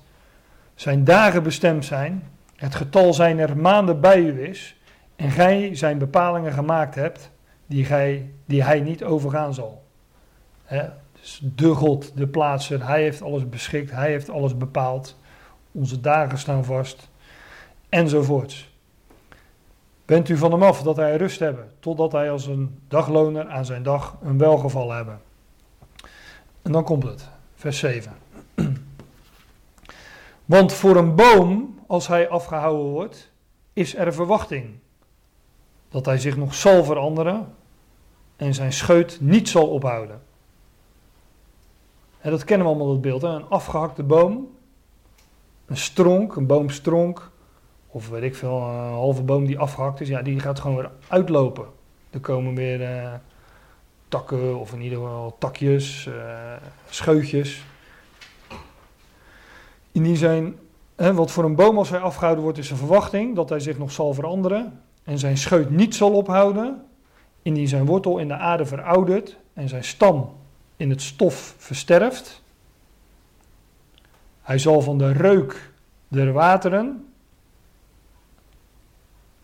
zijn 0.76 1.04
dagen 1.04 1.44
bestemd 1.44 1.86
zijn, 1.86 2.24
het 2.56 2.76
getal 2.76 3.14
zijner 3.14 3.58
maanden 3.58 4.02
bij 4.02 4.20
u 4.20 4.48
is, 4.48 4.78
en 5.16 5.32
gij 5.32 5.76
zijn 5.76 5.98
bepalingen 5.98 6.54
gemaakt 6.54 6.96
hebt, 6.96 7.32
die, 7.66 7.86
gij, 7.86 8.32
die 8.46 8.64
hij 8.64 8.80
niet 8.80 9.04
overgaan 9.04 9.54
zal. 9.54 9.84
Dus 11.22 11.42
de 11.56 11.74
God, 11.74 12.18
de 12.18 12.28
plaatser, 12.28 12.88
hij 12.88 13.02
heeft 13.02 13.22
alles 13.22 13.50
beschikt, 13.50 13.92
hij 13.92 14.12
heeft 14.12 14.30
alles 14.30 14.58
bepaald. 14.58 15.20
Onze 15.72 16.02
dagen 16.02 16.38
staan 16.38 16.66
vast, 16.66 17.10
enzovoorts. 17.90 18.74
Bent 20.06 20.30
u 20.30 20.38
van 20.38 20.52
hem 20.52 20.64
af 20.64 20.84
dat 20.84 20.96
hij 20.96 21.16
rust 21.16 21.40
hebben, 21.40 21.72
totdat 21.80 22.12
hij 22.12 22.32
als 22.32 22.46
een 22.46 22.80
dagloner 22.88 23.48
aan 23.48 23.66
zijn 23.66 23.84
dag 23.84 24.18
een 24.24 24.38
welgeval 24.38 24.92
hebben. 24.92 25.26
En 26.68 26.74
dan 26.74 26.84
komt 26.84 27.04
het, 27.04 27.30
vers 27.56 27.80
7. 27.80 28.12
Want 30.46 30.74
voor 30.74 30.96
een 30.96 31.16
boom, 31.16 31.80
als 31.86 32.08
hij 32.08 32.30
afgehouden 32.30 32.86
wordt, 32.86 33.32
is 33.74 33.96
er 33.96 34.14
verwachting. 34.14 34.76
Dat 35.90 36.06
hij 36.06 36.18
zich 36.18 36.38
nog 36.38 36.54
zal 36.54 36.84
veranderen 36.84 37.54
en 38.36 38.54
zijn 38.54 38.74
scheut 38.74 39.18
niet 39.22 39.50
zal 39.50 39.68
ophouden. 39.68 40.22
En 42.20 42.32
dat 42.32 42.44
kennen 42.44 42.68
we 42.68 42.74
allemaal, 42.74 42.92
dat 42.94 43.02
beeld. 43.02 43.22
Hè? 43.22 43.28
Een 43.28 43.50
afgehakte 43.50 44.04
boom, 44.04 44.48
een 45.66 45.78
stronk, 45.78 46.36
een 46.36 46.48
boomstronk, 46.48 47.32
of 47.88 48.10
weet 48.10 48.24
ik 48.24 48.36
veel, 48.36 48.62
een 48.62 48.94
halve 48.94 49.24
boom 49.24 49.46
die 49.46 49.60
afgehakt 49.60 50.02
is, 50.02 50.08
ja, 50.08 50.22
die 50.22 50.40
gaat 50.40 50.60
gewoon 50.60 50.78
weer 50.78 50.92
uitlopen. 51.08 51.66
Er 52.10 52.20
komen 52.20 52.56
weer 52.56 52.84
eh, 52.84 53.14
takken, 54.08 54.60
of 54.60 54.74
in 54.74 54.82
ieder 54.82 54.98
geval 54.98 55.36
takjes, 55.40 56.08
eh, 56.08 56.54
scheutjes. 56.90 57.64
In 59.92 60.04
die 60.04 60.16
zijn, 60.16 60.56
wat 60.96 61.32
voor 61.32 61.44
een 61.44 61.56
boom 61.56 61.78
als 61.78 61.90
hij 61.90 62.00
afgehouden 62.00 62.44
wordt, 62.44 62.58
is 62.58 62.70
een 62.70 62.78
verwachting 62.78 63.36
dat 63.36 63.50
hij 63.50 63.60
zich 63.60 63.78
nog 63.78 63.92
zal 63.92 64.14
veranderen 64.14 64.82
en 65.04 65.20
zijn 65.20 65.38
scheut 65.38 65.70
niet 65.70 65.96
zal 65.96 66.12
ophouden, 66.12 66.86
indien 67.42 67.68
zijn 67.68 67.86
wortel 67.86 68.18
in 68.18 68.28
de 68.28 68.38
aarde 68.38 68.66
veroudert 68.66 69.38
en 69.54 69.70
zijn 69.70 69.84
stam 69.84 70.36
in 70.76 70.90
het 70.90 71.02
stof 71.02 71.56
versterft. 71.58 72.42
Hij 74.42 74.58
zal 74.58 74.82
van 74.82 74.98
de 74.98 75.12
reuk 75.12 75.72
der 76.08 76.34
wateren, 76.34 77.07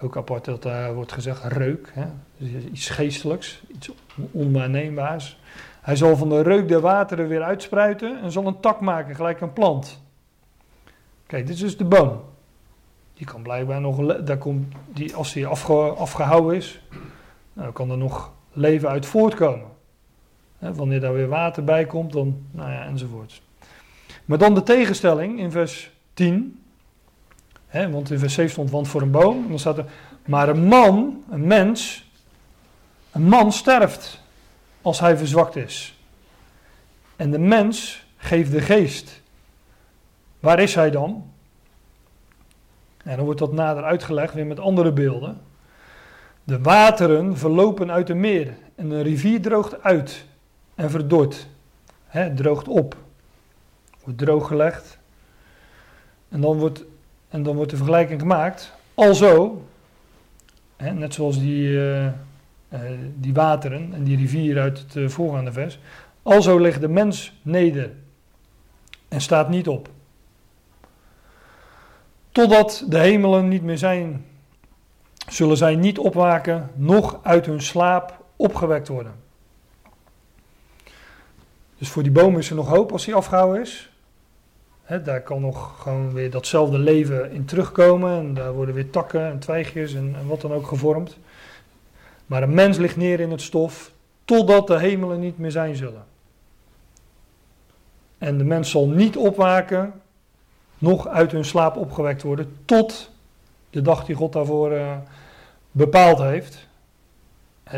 ook 0.03 0.17
apart 0.17 0.45
dat 0.45 0.63
daar 0.63 0.93
wordt 0.93 1.11
gezegd 1.11 1.43
reuk, 1.43 1.91
hè? 1.93 2.05
Dus 2.37 2.63
iets 2.63 2.89
geestelijks, 2.89 3.63
iets 3.67 3.91
onwaarneembaars. 4.31 5.39
Hij 5.81 5.95
zal 5.95 6.17
van 6.17 6.29
de 6.29 6.41
reuk 6.41 6.67
der 6.67 6.81
wateren 6.81 7.27
weer 7.27 7.43
uitspruiten 7.43 8.21
en 8.21 8.31
zal 8.31 8.45
een 8.45 8.59
tak 8.59 8.79
maken, 8.79 9.15
gelijk 9.15 9.41
een 9.41 9.53
plant. 9.53 10.01
Kijk, 11.25 11.47
dit 11.47 11.55
is 11.55 11.61
dus 11.61 11.77
de 11.77 11.85
boom. 11.85 12.21
Die 13.13 13.25
kan 13.25 13.41
blijkbaar 13.41 13.81
nog, 13.81 14.17
daar 14.23 14.37
komt, 14.37 14.75
die, 14.87 15.15
als 15.15 15.33
die 15.33 15.47
afge, 15.47 15.73
afgehouden 15.73 16.55
is, 16.55 16.81
nou, 17.53 17.71
kan 17.71 17.91
er 17.91 17.97
nog 17.97 18.31
leven 18.51 18.89
uit 18.89 19.05
voortkomen. 19.05 19.71
Wanneer 20.59 20.99
daar 20.99 21.13
weer 21.13 21.27
water 21.27 21.63
bij 21.63 21.85
komt, 21.85 22.11
dan, 22.11 22.45
nou 22.51 22.71
ja, 22.71 22.85
enzovoort. 22.85 23.41
Maar 24.25 24.37
dan 24.37 24.53
de 24.53 24.63
tegenstelling 24.63 25.39
in 25.39 25.51
vers 25.51 25.91
10. 26.13 26.62
Want 27.73 28.11
in 28.11 28.19
vers 28.19 28.33
7 28.33 28.51
stond 28.51 28.71
want 28.71 28.87
voor 28.87 29.01
een 29.01 29.11
boom. 29.11 29.43
En 29.43 29.49
dan 29.49 29.59
staat 29.59 29.77
er, 29.77 29.85
maar 30.25 30.49
een 30.49 30.63
man, 30.63 31.23
een 31.29 31.47
mens, 31.47 32.09
een 33.11 33.23
man 33.23 33.51
sterft 33.51 34.21
als 34.81 34.99
hij 34.99 35.17
verzwakt 35.17 35.55
is. 35.55 35.97
En 37.15 37.31
de 37.31 37.39
mens 37.39 38.05
geeft 38.17 38.51
de 38.51 38.61
geest. 38.61 39.21
Waar 40.39 40.59
is 40.59 40.75
hij 40.75 40.91
dan? 40.91 41.31
En 43.03 43.15
dan 43.15 43.25
wordt 43.25 43.39
dat 43.39 43.53
nader 43.53 43.83
uitgelegd, 43.83 44.33
weer 44.33 44.45
met 44.45 44.59
andere 44.59 44.91
beelden. 44.91 45.41
De 46.43 46.61
wateren 46.61 47.37
verlopen 47.37 47.91
uit 47.91 48.07
de 48.07 48.13
meer 48.13 48.53
en 48.75 48.91
een 48.91 49.03
rivier 49.03 49.41
droogt 49.41 49.83
uit 49.83 50.25
en 50.75 50.89
verdort. 50.89 51.47
Hè, 52.05 52.33
droogt 52.33 52.67
op. 52.67 52.95
Wordt 54.03 54.19
drooggelegd. 54.19 54.97
En 56.29 56.41
dan 56.41 56.57
wordt, 56.57 56.83
en 57.33 57.43
dan 57.43 57.55
wordt 57.55 57.71
de 57.71 57.77
vergelijking 57.77 58.19
gemaakt. 58.19 58.73
Alzo, 58.93 59.65
hè, 60.75 60.91
net 60.91 61.13
zoals 61.13 61.39
die, 61.39 61.67
eh, 61.67 62.05
eh, 62.05 62.13
die 63.15 63.33
wateren 63.33 63.93
en 63.93 64.03
die 64.03 64.17
rivier 64.17 64.59
uit 64.59 64.79
het 64.79 64.95
eh, 64.95 65.07
voorgaande 65.07 65.51
vers. 65.51 65.79
Alzo 66.23 66.57
ligt 66.57 66.81
de 66.81 66.87
mens 66.87 67.33
neder 67.41 67.91
en 69.07 69.21
staat 69.21 69.49
niet 69.49 69.67
op. 69.67 69.89
Totdat 72.31 72.85
de 72.89 72.97
hemelen 72.97 73.47
niet 73.47 73.63
meer 73.63 73.77
zijn, 73.77 74.25
zullen 75.27 75.57
zij 75.57 75.75
niet 75.75 75.97
opwaken, 75.97 76.69
noch 76.75 77.19
uit 77.23 77.45
hun 77.45 77.61
slaap 77.61 78.25
opgewekt 78.35 78.87
worden. 78.87 79.15
Dus 81.77 81.89
voor 81.89 82.03
die 82.03 82.11
boom 82.11 82.37
is 82.37 82.49
er 82.49 82.55
nog 82.55 82.67
hoop 82.67 82.91
als 82.91 83.05
hij 83.05 83.15
afgehouden 83.15 83.61
is. 83.61 83.92
Daar 85.03 85.21
kan 85.21 85.41
nog 85.41 85.81
gewoon 85.81 86.13
weer 86.13 86.31
datzelfde 86.31 86.77
leven 86.79 87.31
in 87.31 87.45
terugkomen. 87.45 88.17
En 88.19 88.33
daar 88.33 88.53
worden 88.53 88.75
weer 88.75 88.89
takken 88.89 89.25
en 89.25 89.39
twijgjes 89.39 89.93
en, 89.93 90.15
en 90.19 90.27
wat 90.27 90.41
dan 90.41 90.53
ook 90.53 90.67
gevormd. 90.67 91.17
Maar 92.25 92.43
een 92.43 92.53
mens 92.53 92.77
ligt 92.77 92.97
neer 92.97 93.19
in 93.19 93.31
het 93.31 93.41
stof 93.41 93.91
totdat 94.25 94.67
de 94.67 94.79
hemelen 94.79 95.19
niet 95.19 95.37
meer 95.37 95.51
zijn 95.51 95.75
zullen. 95.75 96.03
En 98.17 98.37
de 98.37 98.43
mens 98.43 98.71
zal 98.71 98.87
niet 98.87 99.17
opwaken, 99.17 99.93
nog 100.77 101.07
uit 101.07 101.31
hun 101.31 101.45
slaap 101.45 101.77
opgewekt 101.77 102.21
worden, 102.21 102.57
tot 102.65 103.11
de 103.69 103.81
dag 103.81 104.05
die 104.05 104.15
God 104.15 104.33
daarvoor 104.33 104.71
eh, 104.71 104.97
bepaald 105.71 106.19
heeft. 106.19 106.67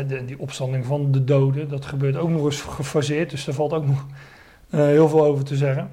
De- 0.06 0.24
die 0.24 0.38
opstanding 0.38 0.84
van 0.86 1.12
de 1.12 1.24
doden, 1.24 1.68
dat 1.68 1.86
gebeurt 1.86 2.16
ook 2.16 2.28
nog 2.28 2.44
eens 2.44 2.60
gefaseerd, 2.60 3.30
dus 3.30 3.44
daar 3.44 3.54
valt 3.54 3.72
ook 3.72 3.86
nog 3.86 4.06
eh, 4.70 4.80
heel 4.80 5.08
veel 5.08 5.24
over 5.24 5.44
te 5.44 5.56
zeggen. 5.56 5.90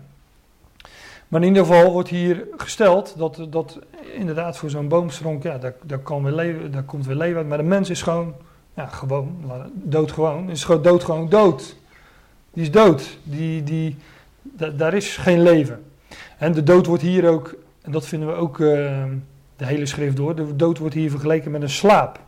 Maar 1.33 1.41
in 1.41 1.47
ieder 1.47 1.65
geval 1.65 1.91
wordt 1.91 2.09
hier 2.09 2.47
gesteld 2.57 3.13
dat, 3.17 3.47
dat 3.49 3.79
inderdaad 4.15 4.57
voor 4.57 4.69
zo'n 4.69 4.87
boomstronk, 4.87 5.43
ja, 5.43 5.57
daar, 5.57 5.73
daar, 5.83 5.99
kan 5.99 6.23
weer 6.23 6.33
leven, 6.33 6.71
daar 6.71 6.83
komt 6.83 7.05
weer 7.05 7.15
leven 7.15 7.37
uit. 7.37 7.47
Maar 7.47 7.57
de 7.57 7.63
mens 7.63 7.89
is 7.89 8.01
gewoon, 8.01 8.33
ja, 8.73 8.85
gewoon, 8.85 9.51
doodgewoon, 9.73 10.49
is 10.49 10.63
gewoon 10.63 10.81
doodgewoon 10.81 11.29
dood. 11.29 11.75
Die 12.53 12.63
is 12.63 12.71
dood. 12.71 13.17
Die, 13.23 13.63
die, 13.63 13.97
da- 14.41 14.69
daar 14.69 14.93
is 14.93 15.17
geen 15.17 15.41
leven. 15.41 15.83
En 16.37 16.53
de 16.53 16.63
dood 16.63 16.85
wordt 16.85 17.03
hier 17.03 17.29
ook, 17.29 17.55
en 17.81 17.91
dat 17.91 18.05
vinden 18.05 18.27
we 18.27 18.33
ook 18.33 18.59
eh, 18.59 19.03
de 19.55 19.65
hele 19.65 19.85
schrift 19.85 20.15
door, 20.15 20.35
de 20.35 20.55
dood 20.55 20.77
wordt 20.77 20.95
hier 20.95 21.09
vergeleken 21.09 21.51
met 21.51 21.61
een 21.61 21.69
slaap. 21.69 22.19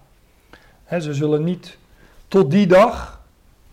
Ze 0.90 1.14
zullen 1.14 1.44
niet, 1.44 1.78
tot 2.28 2.52
die 2.52 2.68
dag 2.68 3.22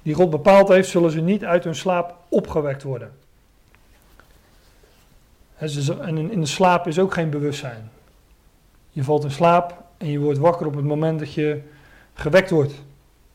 die 0.03 0.15
God 0.15 0.31
bepaald 0.31 0.69
heeft, 0.69 0.89
zullen 0.89 1.11
ze 1.11 1.21
niet 1.21 1.45
uit 1.45 1.65
hun 1.65 1.75
slaap 1.75 2.17
opgewekt 2.29 2.83
worden. 2.83 3.22
En 6.01 6.19
in, 6.19 6.31
in 6.31 6.41
de 6.41 6.47
slaap 6.47 6.87
is 6.87 6.99
ook 6.99 7.13
geen 7.13 7.31
bewustzijn. 7.31 7.91
Je 8.91 9.05
valt 9.05 9.25
in 9.25 9.31
slaap 9.31 9.83
en 9.99 10.11
je 10.11 10.19
wordt 10.19 10.39
wakker 10.39 10.67
op 10.67 10.75
het 10.75 10.85
moment 10.85 11.19
dat 11.19 11.35
je 11.35 11.63
gewekt 12.15 12.51
wordt. 12.51 12.75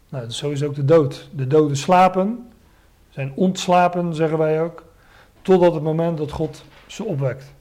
Nou, 0.09 0.31
zo 0.31 0.49
is 0.49 0.63
ook 0.63 0.75
de 0.75 0.85
dood. 0.85 1.29
De 1.31 1.47
doden 1.47 1.77
slapen, 1.77 2.51
zijn 3.09 3.31
ontslapen, 3.35 4.15
zeggen 4.15 4.37
wij 4.37 4.61
ook, 4.61 4.83
totdat 5.41 5.73
het 5.73 5.83
moment 5.83 6.17
dat 6.17 6.31
God 6.31 6.63
ze 6.87 7.03
opwekt. 7.03 7.53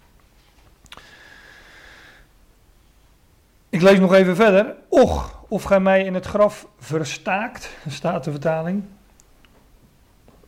Ik 3.68 3.82
lees 3.82 3.98
nog 3.98 4.14
even 4.14 4.36
verder. 4.36 4.74
Och, 4.88 5.44
of 5.48 5.62
gij 5.62 5.80
mij 5.80 6.04
in 6.04 6.14
het 6.14 6.26
graf 6.26 6.66
verstaakt, 6.78 7.76
staat 7.88 8.24
de 8.24 8.30
vertaling, 8.30 8.84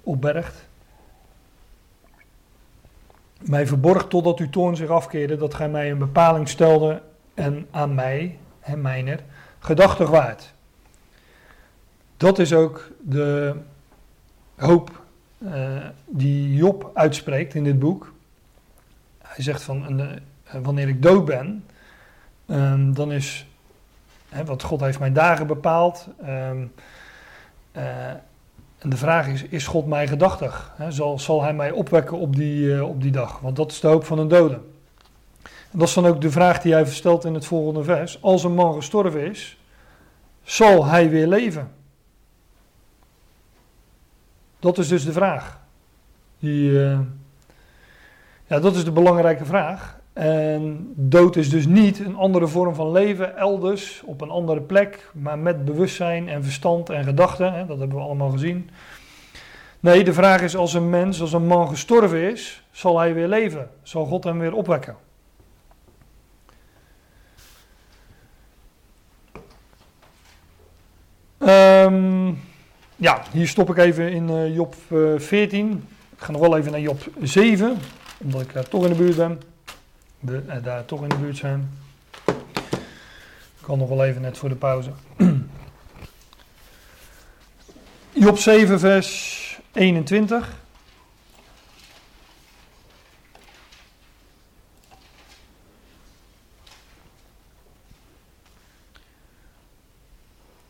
opbergt. 0.03 0.68
Mij 3.39 3.67
verborg 3.67 4.07
totdat 4.07 4.39
uw 4.39 4.51
toorn 4.51 4.77
zich 4.77 4.89
afkeerde, 4.89 5.37
dat 5.37 5.55
gij 5.55 5.69
mij 5.69 5.91
een 5.91 5.99
bepaling 5.99 6.49
stelde 6.49 7.03
en 7.35 7.67
aan 7.71 7.95
mij, 7.95 8.39
en 8.61 8.81
mijner, 8.81 9.21
gedachtig 9.59 10.09
waard. 10.09 10.55
Dat 12.17 12.39
is 12.39 12.53
ook 12.53 12.91
de 13.01 13.55
hoop 14.57 15.03
eh, 15.39 15.87
die 16.07 16.55
Job 16.55 16.91
uitspreekt 16.95 17.55
in 17.55 17.65
dit 17.65 17.79
boek. 17.79 18.13
Hij 19.19 19.45
zegt 19.45 19.63
van, 19.63 20.01
eh, 20.01 20.07
wanneer 20.63 20.89
ik 20.89 21.03
dood 21.03 21.25
ben, 21.25 21.65
ehm, 22.47 22.93
dan 22.93 23.13
is, 23.13 23.47
hè, 24.29 24.45
want 24.45 24.63
God 24.63 24.81
heeft 24.81 24.99
mijn 24.99 25.13
dagen 25.13 25.47
bepaald. 25.47 26.09
ehm, 26.23 26.67
eh, 27.73 28.13
en 28.79 28.91
de 28.91 28.97
vraag 28.97 29.27
is, 29.27 29.43
is 29.43 29.67
God 29.67 29.87
mij 29.87 30.09
gedachtig? 30.09 30.75
Zal, 30.89 31.19
zal 31.19 31.43
hij 31.43 31.55
mij 31.55 31.71
opwekken 31.71 32.19
op 32.19 32.37
die, 32.37 32.75
eh, 32.75 32.89
op 32.89 33.03
die 33.03 33.11
dag? 33.11 33.41
Want 33.41 33.57
dat 33.57 33.71
is 33.71 33.81
de 33.81 33.89
hoop 33.89 34.05
van 34.05 34.19
een 34.19 34.29
dode. 34.29 34.61
Dat 35.71 35.89
is 35.89 35.95
dan 35.95 36.07
ook 36.07 36.21
de 36.21 36.31
vraag 36.31 36.61
die 36.61 36.73
hij 36.73 36.87
verstelt 36.87 37.25
in 37.25 37.35
het 37.35 37.47
volgende 37.47 37.85
vers. 37.85 38.23
Als 38.23 38.45
een 38.45 38.55
man 38.55 38.75
gestorven 38.75 39.31
is, 39.31 39.59
zal 40.43 40.85
hij 40.85 41.11
weer 41.11 41.27
leven? 41.27 41.73
Dat 44.59 44.79
is 44.79 44.89
dus 44.89 45.05
de 45.05 45.13
vraag. 45.13 45.61
Die, 46.39 46.85
eh, 46.85 46.99
ja, 48.47 48.61
dat 48.61 48.77
is 48.77 48.85
de 48.85 48.93
belangrijke 48.93 49.45
vraag. 49.45 49.98
En 50.19 50.93
dood 50.95 51.37
is 51.37 51.51
dus 51.51 51.67
niet 51.67 51.99
een 51.99 52.17
andere 52.17 52.47
vorm 52.47 52.75
van 52.75 52.93
leven, 52.93 53.37
elders, 53.37 54.03
op 54.05 54.21
een 54.21 54.31
andere 54.31 54.61
plek, 54.61 55.11
maar 55.15 55.39
met 55.39 55.65
bewustzijn 55.65 56.29
en 56.29 56.43
verstand 56.43 56.91
en 56.91 57.05
gedachten. 57.05 57.67
Dat 57.67 57.79
hebben 57.79 57.97
we 57.97 58.03
allemaal 58.03 58.31
gezien. 58.31 58.71
Nee, 59.81 60.05
de 60.05 60.13
vraag 60.13 60.41
is: 60.41 60.57
als 60.57 60.75
een 60.75 60.91
mens, 60.91 61.21
als 61.21 61.33
een 61.33 61.47
man 61.47 61.69
gestorven 61.69 62.31
is, 62.31 62.63
zal 62.71 62.99
hij 62.99 63.15
weer 63.15 63.29
leven? 63.29 63.71
Zal 63.83 64.07
God 64.07 64.25
hem 64.25 64.39
weer 64.39 64.53
opwekken? 64.53 64.97
Ehm, 71.39 72.33
ja, 72.97 73.23
hier 73.33 73.49
stop 73.49 73.71
ik 73.71 73.77
even 73.77 74.13
in 74.13 74.31
eh, 74.31 74.55
Job 74.55 74.75
eh, 74.89 74.99
14. 75.17 75.85
Ik 76.17 76.23
ga 76.23 76.33
nog 76.33 76.41
wel 76.41 76.57
even 76.57 76.71
naar 76.73 76.81
Job 76.81 77.01
7, 77.23 77.77
omdat 78.23 78.41
ik 78.41 78.53
daar 78.53 78.69
toch 78.69 78.83
in 78.83 78.91
de 78.91 78.97
buurt 78.97 79.17
ben. 79.17 79.57
We 80.19 80.43
eh, 80.47 80.63
daar 80.63 80.85
toch 80.85 81.03
in 81.03 81.09
de 81.09 81.17
buurt 81.17 81.37
zijn. 81.37 81.71
Ik 83.59 83.65
kan 83.65 83.79
nog 83.79 83.89
wel 83.89 84.05
even 84.05 84.23
net 84.23 84.39
voor 84.39 84.49
de 84.49 84.55
pauze. 84.55 84.91
Job 88.13 88.39
7, 88.39 88.81
vers 88.81 89.61
21. 89.73 90.57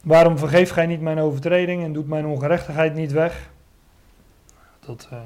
Waarom 0.03 0.39
vergeeft 0.39 0.73
gij 0.73 0.87
niet 0.87 1.01
mijn 1.01 1.19
overtreding 1.19 1.83
en 1.83 1.93
doet 1.93 2.09
mijn 2.09 2.27
ongerechtigheid 2.27 2.95
niet 2.95 3.13
weg? 3.13 3.51
Dat 4.81 5.09
eh, 5.11 5.19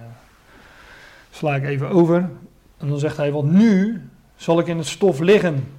sla 1.30 1.54
ik 1.54 1.64
even 1.64 1.88
over. 1.88 2.30
En 2.78 2.88
dan 2.88 2.98
zegt 2.98 3.16
hij, 3.16 3.32
want 3.32 3.52
nu 3.52 4.02
zal 4.36 4.58
ik 4.58 4.66
in 4.66 4.78
het 4.78 4.86
stof 4.86 5.18
liggen. 5.18 5.72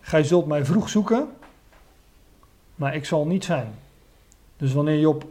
Gij 0.00 0.22
zult 0.22 0.46
mij 0.46 0.64
vroeg 0.64 0.88
zoeken, 0.88 1.28
maar 2.74 2.94
ik 2.94 3.04
zal 3.04 3.26
niet 3.26 3.44
zijn. 3.44 3.74
Dus 4.56 4.72
wanneer 4.72 4.98
Job, 4.98 5.26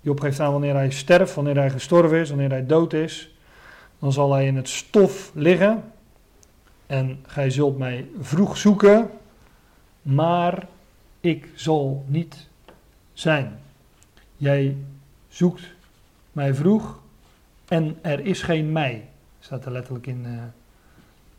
Job 0.00 0.20
geeft 0.20 0.40
aan 0.40 0.52
wanneer 0.52 0.74
hij 0.74 0.90
sterft, 0.90 1.34
wanneer 1.34 1.56
hij 1.56 1.70
gestorven 1.70 2.18
is, 2.18 2.28
wanneer 2.28 2.50
hij 2.50 2.66
dood 2.66 2.92
is, 2.92 3.34
dan 3.98 4.12
zal 4.12 4.32
hij 4.32 4.46
in 4.46 4.56
het 4.56 4.68
stof 4.68 5.30
liggen. 5.34 5.92
En 6.86 7.24
gij 7.26 7.50
zult 7.50 7.78
mij 7.78 8.06
vroeg 8.20 8.56
zoeken, 8.56 9.10
maar 10.02 10.68
ik 11.20 11.48
zal 11.54 12.04
niet 12.06 12.46
zijn. 13.12 13.58
Jij 14.36 14.76
zoekt 15.28 15.62
mij 16.32 16.54
vroeg 16.54 16.98
en 17.68 17.98
er 18.00 18.20
is 18.20 18.42
geen 18.42 18.72
mij. 18.72 19.08
Staat 19.40 19.64
er 19.64 19.72
letterlijk 19.72 20.06
in 20.06 20.26
eh, 20.26 20.42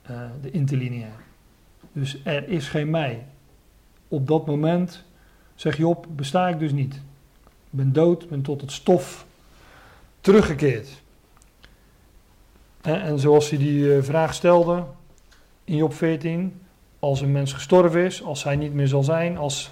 eh, 0.01 0.29
de 0.41 0.51
interlineair. 0.51 1.13
Dus 1.91 2.21
er 2.23 2.49
is 2.49 2.67
geen 2.67 2.89
mij. 2.89 3.25
Op 4.07 4.27
dat 4.27 4.45
moment, 4.45 5.03
zeg 5.55 5.77
Job, 5.77 6.07
besta 6.09 6.47
ik 6.47 6.59
dus 6.59 6.71
niet. 6.71 6.93
Ik 7.43 7.77
ben 7.77 7.93
dood, 7.93 8.29
ben 8.29 8.41
tot 8.41 8.61
het 8.61 8.71
stof 8.71 9.25
teruggekeerd. 10.21 11.01
En, 12.81 13.01
en 13.01 13.19
zoals 13.19 13.49
hij 13.49 13.59
die 13.59 13.95
eh, 13.95 14.03
vraag 14.03 14.33
stelde 14.33 14.85
in 15.63 15.75
Job 15.75 15.93
14, 15.93 16.61
als 16.99 17.21
een 17.21 17.31
mens 17.31 17.53
gestorven 17.53 18.05
is, 18.05 18.23
als 18.23 18.43
hij 18.43 18.55
niet 18.55 18.73
meer 18.73 18.87
zal 18.87 19.03
zijn, 19.03 19.37
als 19.37 19.71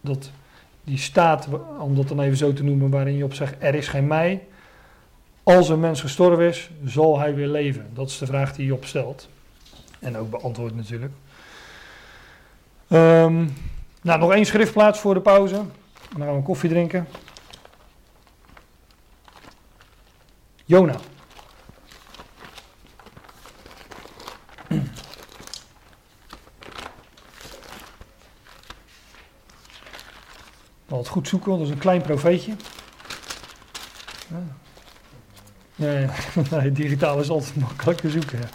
dat 0.00 0.30
die 0.84 0.98
staat, 0.98 1.48
om 1.78 1.94
dat 1.94 2.08
dan 2.08 2.20
even 2.20 2.36
zo 2.36 2.52
te 2.52 2.64
noemen, 2.64 2.90
waarin 2.90 3.16
Job 3.16 3.34
zegt, 3.34 3.54
er 3.58 3.74
is 3.74 3.88
geen 3.88 4.06
mij. 4.06 4.46
Als 5.44 5.68
een 5.68 5.80
mens 5.80 6.00
gestorven 6.00 6.44
is, 6.44 6.70
zal 6.84 7.18
hij 7.18 7.34
weer 7.34 7.48
leven? 7.48 7.90
Dat 7.92 8.08
is 8.08 8.18
de 8.18 8.26
vraag 8.26 8.52
die 8.52 8.66
Job 8.66 8.84
stelt. 8.84 9.28
En 9.98 10.16
ook 10.16 10.30
beantwoord 10.30 10.76
natuurlijk. 10.76 11.12
Ehm, 12.88 13.46
nou, 14.02 14.18
nog 14.18 14.32
één 14.32 14.46
schriftplaats 14.46 15.00
voor 15.00 15.14
de 15.14 15.20
pauze. 15.20 15.62
Dan 16.16 16.26
gaan 16.26 16.36
we 16.36 16.42
koffie 16.42 16.70
drinken. 16.70 17.08
Jona. 20.64 20.94
Het 30.86 31.08
goed 31.08 31.28
zoeken, 31.28 31.48
want 31.48 31.60
dat 31.60 31.68
is 31.68 31.74
een 31.74 31.80
klein 31.80 32.02
profeetje. 32.02 32.56
Ja. 34.28 34.63
Nee, 35.76 36.06
nee, 36.50 36.72
digitaal 36.72 37.20
is 37.20 37.28
altijd 37.30 37.56
makkelijk 37.56 38.00
te 38.00 38.10
zoeken. 38.10 38.38
Ja. 38.38 38.46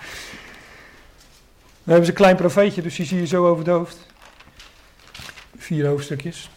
We 1.83 1.95
hebben 1.95 2.05
ze 2.05 2.11
een 2.11 2.17
klein 2.17 2.35
profeetje, 2.35 2.81
dus 2.81 2.95
die 2.95 3.05
zie 3.05 3.19
je 3.19 3.27
zo 3.27 3.47
over 3.47 3.65
het 3.65 3.73
hoofd. 3.73 4.07
Vier 5.57 5.87
hoofdstukjes. 5.87 6.49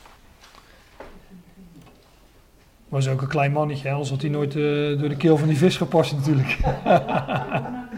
Was 2.88 3.08
ook 3.08 3.22
een 3.22 3.28
klein 3.28 3.52
mannetje, 3.52 3.86
hè, 3.86 3.92
anders 3.92 4.10
had 4.10 4.20
hij 4.20 4.30
nooit 4.30 4.50
eh, 4.50 5.00
door 5.00 5.08
de 5.08 5.16
keel 5.16 5.36
van 5.36 5.48
die 5.48 5.56
vis 5.56 5.76
gepast 5.76 6.12
natuurlijk. 6.12 6.48
Ja. 6.48 6.80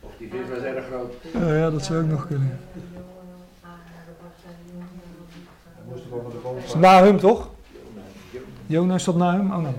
Of 0.00 0.10
die 0.18 0.28
vis 0.30 0.48
was 0.48 0.58
erg 0.58 0.84
groot. 0.86 1.14
Ja, 1.32 1.70
dat 1.70 1.84
zou 1.84 2.02
ook 2.02 2.08
nog 2.08 2.26
kunnen. 2.26 2.58
Is 6.64 6.74
na 6.74 7.04
hem 7.04 7.18
toch? 7.18 7.50
Jona 8.66 8.94
is 8.94 9.04
dat 9.04 9.16
na 9.16 9.32
hem? 9.32 9.52
Oh 9.52 9.58
nee. 9.58 9.72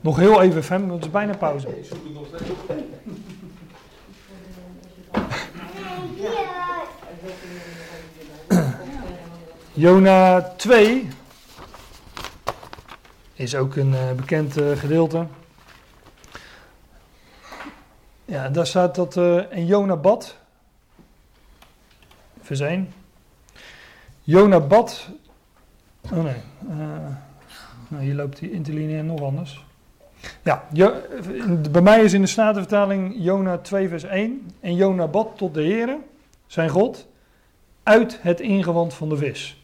Nog 0.00 0.16
heel 0.16 0.42
even, 0.42 0.64
Fem, 0.64 0.80
want 0.80 0.92
het 0.92 1.04
is 1.04 1.10
bijna 1.10 1.36
pauze. 1.36 1.68
Jona 9.72 10.40
2 10.56 11.08
is 13.34 13.54
ook 13.54 13.76
een 13.76 13.94
eh, 13.94 14.12
bekend 14.12 14.56
eh, 14.56 14.76
gedeelte. 14.76 15.26
Ja, 18.24 18.48
daar 18.48 18.66
staat 18.66 18.94
dat 18.94 19.16
eh 19.16 19.52
en 19.52 19.66
Jona 19.66 19.96
bad. 19.96 20.36
Vers 22.40 22.60
1. 22.60 22.92
Jona 24.22 24.60
bad. 24.60 25.08
Oh 26.12 26.24
nee. 26.24 26.34
eh, 26.68 26.76
nou, 27.88 28.02
hier 28.02 28.14
loopt 28.14 28.38
die 28.38 28.50
interlineair 28.50 29.04
nog 29.04 29.22
anders. 29.22 29.64
Ja, 30.42 30.64
bij 31.70 31.82
mij 31.82 32.02
is 32.02 32.12
in 32.12 32.20
de 32.20 32.26
Statenvertaling 32.26 33.14
Jona 33.18 33.58
2 33.58 33.88
vers 33.88 34.04
1. 34.04 34.50
En 34.60 34.74
Jona 34.74 35.06
bad 35.06 35.28
tot 35.36 35.54
de 35.54 35.62
Heere, 35.62 35.98
zijn 36.46 36.68
God, 36.68 37.06
uit 37.82 38.18
het 38.22 38.40
ingewand 38.40 38.94
van 38.94 39.08
de 39.08 39.16
vis. 39.16 39.62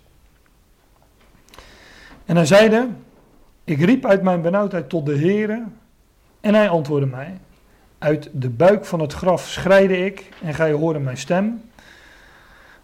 En 2.25 2.37
hij 2.37 2.47
zeide, 2.47 2.89
ik 3.65 3.81
riep 3.81 4.07
uit 4.07 4.23
mijn 4.23 4.43
benauwdheid 4.43 4.89
tot 4.89 5.07
de 5.07 5.19
Heere, 5.19 5.63
en 6.41 6.55
hij 6.55 6.69
antwoordde 6.69 7.07
mij. 7.07 7.39
Uit 7.99 8.29
de 8.33 8.51
buik 8.51 8.85
van 8.85 9.01
het 9.01 9.13
graf 9.13 9.49
schreide 9.49 10.05
ik, 10.05 10.29
en 10.43 10.55
gij 10.55 10.73
hoorde 10.73 10.99
mijn 10.99 11.17
stem. 11.17 11.63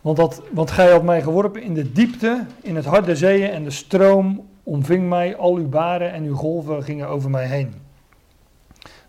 Want, 0.06 0.18
dat, 0.18 0.42
want 0.52 0.70
gij 0.70 0.90
had 0.90 1.02
mij 1.02 1.22
geworpen 1.22 1.62
in 1.62 1.74
de 1.74 1.92
diepte, 1.92 2.44
in 2.62 2.76
het 2.76 2.84
hart 2.84 3.06
der 3.06 3.16
zeeën, 3.16 3.50
en 3.50 3.64
de 3.64 3.70
stroom 3.70 4.48
omving 4.62 5.08
mij, 5.08 5.36
al 5.36 5.54
uw 5.54 5.68
baren 5.68 6.12
en 6.12 6.24
uw 6.24 6.34
golven 6.34 6.82
gingen 6.82 7.08
over 7.08 7.30
mij 7.30 7.46
heen. 7.46 7.74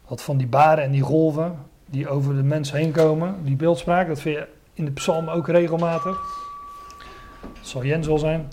Wat 0.07 0.21
van 0.21 0.37
die 0.37 0.47
baren 0.47 0.83
en 0.83 0.91
die 0.91 1.01
golven, 1.01 1.59
die 1.85 2.07
over 2.07 2.35
de 2.35 2.43
mens 2.43 2.71
heen 2.71 2.91
komen, 2.91 3.35
die 3.43 3.55
beeldspraak, 3.55 4.07
dat 4.07 4.19
vind 4.19 4.35
je 4.35 4.47
in 4.73 4.85
de 4.85 4.91
psalm 4.91 5.29
ook 5.29 5.47
regelmatig. 5.47 6.17
Dat 7.41 7.67
zal 7.67 7.83
Jens 7.85 8.07
zijn. 8.15 8.51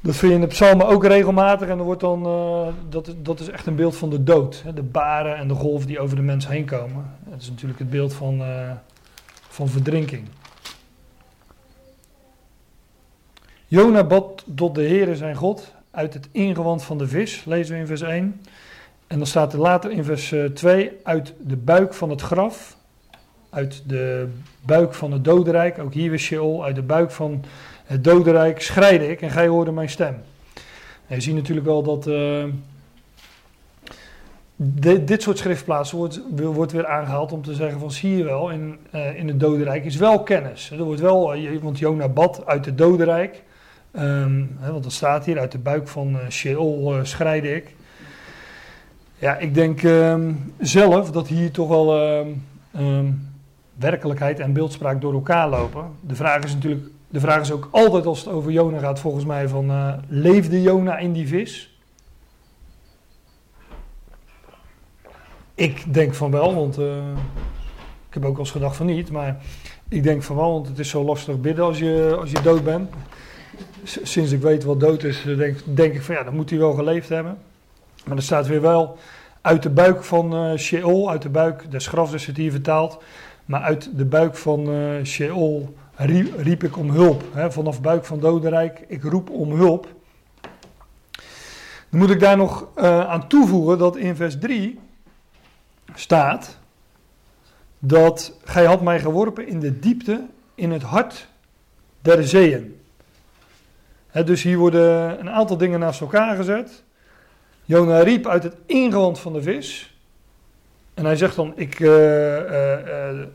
Dat 0.00 0.16
vind 0.16 0.32
je 0.32 0.38
in 0.38 0.44
de 0.44 0.54
psalmen 0.54 0.86
ook 0.86 1.04
regelmatig 1.04 1.68
en 1.68 1.78
er 1.78 1.84
wordt 1.84 2.00
dan, 2.00 2.26
eh, 2.26 2.66
dat, 2.88 3.14
dat 3.22 3.40
is 3.40 3.48
echt 3.48 3.66
een 3.66 3.76
beeld 3.76 3.96
van 3.96 4.10
de 4.10 4.22
dood. 4.22 4.62
Hè? 4.64 4.72
De 4.72 4.82
baren 4.82 5.36
en 5.36 5.48
de 5.48 5.54
golven 5.54 5.86
die 5.86 6.00
over 6.00 6.16
de 6.16 6.22
mens 6.22 6.48
heen 6.48 6.64
komen. 6.64 7.14
Het 7.30 7.42
is 7.42 7.48
natuurlijk 7.48 7.78
het 7.78 7.90
beeld 7.90 8.14
van, 8.14 8.40
eh, 8.40 8.70
van 9.48 9.68
verdrinking. 9.68 10.28
Jona 13.70 14.04
bad 14.04 14.44
tot 14.54 14.74
de 14.74 14.82
Heere 14.82 15.16
zijn 15.16 15.34
God 15.36 15.74
uit 15.90 16.14
het 16.14 16.28
ingewand 16.32 16.82
van 16.82 16.98
de 16.98 17.08
vis, 17.08 17.44
lezen 17.44 17.74
we 17.74 17.80
in 17.80 17.86
vers 17.86 18.00
1. 18.00 18.40
En 19.06 19.18
dan 19.18 19.26
staat 19.26 19.52
er 19.52 19.58
later 19.58 19.90
in 19.90 20.04
vers 20.04 20.32
eh, 20.32 20.44
2, 20.44 20.92
uit 21.02 21.34
de 21.40 21.56
buik 21.56 21.94
van 21.94 22.10
het 22.10 22.20
graf, 22.20 22.76
uit 23.50 23.82
de 23.86 24.28
buik 24.64 24.94
van 24.94 25.12
het 25.12 25.24
dodenrijk, 25.24 25.78
ook 25.78 25.94
hier 25.94 26.10
weer 26.10 26.18
Sheol, 26.18 26.64
uit 26.64 26.74
de 26.74 26.82
buik 26.82 27.10
van 27.10 27.44
het 27.84 28.04
dodenrijk 28.04 28.60
schreide 28.62 29.08
ik 29.08 29.22
en 29.22 29.30
gij 29.30 29.46
hoorde 29.46 29.72
mijn 29.72 29.88
stem. 29.90 30.16
Je 31.06 31.20
ziet 31.20 31.34
natuurlijk 31.34 31.66
wel 31.66 31.82
dat 31.82 32.06
eh, 32.06 32.44
di- 34.56 35.04
dit 35.04 35.22
soort 35.22 35.38
schriftplaatsen 35.38 35.96
wordt, 35.96 36.20
wordt 36.36 36.72
weer 36.72 36.86
aangehaald 36.86 37.32
om 37.32 37.42
te 37.42 37.54
zeggen 37.54 37.80
van 37.80 37.90
zie 37.90 38.16
je 38.16 38.24
wel, 38.24 38.50
in, 38.50 38.78
eh, 38.90 39.18
in 39.18 39.28
het 39.28 39.40
dodenrijk 39.40 39.84
is 39.84 39.96
wel 39.96 40.22
kennis. 40.22 40.70
Er 40.70 40.82
wordt 40.82 41.00
wel, 41.00 41.34
eh, 41.34 41.58
want 41.60 41.78
Jona 41.78 42.08
bad 42.08 42.46
uit 42.46 42.64
het 42.64 42.78
dodenrijk, 42.78 43.42
Ehm, 43.98 44.44
hè, 44.58 44.70
want 44.72 44.82
dat 44.82 44.92
staat 44.92 45.24
hier, 45.24 45.38
uit 45.38 45.52
de 45.52 45.58
buik 45.58 45.88
van 45.88 46.20
eh, 46.20 46.28
Sheol 46.28 46.94
eh, 46.94 47.04
schreide 47.04 47.54
ik. 47.54 47.74
Ja, 49.18 49.36
ik 49.36 49.54
denk 49.54 49.82
ehm, 49.82 50.32
zelf 50.58 51.10
dat 51.10 51.28
hier 51.28 51.50
toch 51.50 51.68
wel 51.68 51.96
ehm, 52.72 53.10
werkelijkheid 53.74 54.40
en 54.40 54.52
beeldspraak 54.52 55.00
door 55.00 55.12
elkaar 55.12 55.48
lopen. 55.48 55.84
De 56.00 56.14
vraag 56.14 56.44
is 56.44 56.54
natuurlijk, 56.54 56.86
de 57.08 57.20
vraag 57.20 57.40
is 57.40 57.52
ook 57.52 57.68
altijd 57.70 58.06
als 58.06 58.18
het 58.18 58.28
over 58.28 58.50
Jona 58.50 58.78
gaat, 58.78 59.00
volgens 59.00 59.24
mij 59.24 59.48
van 59.48 59.70
eh, 59.70 59.92
leefde 60.08 60.62
Jona 60.62 60.98
in 60.98 61.12
die 61.12 61.28
vis? 61.28 61.78
Ik 65.54 65.94
denk 65.94 66.14
van 66.14 66.30
wel, 66.30 66.54
want 66.54 66.78
ik 68.08 68.14
heb 68.14 68.24
ook 68.24 68.30
wel 68.30 68.38
eens 68.38 68.50
gedacht 68.50 68.76
van 68.76 68.86
niet, 68.86 69.10
maar 69.10 69.36
ik 69.88 70.02
denk 70.02 70.22
van 70.22 70.36
wel, 70.36 70.52
want 70.52 70.68
het 70.68 70.78
is 70.78 70.88
zo 70.88 71.04
lastig 71.04 71.40
bidden 71.40 71.64
als 71.64 71.78
je, 71.78 72.16
als 72.20 72.30
je 72.30 72.40
dood 72.40 72.64
bent. 72.64 72.90
Sinds 73.82 74.32
ik 74.32 74.40
weet 74.40 74.64
wat 74.64 74.80
dood 74.80 75.02
is, 75.02 75.22
denk, 75.36 75.58
denk 75.64 75.94
ik 75.94 76.02
van 76.02 76.14
ja, 76.14 76.22
dan 76.22 76.34
moet 76.34 76.50
hij 76.50 76.58
wel 76.58 76.72
geleefd 76.72 77.08
hebben. 77.08 77.38
Maar 78.04 78.16
er 78.16 78.22
staat 78.22 78.46
weer 78.46 78.60
wel 78.60 78.98
uit 79.40 79.62
de 79.62 79.70
buik 79.70 80.04
van 80.04 80.34
eh 80.34 80.58
Sheol, 80.58 81.10
uit 81.10 81.22
de 81.22 81.28
buik 81.28 81.70
des 81.70 81.86
grafs 81.86 82.12
is 82.12 82.26
het 82.26 82.36
hier 82.36 82.50
vertaald. 82.50 83.02
Maar 83.44 83.60
uit 83.60 83.90
de 83.96 84.04
buik 84.04 84.36
van 84.36 84.70
eh 84.70 85.04
Sheol 85.04 85.74
riep, 86.36 86.64
ik 86.64 86.76
om 86.76 86.90
hulp. 86.90 87.22
Hè, 87.32 87.52
vanaf 87.52 87.80
buik 87.80 88.04
van 88.04 88.20
dodenrijk, 88.20 88.84
ik 88.88 89.02
roep 89.02 89.30
om 89.30 89.52
hulp. 89.52 89.88
Dan 91.90 92.00
moet 92.00 92.10
ik 92.10 92.20
daar 92.20 92.36
nog 92.36 92.66
eh, 92.74 93.08
aan 93.08 93.28
toevoegen 93.28 93.78
dat 93.78 93.96
in 93.96 94.16
vers 94.16 94.38
3 94.38 94.78
staat 95.94 96.58
dat 97.78 98.38
gij 98.44 98.64
had 98.64 98.82
mij 98.82 99.00
geworpen 99.00 99.46
in 99.46 99.60
de 99.60 99.78
diepte, 99.78 100.26
in 100.54 100.70
het 100.70 100.82
hart 100.82 101.28
der 102.00 102.24
zeeën. 102.24 102.77
Dus 104.12 104.42
hier 104.42 104.58
worden 104.58 105.20
een 105.20 105.30
aantal 105.30 105.56
dingen 105.56 105.80
naast 105.80 106.00
elkaar 106.00 106.36
gezet. 106.36 106.84
Jona 107.64 108.00
riep 108.00 108.26
uit 108.26 108.42
het 108.42 108.56
ingewand 108.66 109.18
van 109.18 109.32
de 109.32 109.42
vis. 109.42 109.96
En 110.94 111.04
hij 111.04 111.16
zegt 111.16 111.36
dan, 111.36 111.52
ik, 111.56 111.80
eh, 111.80 112.38
eh, 112.38 113.10
eh, 113.10 113.26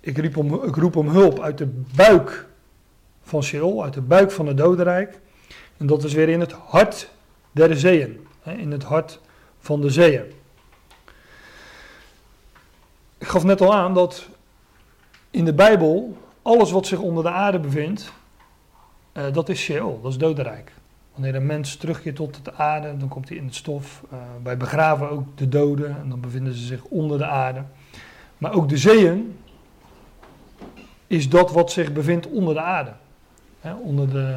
ik, 0.00 0.18
riep 0.18 0.36
om, 0.36 0.64
ik 0.64 0.76
roep 0.76 0.96
om 0.96 1.08
hulp 1.08 1.40
uit 1.40 1.58
de 1.58 1.82
buik 1.96 2.46
van 3.22 3.42
Sheol, 3.42 3.84
uit 3.84 3.94
de 3.94 4.00
buik 4.00 4.30
van 4.30 4.46
het 4.46 4.56
dodenrijk. 4.56 5.20
En 5.76 5.86
dat 5.86 6.04
is 6.04 6.12
weer 6.12 6.28
in 6.28 6.40
het 6.40 6.52
hart 6.52 7.10
der 7.52 7.76
zeeën. 7.76 8.26
In 8.44 8.70
het 8.72 8.82
hart 8.82 9.20
van 9.58 9.80
de 9.80 9.90
zeeën. 9.90 10.32
Ik 13.18 13.26
gaf 13.26 13.44
net 13.44 13.60
al 13.60 13.74
aan 13.74 13.94
dat 13.94 14.28
in 15.30 15.44
de 15.44 15.54
Bijbel 15.54 16.16
alles 16.42 16.70
wat 16.70 16.86
zich 16.86 16.98
onder 16.98 17.22
de 17.22 17.30
aarde 17.30 17.58
bevindt, 17.58 18.12
eh, 19.12 19.32
dat 19.32 19.48
is 19.48 19.60
Sheol, 19.60 20.00
dat 20.02 20.10
is 20.10 20.18
dodenrijk. 20.18 20.72
Wanneer 21.12 21.34
een 21.34 21.46
mens 21.46 21.76
terugkeert 21.76 22.16
tot 22.16 22.44
de 22.44 22.54
aarde, 22.54 22.96
dan 22.96 23.08
komt 23.08 23.28
hij 23.28 23.38
in 23.38 23.44
het 23.44 23.54
stof. 23.54 24.02
Eh, 24.10 24.18
wij 24.42 24.56
begraven 24.56 25.10
ook 25.10 25.38
de 25.38 25.48
doden 25.48 25.96
en 26.02 26.08
dan 26.08 26.20
bevinden 26.20 26.54
ze 26.54 26.64
zich 26.64 26.84
onder 26.84 27.18
de 27.18 27.26
aarde. 27.26 27.62
Maar 28.38 28.52
ook 28.54 28.68
de 28.68 28.76
zeeën 28.76 29.36
is 31.06 31.28
dat 31.28 31.52
wat 31.52 31.72
zich 31.72 31.92
bevindt 31.92 32.26
onder 32.26 32.54
de 32.54 32.60
aarde. 32.60 32.92
Onder 33.82 34.10
de, 34.10 34.36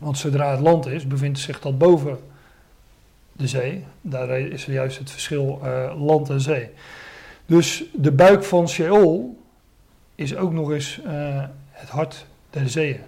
want 0.00 0.18
zodra 0.18 0.50
het 0.50 0.60
land 0.60 0.86
is, 0.86 1.06
bevindt 1.06 1.38
zich 1.38 1.60
dat 1.60 1.78
boven 1.78 2.18
de 3.32 3.46
zee. 3.46 3.84
Daar 4.00 4.40
is 4.40 4.66
er 4.66 4.72
juist 4.72 4.98
het 4.98 5.10
verschil 5.10 5.60
eh, 5.62 6.02
land 6.02 6.30
en 6.30 6.40
zee. 6.40 6.70
Dus 7.46 7.84
de 7.92 8.12
buik 8.12 8.44
van 8.44 8.68
Sheol 8.68 9.38
is 10.14 10.36
ook 10.36 10.52
nog 10.52 10.70
eens 10.70 11.00
het 11.70 11.88
hart 11.88 12.26
der 12.50 12.68
zeeën. 12.68 13.00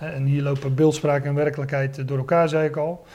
En 0.00 0.24
hier 0.24 0.42
lopen 0.42 0.74
beeldspraak 0.74 1.24
en 1.24 1.34
werkelijkheid 1.34 2.08
door 2.08 2.18
elkaar, 2.18 2.48
zei 2.48 2.68
ik 2.68 2.76
al. 2.76 3.06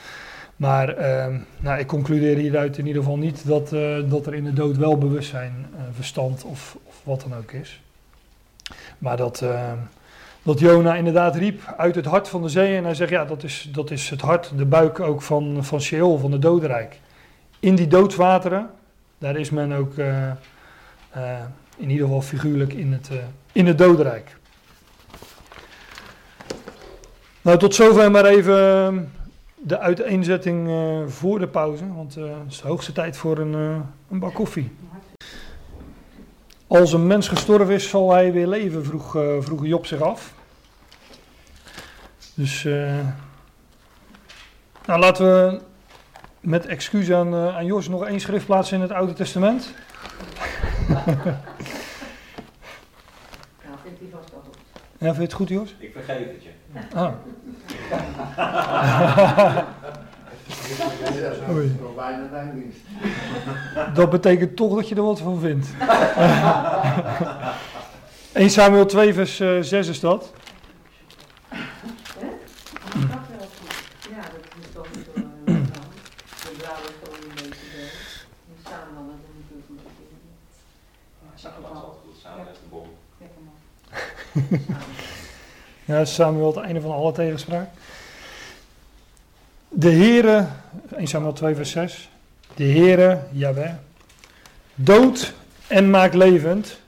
Maar 0.56 0.90
eh, 0.90 1.36
nou, 1.60 1.80
ik 1.80 1.88
concludeer 1.88 2.38
hieruit 2.38 2.78
in 2.78 2.88
ieder 2.88 3.02
geval 3.02 3.18
niet 3.18 3.48
dat, 3.48 3.74
eh, 3.74 4.10
dat 4.10 4.26
er 4.26 4.34
in 4.34 4.44
de 4.44 4.54
dood 4.54 4.78
wel 4.78 4.98
bewustzijn, 4.98 5.66
eh, 5.76 5.82
verstand 5.92 6.44
of, 6.44 6.78
of 6.84 7.02
wat 7.04 7.22
dan 7.22 7.38
ook 7.38 7.52
is. 7.52 7.82
Maar 8.98 9.18
dat, 9.18 9.42
eh, 9.42 9.72
dat 10.44 10.60
Jona 10.60 10.96
inderdaad 10.96 11.36
riep 11.36 11.74
uit 11.78 11.96
het 11.96 12.06
hart 12.06 12.28
van 12.28 12.42
de 12.42 12.50
zee. 12.50 12.78
En 12.78 12.84
hij 12.84 12.94
zegt, 12.94 13.10
ja, 13.10 13.26
dat 13.26 13.44
is, 13.44 13.70
dat 13.72 13.92
is 13.92 14.10
het 14.10 14.22
hart, 14.22 14.52
de 14.58 14.66
buik 14.66 15.00
ook 15.00 15.22
van, 15.22 15.64
van 15.64 15.82
Sheol, 15.82 16.18
van 16.18 16.32
het 16.32 16.42
dodenrijk. 16.42 17.00
In 17.60 17.76
die 17.76 17.88
doodswateren, 17.88 18.70
daar 19.18 19.36
is 19.36 19.50
men 19.50 19.74
ook 19.74 19.98
eh, 19.98 20.32
in 21.78 21.90
ieder 21.90 22.06
geval 22.06 22.22
figuurlijk 22.22 22.74
in 22.74 22.92
het, 22.92 23.10
in 23.52 23.68
het 23.68 23.78
dodenrijk. 23.78 24.36
Nou, 27.46 27.58
tot 27.58 27.76
zover 27.76 28.12
maar 28.12 28.26
even 28.26 28.58
eh, 28.58 28.98
de 29.56 29.80
uiteenzetting 29.80 30.68
eh, 30.68 31.08
voor 31.08 31.40
de 31.40 31.48
pauze. 31.48 31.94
Want 31.94 32.18
eh, 32.18 32.24
het 32.24 32.52
is 32.52 32.62
de 32.62 32.68
hoogste 32.68 32.92
tijd 32.92 33.18
voor 33.18 33.38
een, 33.38 33.54
eh, 33.54 33.80
een 34.12 34.20
bak 34.20 34.34
koffie. 34.34 34.72
als 36.68 36.94
een 36.94 37.08
mens 37.08 37.28
gestorven 37.28 37.74
is, 37.74 37.90
zal 37.90 38.12
hij 38.12 38.32
weer 38.32 38.48
leven, 38.48 38.86
vroeg, 38.86 39.16
eh, 39.16 39.36
vroeg 39.40 39.66
Job 39.66 39.86
zich 39.86 40.02
af. 40.02 40.34
Dus, 42.34 42.66
eh, 42.66 43.00
nou 44.86 45.00
laten 45.00 45.26
we 45.26 45.62
met 46.40 46.66
excuus 46.66 47.12
aan, 47.12 47.36
aan 47.36 47.66
Jos 47.66 47.88
nog 47.88 48.06
één 48.06 48.20
schrift 48.20 48.46
plaatsen 48.46 48.76
in 48.76 48.82
het 48.82 48.92
Oude 48.92 49.14
Testament. 49.14 49.74
Nou, 53.66 53.78
vindt 53.84 54.00
hij 54.00 54.10
vast 54.12 54.32
wel 54.32 54.42
goed. 54.46 54.58
Ja, 54.98 55.06
vind 55.06 55.16
je 55.16 55.22
het 55.22 55.34
goed, 55.34 55.50
Jos? 55.50 55.76
Ik 55.80 55.92
vergeef 55.92 56.28
het 56.28 56.44
je. 56.44 56.55
Ah. 56.94 57.12
Oei. 61.50 61.76
Dat 63.94 64.10
betekent 64.10 64.56
toch 64.56 64.76
dat 64.76 64.90
je 64.90 64.96
er 64.96 65.04
wat 65.04 65.20
van 65.20 65.40
vindt. 65.40 65.68
1 68.34 68.50
Samuel 68.50 68.86
2 68.86 69.14
vers 69.14 69.40
eh, 69.40 69.58
6 69.62 69.88
is 69.88 70.00
dat. 70.00 70.32
Hè? 71.48 71.58
Dat 72.94 73.10
wel 73.38 73.48
goed. 73.60 73.76
Ja, 74.10 74.22
dat 74.22 74.42
is 74.62 74.72
toch 74.74 74.88
niet 74.96 75.06
zo. 75.06 75.12
eh, 75.46 75.62
is 76.84 77.26
beetje. 77.36 77.66
Samen 82.24 82.46
met 82.46 82.56
de 82.56 82.68
bom. 82.70 82.88
Ja, 85.86 86.06
Samuel 86.06 86.48
het 86.56 86.66
einde 86.66 86.82
van 86.82 86.92
alle 86.92 87.12
tegenspraak. 87.12 87.68
De 89.70 89.92
Heere, 89.92 90.48
1 90.96 91.08
Samuel 91.08 91.34
2 91.34 91.56
vers 91.56 91.72
6. 91.72 92.10
De 92.56 92.64
Heere, 92.64 93.20
Jaweh, 93.32 93.74
dood 94.76 95.34
en 95.68 95.90
maakt 95.90 96.14
levend. 96.14 96.80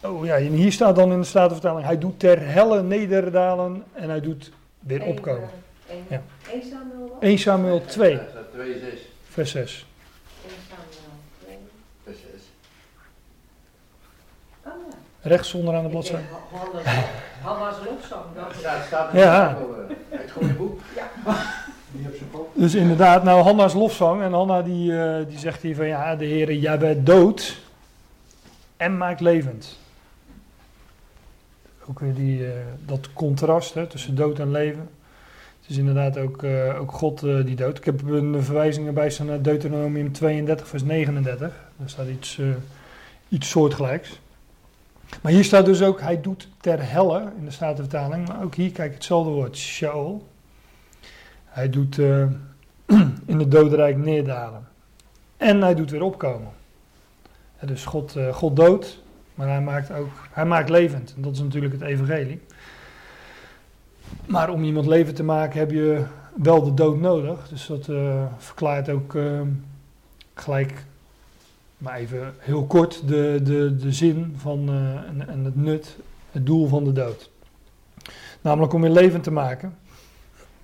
Oh 0.00 0.24
ja, 0.24 0.36
en 0.36 0.52
hier 0.52 0.72
staat 0.72 0.96
dan 0.96 1.12
in 1.12 1.18
de 1.20 1.26
Statenvertaling, 1.26 1.86
hij 1.86 1.98
doet 1.98 2.18
ter 2.20 2.46
helle 2.46 2.82
nederdalen 2.82 3.84
en 3.92 4.08
hij 4.08 4.20
doet 4.20 4.50
weer 4.80 5.02
opkomen. 5.02 5.48
eh, 5.86 5.94
één- 5.94 6.04
Ja. 6.08 6.22
één 6.52 6.62
Samuel 6.62 7.08
wat? 7.08 7.22
1 7.22 7.38
Samuel 7.38 7.84
2 7.84 8.12
Ja, 8.12 8.26
staat 8.30 8.52
2, 8.52 8.78
6. 8.78 9.00
vers 9.28 9.50
6. 9.50 9.86
Eén 10.44 10.50
Samuel. 10.68 10.86
twee. 11.42 11.58
Dat 12.04 12.14
is 12.14 12.20
6. 12.20 12.42
Oh 14.64 14.72
ja. 14.90 14.96
Rechts 15.28 15.54
onderaan 15.54 15.82
de 15.82 15.88
bladzijde. 15.88 16.24
Hannes 17.44 17.76
lofzang. 17.90 18.22
dat 18.34 18.44
Er 18.50 18.78
is- 18.80 18.86
staat, 18.86 19.12
Ja. 19.12 19.58
Het 20.08 20.30
goede 20.30 20.52
boek. 20.52 20.80
Die 21.92 22.06
op 22.08 22.14
zijn 22.16 22.30
kop. 22.32 22.50
Dus 22.54 22.74
inderdaad, 22.74 23.24
nou 23.24 23.42
Hanna's 23.42 23.74
lofzang. 23.74 24.22
En 24.22 24.32
Hanna 24.32 24.62
die, 24.62 24.98
eh, 25.02 25.26
die 25.28 25.38
zegt 25.38 25.62
hier 25.62 25.76
van 25.76 25.86
ja, 25.86 26.16
de 26.16 26.26
Heere 26.26 26.60
Jaweh 26.60 26.96
dood 27.04 27.56
en 28.76 28.96
maakt 28.96 29.20
levend. 29.20 29.78
Ook 31.88 31.98
weer 32.00 32.14
die, 32.14 32.46
eh, 32.46 32.52
dat 32.86 33.08
contrast 33.12 33.74
hè, 33.74 33.86
tussen 33.86 34.14
dood 34.14 34.38
en 34.38 34.50
leven. 34.50 34.88
Het 35.60 35.70
is 35.70 35.76
inderdaad 35.76 36.18
ook, 36.18 36.42
eh, 36.42 36.80
ook 36.80 36.92
God 36.92 37.22
eh, 37.22 37.44
die 37.44 37.56
dood. 37.56 37.78
Ik 37.78 37.84
heb 37.84 38.02
een 38.08 38.42
verwijzing 38.42 38.86
erbij 38.86 39.10
staan 39.10 39.26
naar 39.26 39.42
Deuteronomium 39.42 40.12
32 40.12 40.68
vers 40.68 40.82
39. 40.82 41.52
Daar 41.76 41.88
staat 41.90 42.06
iets, 42.06 42.38
eh, 42.38 42.46
iets 43.28 43.48
soortgelijks. 43.50 44.20
Maar 45.20 45.32
hier 45.32 45.44
staat 45.44 45.64
dus 45.64 45.82
ook, 45.82 46.00
hij 46.00 46.20
doet 46.20 46.48
ter 46.60 46.90
helle 46.90 47.32
in 47.38 47.44
de 47.44 47.50
Statenvertaling. 47.50 48.28
Maar 48.28 48.42
ook 48.42 48.54
hier, 48.54 48.72
kijk, 48.72 48.94
hetzelfde 48.94 49.30
woord, 49.30 49.56
Shaol. 49.56 50.26
Hij 51.44 51.70
doet 51.70 51.98
eh, 51.98 52.22
in 53.26 53.38
het 53.38 53.50
dodenrijk 53.50 53.96
neerdalen. 53.96 54.68
En 55.36 55.62
hij 55.62 55.74
doet 55.74 55.90
weer 55.90 56.02
opkomen. 56.02 56.52
Dus 57.60 57.84
God, 57.84 58.16
eh, 58.16 58.34
God 58.34 58.56
dood, 58.56 59.02
maar 59.34 59.48
hij 59.48 59.60
maakt 59.60 59.92
ook 59.92 60.10
hij 60.30 60.44
maakt 60.44 60.68
levend. 60.68 61.12
En 61.16 61.22
dat 61.22 61.32
is 61.32 61.40
natuurlijk 61.40 61.72
het 61.72 61.82
evangelie. 61.82 62.40
Maar 64.26 64.50
om 64.50 64.64
iemand 64.64 64.86
levend 64.86 65.16
te 65.16 65.22
maken 65.22 65.58
heb 65.58 65.70
je 65.70 66.04
wel 66.42 66.62
de 66.62 66.74
dood 66.74 66.98
nodig. 66.98 67.48
Dus 67.48 67.66
dat 67.66 67.88
eh, 67.88 68.24
verklaart 68.38 68.88
ook 68.88 69.16
gelijk, 70.34 70.84
maar 71.84 71.96
even 71.96 72.34
heel 72.38 72.64
kort, 72.66 73.08
de, 73.08 73.40
de, 73.42 73.76
de 73.76 73.92
zin 73.92 74.34
van, 74.36 74.68
eh, 74.68 75.08
en, 75.08 75.28
en 75.28 75.44
het 75.44 75.56
nut, 75.56 75.96
het 76.30 76.46
doel 76.46 76.66
van 76.68 76.84
de 76.84 76.92
dood. 76.92 77.30
Namelijk 78.40 78.72
om 78.72 78.84
je 78.84 78.90
levend 78.90 79.22
te 79.22 79.30
maken. 79.30 79.76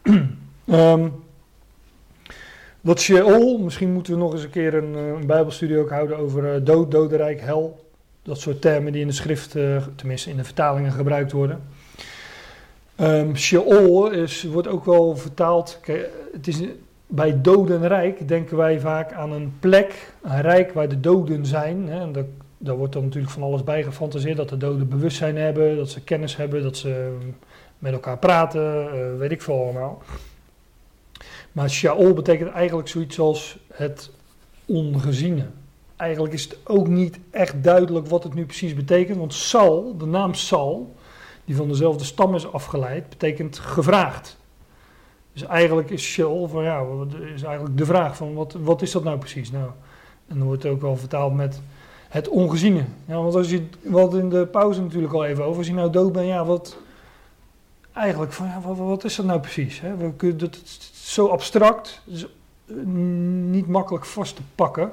Ehm 0.67 1.09
dat 2.83 3.01
Sheol, 3.01 3.59
misschien 3.59 3.93
moeten 3.93 4.13
we 4.13 4.19
nog 4.19 4.33
eens 4.33 4.43
een 4.43 4.51
keer 4.51 4.75
een, 4.75 4.95
eh, 4.95 5.07
een 5.07 5.27
bijbelstudie 5.27 5.79
ook 5.79 5.91
houden 5.91 6.17
over 6.17 6.55
eh, 6.55 6.65
dood, 6.65 6.91
dodenrijk, 6.91 7.41
hel. 7.41 7.89
Dat 8.23 8.41
soort 8.41 8.61
termen 8.61 8.93
die 8.93 9.01
in 9.01 9.07
de 9.07 9.13
schrift, 9.13 9.51
tenminste 9.97 10.31
in 10.31 10.37
de 10.37 10.45
vertalingen 10.45 10.93
gebruikt 10.93 11.33
worden. 11.33 11.63
Ehm 12.97 13.35
Sheol 13.35 14.11
is, 14.11 14.43
wordt 14.43 14.69
ook 14.69 14.85
wel 14.85 15.17
vertaald, 15.17 15.81
het 16.33 16.47
is, 16.47 16.61
bij 17.11 17.41
dodenrijk 17.41 18.29
denken 18.29 18.57
wij 18.57 18.81
vaak 18.81 19.13
aan 19.13 19.33
een 19.33 19.53
plek, 19.61 20.13
een 20.23 20.41
rijk 20.41 20.73
waar 20.73 20.89
de 20.89 21.01
doden 21.01 21.47
zijn. 21.47 21.89
Hè, 21.89 22.01
en 22.01 22.13
daar 22.59 22.77
wordt 22.77 22.93
dan 22.93 23.05
natuurlijk 23.05 23.33
van 23.33 23.43
alles 23.43 23.65
bij 23.65 23.83
gefantaseerd, 23.83 24.37
dat 24.37 24.49
de 24.49 24.57
doden 24.57 24.89
bewustzijn 24.89 25.37
hebben, 25.37 25.77
dat 25.77 25.91
ze 25.91 26.03
kennis 26.03 26.37
hebben, 26.37 26.63
dat 26.63 26.77
ze 26.77 27.17
met 27.79 27.93
elkaar 27.93 28.19
praten, 28.19 28.93
eh, 28.93 29.19
weet 29.19 29.31
ik 29.31 29.43
veel 29.43 29.63
allemaal. 29.63 30.03
Maar 31.53 31.71
Shaol 31.71 32.13
betekent 32.13 32.51
eigenlijk 32.51 32.89
zoiets 32.89 33.19
als 33.19 33.59
het 33.73 34.11
ongeziene. 34.65 35.47
Eigenlijk 35.97 36.35
is 36.35 36.43
het 36.43 36.59
ook 36.65 36.89
niet 36.89 37.19
echt 37.31 37.63
duidelijk 37.65 38.07
wat 38.07 38.23
het 38.23 38.35
nu 38.35 38.45
precies 38.45 38.75
betekent. 38.75 39.19
Want 39.19 39.35
Sal, 39.35 39.97
de 39.97 40.07
naam 40.07 40.35
Sal, 40.35 40.95
die 41.45 41.57
van 41.57 41.69
dezelfde 41.69 42.05
stam 42.05 42.35
is 42.35 42.53
afgeleid, 42.53 43.09
betekent 43.09 43.59
gevraagd. 43.59 44.40
Dus 45.33 45.43
eigenlijk 45.43 45.91
is 45.91 46.03
Shaol 46.03 46.49
van 46.49 46.63
ja, 46.63 46.85
is 47.35 47.43
eigenlijk 47.43 47.77
de 47.77 47.85
vraag 47.85 48.17
van 48.17 48.35
wat, 48.35 48.57
wat 48.61 48.83
is 48.83 48.91
dat 48.91 49.05
nou 49.05 49.19
precies? 49.19 49.51
Nou, 49.51 49.71
en 50.29 50.39
dan 50.39 50.47
wordt 50.47 50.63
het 50.63 50.73
ook 50.73 50.81
wel 50.81 50.97
vertaald 50.97 51.35
met 51.35 51.61
het 52.09 52.29
ongeziene. 52.29 52.85
Ja, 53.07 53.15
want 53.15 53.35
als 53.35 53.51
je, 53.51 53.67
wat 53.83 54.15
in 54.15 54.29
de 54.29 54.47
pauze 54.47 54.81
natuurlijk 54.81 55.13
al 55.13 55.25
even 55.25 55.45
over, 55.45 55.59
als 55.59 55.67
je 55.67 55.73
nou 55.73 55.91
dood 55.91 56.13
bent, 56.13 56.27
ja, 56.27 56.45
wat, 56.45 56.77
eigenlijk 57.93 58.33
van 58.33 58.47
ja, 58.47 58.61
wat, 58.61 58.77
wat 58.77 59.05
is 59.05 59.17
dat 59.17 59.27
nou 59.27 59.41
precies? 59.41 59.81
Hè? 59.81 59.97
We 59.97 60.13
kunnen 60.13 60.39
dat, 60.39 60.59
zo 60.93 61.27
abstract, 61.27 62.03
eh, 62.67 62.75
niet 63.51 63.67
makkelijk 63.67 64.05
vast 64.05 64.37
te 64.37 64.43
pakken 64.55 64.93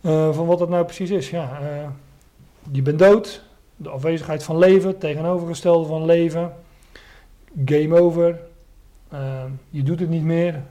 eh, 0.00 0.32
van 0.32 0.46
wat 0.46 0.58
dat 0.58 0.68
nou 0.68 0.84
precies 0.84 1.10
is. 1.10 1.30
Ja, 1.30 1.60
eh, 1.60 1.88
je 2.70 2.82
bent 2.82 2.98
dood, 2.98 3.42
de 3.76 3.88
afwezigheid 3.88 4.42
van 4.42 4.58
leven, 4.58 4.98
tegenovergestelde 4.98 5.88
van 5.88 6.04
leven, 6.04 6.54
game 7.64 8.00
over, 8.00 8.38
eh, 9.08 9.44
je 9.70 9.82
doet 9.82 10.00
het 10.00 10.08
niet 10.08 10.22
meer, 10.22 10.62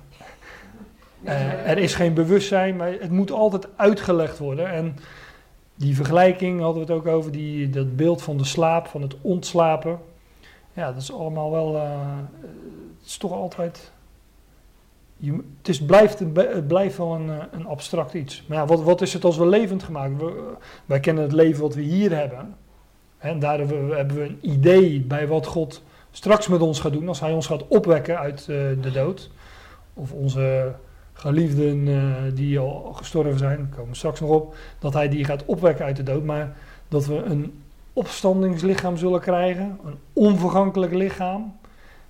eh, 1.23 1.69
er 1.69 1.77
is 1.77 1.95
geen 1.95 2.13
bewustzijn, 2.13 2.75
maar 2.75 2.91
het 2.91 3.11
moet 3.11 3.31
altijd 3.31 3.67
uitgelegd 3.75 4.38
worden. 4.38 4.71
En 4.71 4.95
die 5.75 5.95
vergelijking 5.95 6.61
hadden 6.61 6.85
we 6.85 6.93
het 6.93 7.01
ook 7.01 7.07
over, 7.13 7.31
die, 7.31 7.69
dat 7.69 7.95
beeld 7.95 8.21
van 8.21 8.38
de 8.38 8.45
slaap, 8.45 8.88
van 8.88 9.01
het 9.01 9.15
ontslapen. 9.21 9.99
Ja, 10.73 10.91
dat 10.91 11.01
is 11.01 11.13
allemaal 11.13 11.51
wel. 11.51 11.75
eh, 11.75 12.17
het 12.99 13.07
is 13.07 13.17
toch 13.17 13.31
altijd. 13.31 13.91
Je, 15.17 15.31
het, 15.57 15.67
is, 15.67 15.85
blijft, 15.85 16.19
het 16.19 16.67
blijft 16.67 16.97
wel 16.97 17.13
een, 17.13 17.29
eh, 17.29 17.45
een 17.51 17.65
abstract 17.65 18.13
iets. 18.13 18.43
Maar 18.47 18.57
ja, 18.57 18.65
wat, 18.65 18.83
wat 18.83 19.01
is 19.01 19.13
het 19.13 19.23
als 19.23 19.38
we 19.38 19.45
levend 19.47 19.83
gemaakt? 19.83 20.17
We, 20.17 20.53
wij 20.85 20.99
kennen 20.99 21.23
het 21.23 21.31
leven 21.31 21.61
wat 21.61 21.75
we 21.75 21.81
hier 21.81 22.15
hebben. 22.15 22.55
En 23.17 23.39
daar 23.39 23.57
hebben 23.57 23.89
we, 23.89 23.95
hebben 23.95 24.17
we 24.17 24.23
een 24.23 24.39
idee 24.41 25.01
bij 25.01 25.27
wat 25.27 25.45
God 25.45 25.83
straks 26.18 26.47
met 26.47 26.61
ons 26.61 26.80
gaat 26.80 26.91
doen. 26.91 27.07
Als 27.07 27.20
Hij 27.20 27.34
ons 27.34 27.47
gaat 27.47 27.68
opwekken 27.68 28.20
uit 28.20 28.39
eh, 28.39 28.47
de 28.82 28.91
dood. 28.91 29.30
Of 29.93 30.11
onze 30.11 30.74
geliefden 31.13 31.88
eh, 31.88 32.36
die 32.36 32.59
al 32.59 32.93
gestorven 32.93 33.38
zijn, 33.38 33.70
komen 33.70 33.89
we 33.89 33.95
straks 33.95 34.20
nog 34.20 34.30
op. 34.30 34.55
Dat 34.80 34.93
Hij 34.93 35.09
die 35.09 35.26
gaat 35.26 35.45
opwekken 35.45 35.86
uit 35.86 35.95
de 35.95 36.03
dood. 36.03 36.24
Maar 36.24 36.57
dat 36.88 37.05
we 37.05 37.15
een 37.15 37.61
opstandingslichaam 37.93 38.97
zullen 38.97 39.22
krijgen, 39.22 39.80
een 39.86 39.97
onvergankelijk 40.13 40.93
lichaam. 40.93 41.55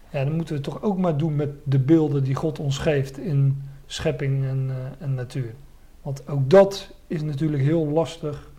Ja, 0.09 0.23
dan 0.23 0.35
moeten 0.35 0.55
we 0.55 0.61
toch 0.61 0.81
ook 0.81 0.97
maar 0.97 1.17
doen 1.17 1.35
met 1.35 1.49
de 1.63 1.79
beelden 1.79 2.23
die 2.23 2.35
God 2.35 2.59
ons 2.59 2.77
geeft 2.77 3.17
in 3.17 3.63
schepping 3.85 4.45
en, 4.45 4.69
eh, 4.69 5.05
en 5.05 5.13
natuur. 5.13 5.53
Want 6.01 6.27
ook 6.27 6.49
dat 6.49 6.93
is 7.07 7.21
natuurlijk 7.21 7.63
heel 7.63 7.87
lastig 7.87 8.49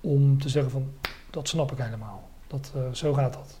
om 0.00 0.40
te 0.40 0.48
zeggen 0.48 0.70
van, 0.70 0.86
dat 1.30 1.48
snap 1.48 1.72
ik 1.72 1.78
helemaal. 1.78 2.28
Dat, 2.46 2.72
zo 2.92 3.12
gaat 3.12 3.32
dat. 3.32 3.60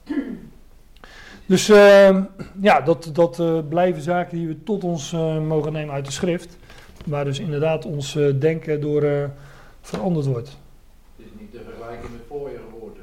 Dus 1.46 1.68
eh, 1.68 2.22
ja, 2.60 2.80
dat, 2.80 3.10
dat 3.12 3.40
eh, 3.40 3.58
blijven 3.68 4.02
zaken 4.02 4.38
die 4.38 4.46
we 4.46 4.62
tot 4.62 4.84
ons 4.84 5.12
eh, 5.12 5.38
mogen 5.38 5.72
nemen 5.72 5.94
uit 5.94 6.04
de 6.04 6.12
schrift. 6.12 6.56
Waar 7.04 7.24
dus 7.24 7.38
inderdaad 7.38 7.84
ons 7.84 8.16
eh, 8.16 8.32
denken 8.38 8.80
door 8.80 9.30
veranderd 9.80 10.26
wordt. 10.26 10.48
Het 11.16 11.26
is 11.26 11.40
niet 11.40 11.52
te 11.52 11.60
vergelijken 11.64 12.12
met 12.12 12.20
voor 12.28 12.50
je 12.50 12.60
geboorte. 12.70 13.00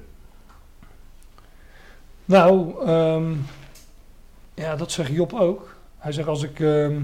Nou, 2.25 2.85
ehm, 2.85 3.33
ja, 4.53 4.75
dat 4.75 4.91
zegt 4.91 5.11
Job 5.11 5.33
ook. 5.33 5.75
Hij 5.97 6.11
zegt 6.11 6.27
als 6.27 6.43
ik, 6.43 6.59
ehm, 6.59 7.01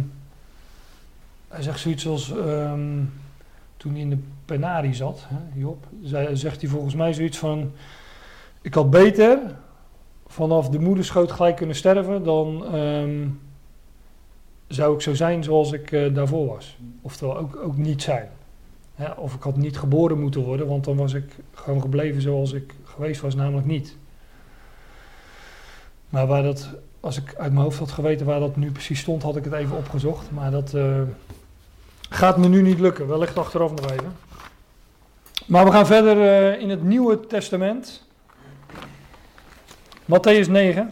hij 1.48 1.62
zegt 1.62 1.80
zoiets 1.80 2.08
als, 2.08 2.32
ehm, 2.32 3.04
toen 3.78 3.92
hij 3.92 4.02
in 4.02 4.10
de 4.10 4.20
penarie 4.46 4.94
zat, 4.94 5.26
hè, 5.28 5.60
Job, 5.60 5.86
zei, 6.04 6.36
zegt 6.36 6.62
hij 6.62 6.70
volgens 6.70 6.96
mij 6.96 7.14
zoiets 7.14 7.38
van: 7.38 7.72
Ik 8.62 8.74
had 8.74 8.90
beter 8.90 9.40
vanaf 10.30 10.70
de 10.70 10.80
moederschoot 10.80 11.32
gelijk 11.32 11.56
kunnen 11.56 11.76
sterven 11.76 12.24
dan 12.24 12.66
ehm, 12.74 13.28
zou 14.68 14.94
ik 14.96 15.02
zo 15.02 15.14
zijn 15.14 15.44
zoals 15.44 15.72
ik 15.72 15.92
eh, 15.92 16.14
daarvoor 16.14 16.48
was. 16.48 16.78
Oftewel 17.02 17.38
ook, 17.38 17.56
ook 17.56 17.78
niet 17.78 18.02
zijn. 18.02 18.30
Of 19.18 19.34
ik 19.34 19.42
had 19.42 19.58
niet 19.58 19.78
geboren 19.78 20.20
moeten 20.20 20.44
worden, 20.44 20.68
want 20.68 20.84
dan 20.84 20.96
was 20.96 21.14
ik 21.14 21.36
gewoon 21.54 21.82
gebleven 21.82 22.22
zoals 22.22 22.54
ik 22.54 22.74
geweest 22.84 23.22
was, 23.22 23.36
namelijk 23.36 23.68
niet. 23.68 23.98
Maar 26.10 26.28
waar 26.28 26.44
dat, 26.44 26.70
als 27.00 27.18
ik 27.18 27.36
uit 27.36 27.52
mijn 27.52 27.64
hoofd 27.64 27.80
had 27.80 27.92
geweten 27.92 28.26
waar 28.26 28.40
dat 28.40 28.56
nu 28.56 28.72
precies 28.72 29.00
stond, 29.00 29.24
had 29.24 29.36
ik 29.36 29.44
het 29.44 29.54
even 29.54 29.78
opgezocht. 29.78 30.32
Maar 30.32 30.52
dat 30.52 30.74
eh, 30.74 31.02
gaat 32.10 32.38
me 32.38 32.48
nu 32.48 32.62
niet 32.62 32.80
lukken, 32.80 33.08
wellicht 33.08 33.38
achteraf 33.38 33.72
nog 33.72 33.92
even. 33.92 34.16
Maar 35.46 35.66
we 35.66 35.72
gaan 35.72 35.86
verder 35.86 36.22
eh, 36.22 36.62
in 36.62 36.70
het 36.70 36.84
Nieuwe 36.84 37.20
Testament. 37.28 38.08
Matthäus 40.10 40.48
9. 40.48 40.92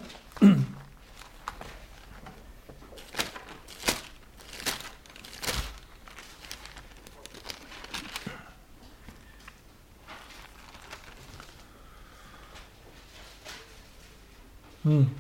Hmm. 14.82 15.14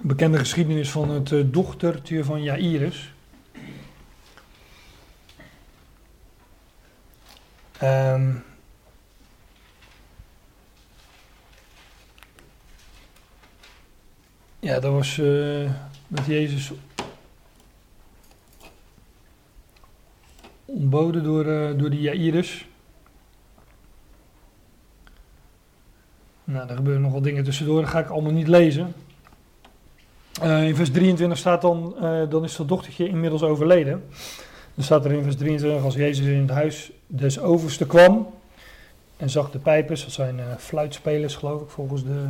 Bekende 0.00 0.38
geschiedenis 0.38 0.90
van 0.90 1.10
het 1.10 1.30
uh, 1.30 1.44
dochtertje 1.46 2.24
van 2.24 2.42
Jairus. 2.42 3.12
Ehm 7.78 8.49
ja, 14.60 14.80
dat 14.80 14.92
was 14.92 15.16
met 16.08 16.26
Jezus 16.26 16.72
ontboden 20.64 21.22
door, 21.22 21.46
uh, 21.46 21.78
door 21.78 21.90
die 21.90 22.00
Jairus. 22.00 22.66
Nou, 26.44 26.68
er 26.68 26.76
gebeuren 26.76 27.02
nogal 27.02 27.20
dingen 27.20 27.44
tussendoor, 27.44 27.80
dat 27.80 27.90
ga 27.90 27.98
ik 27.98 28.08
allemaal 28.08 28.32
niet 28.32 28.48
lezen. 28.48 28.94
Uh, 30.42 30.66
in 30.68 30.76
vers 30.76 30.90
23 30.90 31.38
staat 31.38 31.62
dan, 31.62 31.94
dan 32.28 32.44
is 32.44 32.56
dat 32.56 32.68
dochtertje 32.68 33.08
inmiddels 33.08 33.42
overleden. 33.42 34.04
Dan 34.74 34.84
staat 34.84 35.04
er 35.04 35.12
in 35.12 35.22
vers 35.22 35.36
23, 35.36 35.84
als 35.84 35.94
Jezus 35.94 36.26
in 36.26 36.40
het 36.40 36.50
huis 36.50 36.92
des 37.06 37.38
overste 37.38 37.86
kwam 37.86 38.34
en 39.16 39.30
zag 39.30 39.50
de 39.50 39.58
pijpers, 39.58 40.02
dat 40.02 40.12
zijn 40.12 40.40
fluitspelers 40.58 41.36
geloof 41.36 41.62
ik 41.62 41.68
volgens 41.68 42.04
de 42.04 42.24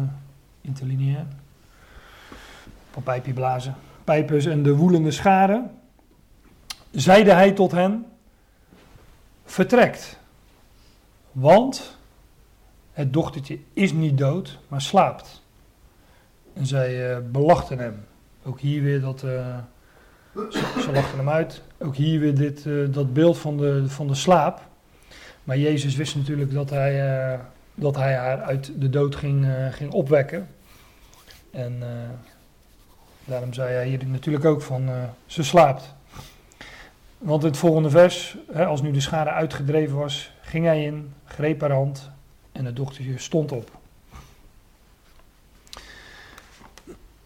interlineair. 0.60 1.26
Op 2.95 3.05
pijpje 3.05 3.32
blazen. 3.32 3.74
Pijpers 4.05 4.47
en 4.47 4.62
de 4.62 4.74
woelende 4.74 5.11
scharen. 5.11 5.70
Zeide 6.91 7.32
hij 7.32 7.53
tot 7.53 7.72
hen, 7.72 8.07
vertrekt. 9.45 10.18
Want 11.32 11.99
het 12.93 13.12
dochtertje 13.12 13.59
is 13.72 13.93
niet 13.93 14.18
dood, 14.18 14.59
maar 14.68 14.80
slaapt. 14.80 15.43
En 16.53 16.66
zij 16.66 17.11
uh, 17.11 17.18
belachten 17.30 17.78
hem. 17.78 18.05
Ook 18.45 18.61
hier 18.61 18.82
weer 18.82 19.01
dat. 19.01 19.22
Uh, 19.22 19.57
ze, 20.51 20.91
lachten 20.93 21.18
hem 21.18 21.28
uit. 21.28 21.62
Ook 21.78 21.97
hier 21.97 22.20
weer 22.20 22.34
dit, 22.34 22.64
uh, 22.64 22.93
dat 22.93 23.12
beeld 23.12 23.38
van 23.38 23.57
de, 23.57 23.88
van 23.88 24.07
de 24.07 24.14
slaap. 24.14 24.61
Maar 25.45 25.59
Jezus 25.59 25.97
wist 25.97 26.16
natuurlijk 26.16 26.53
dat 26.53 26.70
hij, 26.70 27.41
dat 27.74 27.97
hij 27.97 28.14
haar 28.14 28.43
uit 28.43 28.72
de 28.80 28.91
dood 28.91 29.16
ging, 29.16 29.47
ging 29.70 29.93
opwekken. 29.93 30.49
En 31.51 31.82
daarom 33.30 33.52
zei 33.52 33.74
hij 33.74 33.86
hier 33.86 34.06
natuurlijk 34.06 34.44
ook 34.44 34.62
van 34.62 34.90
ze 35.26 35.42
slaapt. 35.42 35.94
Want 37.18 37.42
in 37.42 37.48
het 37.48 37.58
volgende 37.58 37.90
vers, 37.90 38.36
hè, 38.52 38.66
als 38.66 38.82
nu 38.82 38.90
de 38.90 39.00
schade 39.00 39.30
uitgedreven 39.30 39.96
was, 39.96 40.32
ging 40.40 40.64
hij 40.64 40.84
in, 40.84 41.14
greep 41.24 41.60
haar 41.60 41.72
hand 41.72 42.10
en 42.52 42.64
het 42.64 42.76
dochtertje 42.76 43.18
stond 43.18 43.52
op. 43.52 43.70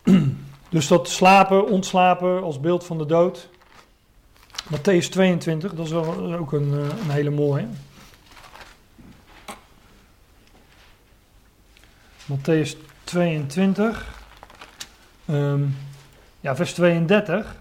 Dus 0.68 0.88
dat 0.88 1.08
slapen, 1.08 1.68
ontslapen 1.68 2.42
als 2.42 2.60
beeld 2.60 2.84
van 2.84 2.98
de 2.98 3.06
dood. 3.06 3.48
Matthäus 4.72 5.08
22, 5.08 5.74
dat 5.74 5.86
is 5.86 5.92
wel 5.92 6.34
ook 6.34 6.52
een, 6.52 6.72
een 6.72 7.10
hele 7.10 7.30
mooie. 7.30 7.66
Matthäus 12.26 12.76
22, 13.04 14.14
um, 15.30 15.76
ja, 16.44 16.56
vers 16.56 16.72
32. 16.72 17.56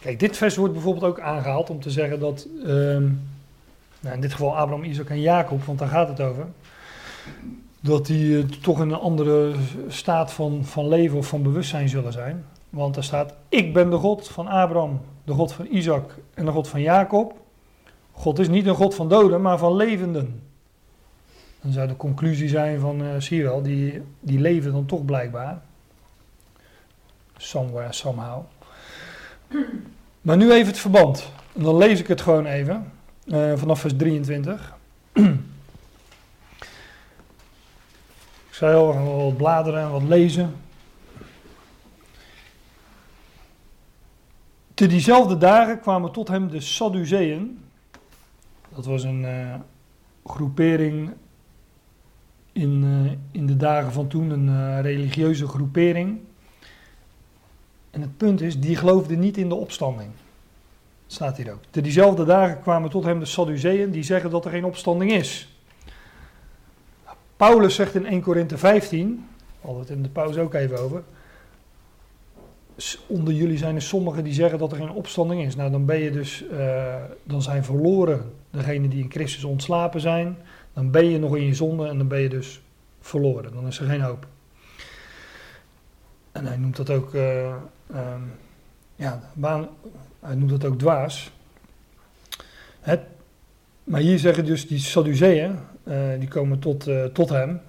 Kijk, 0.00 0.18
dit 0.18 0.36
vers 0.36 0.56
wordt 0.56 0.72
bijvoorbeeld 0.72 1.04
ook 1.04 1.20
aangehaald 1.20 1.70
om 1.70 1.80
te 1.80 1.90
zeggen 1.90 2.20
dat, 2.20 2.46
um, 2.66 3.30
nou 4.00 4.14
in 4.14 4.20
dit 4.20 4.32
geval 4.32 4.56
Abraham, 4.56 4.84
Isaac 4.84 5.08
en 5.08 5.20
Jacob, 5.20 5.64
want 5.64 5.78
daar 5.78 5.88
gaat 5.88 6.08
het 6.08 6.20
over, 6.20 6.46
dat 7.80 8.06
die 8.06 8.24
uh, 8.24 8.44
toch 8.44 8.80
in 8.80 8.90
een 8.90 8.98
andere 8.98 9.54
staat 9.88 10.32
van, 10.32 10.64
van 10.64 10.88
leven 10.88 11.18
of 11.18 11.26
van 11.26 11.42
bewustzijn 11.42 11.88
zullen 11.88 12.12
zijn. 12.12 12.44
Want 12.70 12.96
er 12.96 13.04
staat, 13.04 13.34
ik 13.48 13.72
ben 13.72 13.90
de 13.90 13.96
God 13.96 14.28
van 14.28 14.46
Abraham, 14.46 15.00
de 15.24 15.32
God 15.32 15.52
van 15.52 15.66
Isaac 15.70 16.14
en 16.34 16.44
de 16.44 16.52
God 16.52 16.68
van 16.68 16.80
Jacob. 16.80 17.34
God 18.12 18.38
is 18.38 18.48
niet 18.48 18.66
een 18.66 18.74
God 18.74 18.94
van 18.94 19.08
doden, 19.08 19.42
maar 19.42 19.58
van 19.58 19.76
levenden. 19.76 20.51
Dan 21.62 21.72
zou 21.72 21.88
de 21.88 21.96
conclusie 21.96 22.48
zijn 22.48 22.80
van, 22.80 23.02
uh, 23.02 23.14
zie 23.18 23.36
je 23.36 23.42
wel, 23.42 23.62
die, 23.62 24.02
die 24.20 24.40
leven 24.40 24.72
dan 24.72 24.86
toch 24.86 25.04
blijkbaar. 25.04 25.62
Somewhere, 27.36 27.92
somehow. 27.92 28.42
Maar 30.20 30.36
nu 30.36 30.52
even 30.52 30.66
het 30.66 30.78
verband. 30.78 31.32
En 31.52 31.62
dan 31.62 31.76
lees 31.76 32.00
ik 32.00 32.06
het 32.06 32.20
gewoon 32.20 32.46
even. 32.46 32.92
Uh, 33.26 33.52
vanaf 33.56 33.80
vers 33.80 33.96
23. 33.96 34.76
ik 35.12 35.28
zei 38.50 38.76
al, 38.76 38.86
we 38.86 38.92
gaan 38.92 39.04
wel 39.04 39.24
wat 39.24 39.36
bladeren 39.36 39.80
en 39.80 39.90
wat 39.90 40.02
lezen. 40.02 40.54
Te 44.74 44.86
diezelfde 44.86 45.38
dagen 45.38 45.80
kwamen 45.80 46.12
tot 46.12 46.28
hem 46.28 46.48
de 46.50 46.60
Sadduceeën. 46.60 47.64
Dat 48.74 48.86
was 48.86 49.02
een 49.02 49.22
uh, 49.22 49.54
groepering 50.24 51.12
in, 52.52 52.82
uh, 52.84 53.12
in 53.30 53.46
de 53.46 53.56
dagen 53.56 53.92
van 53.92 54.08
toen, 54.08 54.30
een 54.30 54.48
uh, 54.48 54.80
religieuze 54.80 55.46
groepering. 55.46 56.20
En 57.90 58.00
het 58.00 58.16
punt 58.16 58.40
is, 58.40 58.60
die 58.60 58.76
geloofden 58.76 59.18
niet 59.18 59.36
in 59.36 59.48
de 59.48 59.54
opstanding. 59.54 60.10
Staat 61.06 61.36
hier 61.36 61.52
ook. 61.52 61.60
Te 61.70 61.80
diezelfde 61.80 62.24
dagen 62.24 62.60
kwamen 62.60 62.90
tot 62.90 63.04
hem 63.04 63.18
de 63.18 63.24
Sadduceeën 63.24 63.90
die 63.90 64.02
zeggen 64.02 64.30
dat 64.30 64.44
er 64.44 64.50
geen 64.50 64.64
opstanding 64.64 65.12
is. 65.12 65.56
Paulus 67.36 67.74
zegt 67.74 67.94
in 67.94 68.06
1 68.06 68.22
Korinthe 68.22 68.58
15, 68.58 69.26
hadden 69.60 69.80
we 69.80 69.88
het 69.88 69.96
in 69.96 70.02
de 70.02 70.08
pauze 70.08 70.40
ook 70.40 70.54
even 70.54 70.78
over. 70.78 71.02
Onder 73.06 73.34
jullie 73.34 73.58
zijn 73.58 73.74
er 73.74 73.82
sommigen 73.82 74.24
die 74.24 74.32
zeggen 74.32 74.58
dat 74.58 74.72
er 74.72 74.78
geen 74.78 74.90
opstanding 74.90 75.42
is. 75.42 75.56
Nou, 75.56 75.70
dan 75.70 75.84
ben 75.84 75.98
je 75.98 76.10
dus, 76.10 76.44
uh, 76.52 76.94
dan 77.24 77.42
zijn 77.42 77.64
verloren 77.64 78.32
degenen 78.50 78.90
die 78.90 79.02
in 79.02 79.10
Christus 79.10 79.44
ontslapen 79.44 80.00
zijn. 80.00 80.36
Dan 80.72 80.90
ben 80.90 81.04
je 81.04 81.18
nog 81.18 81.36
in 81.36 81.44
je 81.44 81.54
zonde 81.54 81.88
en 81.88 81.98
dan 81.98 82.08
ben 82.08 82.20
je 82.20 82.28
dus 82.28 82.62
verloren. 83.00 83.52
Dan 83.52 83.66
is 83.66 83.78
er 83.78 83.86
geen 83.86 84.00
hoop. 84.00 84.26
En 86.32 86.46
hij 86.46 86.56
noemt 86.56 86.76
dat 86.76 86.90
ook, 86.90 87.14
uh, 87.14 87.54
um, 87.94 88.32
ja, 88.96 89.30
hij 90.20 90.34
noemt 90.34 90.50
dat 90.50 90.64
ook 90.64 90.78
dwaas. 90.78 91.32
Maar 93.84 94.00
hier 94.00 94.18
zeggen 94.18 94.44
dus 94.44 94.66
die 94.66 94.78
Sadduceeën, 94.78 95.58
uh, 95.84 95.96
die 96.18 96.28
komen 96.28 96.58
tot, 96.58 96.88
uh, 96.88 97.04
tot 97.04 97.28
hem. 97.28 97.60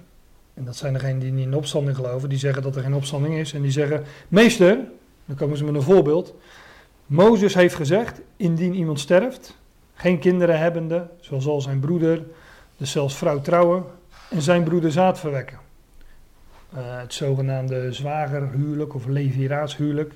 En 0.54 0.64
dat 0.66 0.76
zijn 0.76 0.94
degenen 0.94 1.20
die 1.20 1.32
niet 1.32 1.46
in 1.46 1.56
opstanding 1.56 1.96
geloven. 1.96 2.30
Die 2.30 2.38
zeggen 2.38 2.64
dat 2.64 2.76
er 2.76 2.82
geen 2.82 2.94
opstanding 2.94 3.36
is. 3.36 3.54
En 3.54 3.62
die 3.62 3.72
zeggen, 3.72 4.04
meester, 4.28 4.78
dan 5.26 5.36
komen 5.36 5.58
ze 5.58 5.64
met 5.64 5.76
een 5.76 5.82
voorbeeld. 5.82 6.36
Mozes 7.06 7.54
heeft 7.54 7.76
gezegd, 7.76 8.22
indien 8.38 8.74
iemand 8.74 9.00
sterft, 9.00 9.58
geen 9.94 10.20
kinderen 10.20 10.60
hebbende, 10.60 11.08
zo 11.20 11.40
zal 11.40 11.62
zijn 11.62 11.80
broeder, 11.80 12.24
dus 12.84 12.92
zelfs 12.92 13.16
vrouw 13.16 13.42
trouwen 13.42 13.84
en 14.30 14.42
zijn 14.42 14.64
broeder 14.64 14.92
zaad 14.92 15.20
verwekken. 15.20 15.58
Uh, 16.74 16.80
het 17.00 17.14
zogenaamde 17.14 17.94
zwagerhuwelijk 17.94 18.96
of 18.96 19.06
leviraatshuwelijk. 19.06 20.14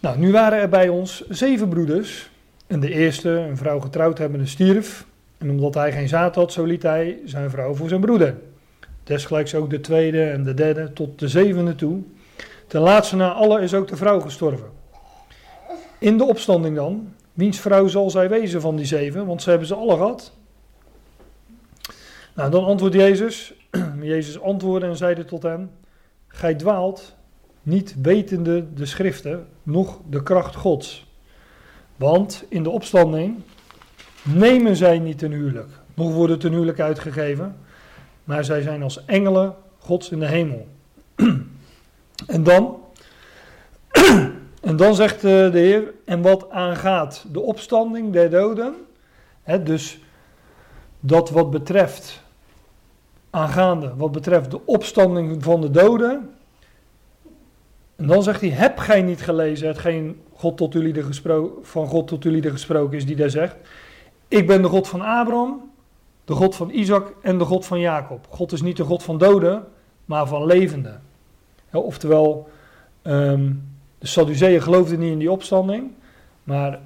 Nou, 0.00 0.18
nu 0.18 0.32
waren 0.32 0.58
er 0.58 0.68
bij 0.68 0.88
ons 0.88 1.28
zeven 1.28 1.68
broeders. 1.68 2.30
En 2.66 2.80
de 2.80 2.92
eerste, 2.92 3.30
een 3.30 3.56
vrouw 3.56 3.80
getrouwd 3.80 4.18
hebbende, 4.18 4.46
stierf. 4.46 5.06
En 5.38 5.50
omdat 5.50 5.74
hij 5.74 5.92
geen 5.92 6.08
zaad 6.08 6.34
had, 6.34 6.52
zo 6.52 6.64
liet 6.64 6.82
hij 6.82 7.18
zijn 7.24 7.50
vrouw 7.50 7.74
voor 7.74 7.88
zijn 7.88 8.00
broeder. 8.00 8.36
Desgelijks 9.02 9.54
ook 9.54 9.70
de 9.70 9.80
tweede 9.80 10.24
en 10.24 10.44
de 10.44 10.54
derde 10.54 10.92
tot 10.92 11.18
de 11.18 11.28
zevende 11.28 11.74
toe. 11.74 12.02
Ten 12.66 12.80
laatste 12.80 13.16
na 13.16 13.32
alle 13.32 13.60
is 13.60 13.74
ook 13.74 13.88
de 13.88 13.96
vrouw 13.96 14.20
gestorven. 14.20 14.68
In 15.98 16.18
de 16.18 16.24
opstanding 16.24 16.76
dan, 16.76 17.12
wiens 17.32 17.60
vrouw 17.60 17.86
zal 17.86 18.10
zij 18.10 18.28
wezen 18.28 18.60
van 18.60 18.76
die 18.76 18.86
zeven? 18.86 19.26
Want 19.26 19.42
ze 19.42 19.50
hebben 19.50 19.68
ze 19.68 19.74
alle 19.74 19.96
gehad. 19.96 20.32
Nou, 22.34 22.50
dan 22.50 22.64
antwoordt 22.64 22.94
Jezus. 22.94 23.54
Jezus 24.00 24.40
antwoordde 24.40 24.86
en 24.86 24.96
zeide 24.96 25.24
tot 25.24 25.42
hem: 25.42 25.70
Gij 26.28 26.54
dwaalt, 26.54 27.16
niet 27.62 27.94
wetende 28.02 28.72
de 28.74 28.86
schriften, 28.86 29.46
noch 29.62 30.00
de 30.08 30.22
kracht 30.22 30.54
Gods. 30.54 31.06
Want 31.96 32.44
in 32.48 32.62
de 32.62 32.70
opstanding 32.70 33.42
nemen 34.22 34.76
zij 34.76 34.98
niet 34.98 35.18
ten 35.18 35.32
huwelijk, 35.32 35.70
nog 35.94 36.12
worden 36.12 36.38
ten 36.38 36.52
huwelijk 36.52 36.80
uitgegeven, 36.80 37.56
maar 38.24 38.44
zij 38.44 38.62
zijn 38.62 38.82
als 38.82 39.04
engelen 39.04 39.54
Gods 39.78 40.10
in 40.10 40.18
de 40.18 40.26
hemel. 40.26 40.66
en 42.26 42.42
dan, 42.42 42.78
en 44.60 44.76
dan 44.76 44.94
zegt 44.94 45.16
eh, 45.16 45.22
de 45.22 45.58
Heer, 45.58 45.94
en 46.04 46.22
wat 46.22 46.50
aangaat 46.50 47.24
de 47.32 47.40
opstanding 47.40 48.12
der 48.12 48.30
doden, 48.30 48.74
hè, 49.42 49.62
dus 49.62 49.98
dat 51.00 51.30
wat 51.30 51.50
betreft, 51.50 52.23
aangaande, 53.34 53.92
wat 53.96 54.12
betreft 54.12 54.50
de 54.50 54.66
opstanding 54.66 55.42
van 55.42 55.60
de 55.60 55.70
doden, 55.70 56.30
en 57.96 58.06
dan 58.06 58.22
zegt 58.22 58.40
hij, 58.40 58.50
heb 58.50 58.78
gij 58.78 59.02
niet 59.02 59.22
gelezen 59.22 59.68
hetgeen 59.68 60.20
God 60.32 60.56
tot 60.56 60.72
jullie 60.72 61.04
van 61.62 61.86
God 61.86 62.08
tot 62.08 62.22
jullie 62.22 62.50
gesproken 62.50 62.96
is, 62.96 63.06
die 63.06 63.16
daar 63.16 63.30
zegt, 63.30 63.56
ik 64.28 64.46
ben 64.46 64.62
de 64.62 64.68
God 64.68 64.88
van 64.88 65.00
Abraham, 65.00 65.70
de 66.24 66.32
God 66.32 66.56
van 66.56 66.70
Isaac 66.70 67.12
en 67.22 67.38
de 67.38 67.44
God 67.44 67.66
van 67.66 67.80
Jacob. 67.80 68.26
God 68.30 68.52
is 68.52 68.62
niet 68.62 68.76
de 68.76 68.84
God 68.84 69.02
van 69.02 69.18
doden, 69.18 69.64
maar 70.04 70.26
van 70.26 70.46
levenden. 70.46 71.02
Oftewel, 71.72 72.48
ehm, 73.02 73.52
de 73.98 74.06
Sadduceeën 74.06 74.62
geloofden 74.62 74.98
niet 74.98 75.12
in 75.12 75.18
die 75.18 75.30
opstanding, 75.30 75.90
maar 76.42 76.80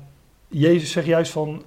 Jezus 0.49 0.91
zegt 0.91 1.07
juist 1.07 1.33
van, 1.33 1.63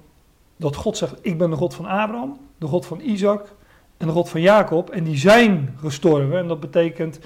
dat 0.56 0.76
God 0.76 0.96
zegt, 0.96 1.14
ik 1.20 1.38
ben 1.38 1.50
de 1.50 1.56
God 1.56 1.74
van 1.74 1.86
Abraham, 1.86 2.38
de 2.58 2.66
God 2.66 2.86
van 2.86 3.00
Isaac 3.00 3.54
en 4.02 4.08
de 4.08 4.14
God 4.14 4.28
van 4.28 4.40
Jacob, 4.40 4.90
en 4.90 5.04
die 5.04 5.16
zijn 5.16 5.76
gestorven. 5.80 6.38
En 6.38 6.48
dat 6.48 6.60
betekent 6.60 7.18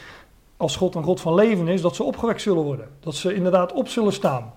als 0.57 0.77
God 0.77 0.95
een 0.95 1.03
God 1.03 1.21
van 1.21 1.35
leven 1.35 1.69
is, 1.69 1.81
dat 1.81 1.97
ze 1.97 2.03
opgewekt 2.03 2.41
zullen 2.41 2.63
worden. 2.63 2.89
Dat 3.01 3.15
ze 3.15 3.35
inderdaad 3.35 3.73
op 3.73 3.89
zullen 3.89 4.13
staan. 4.13 4.55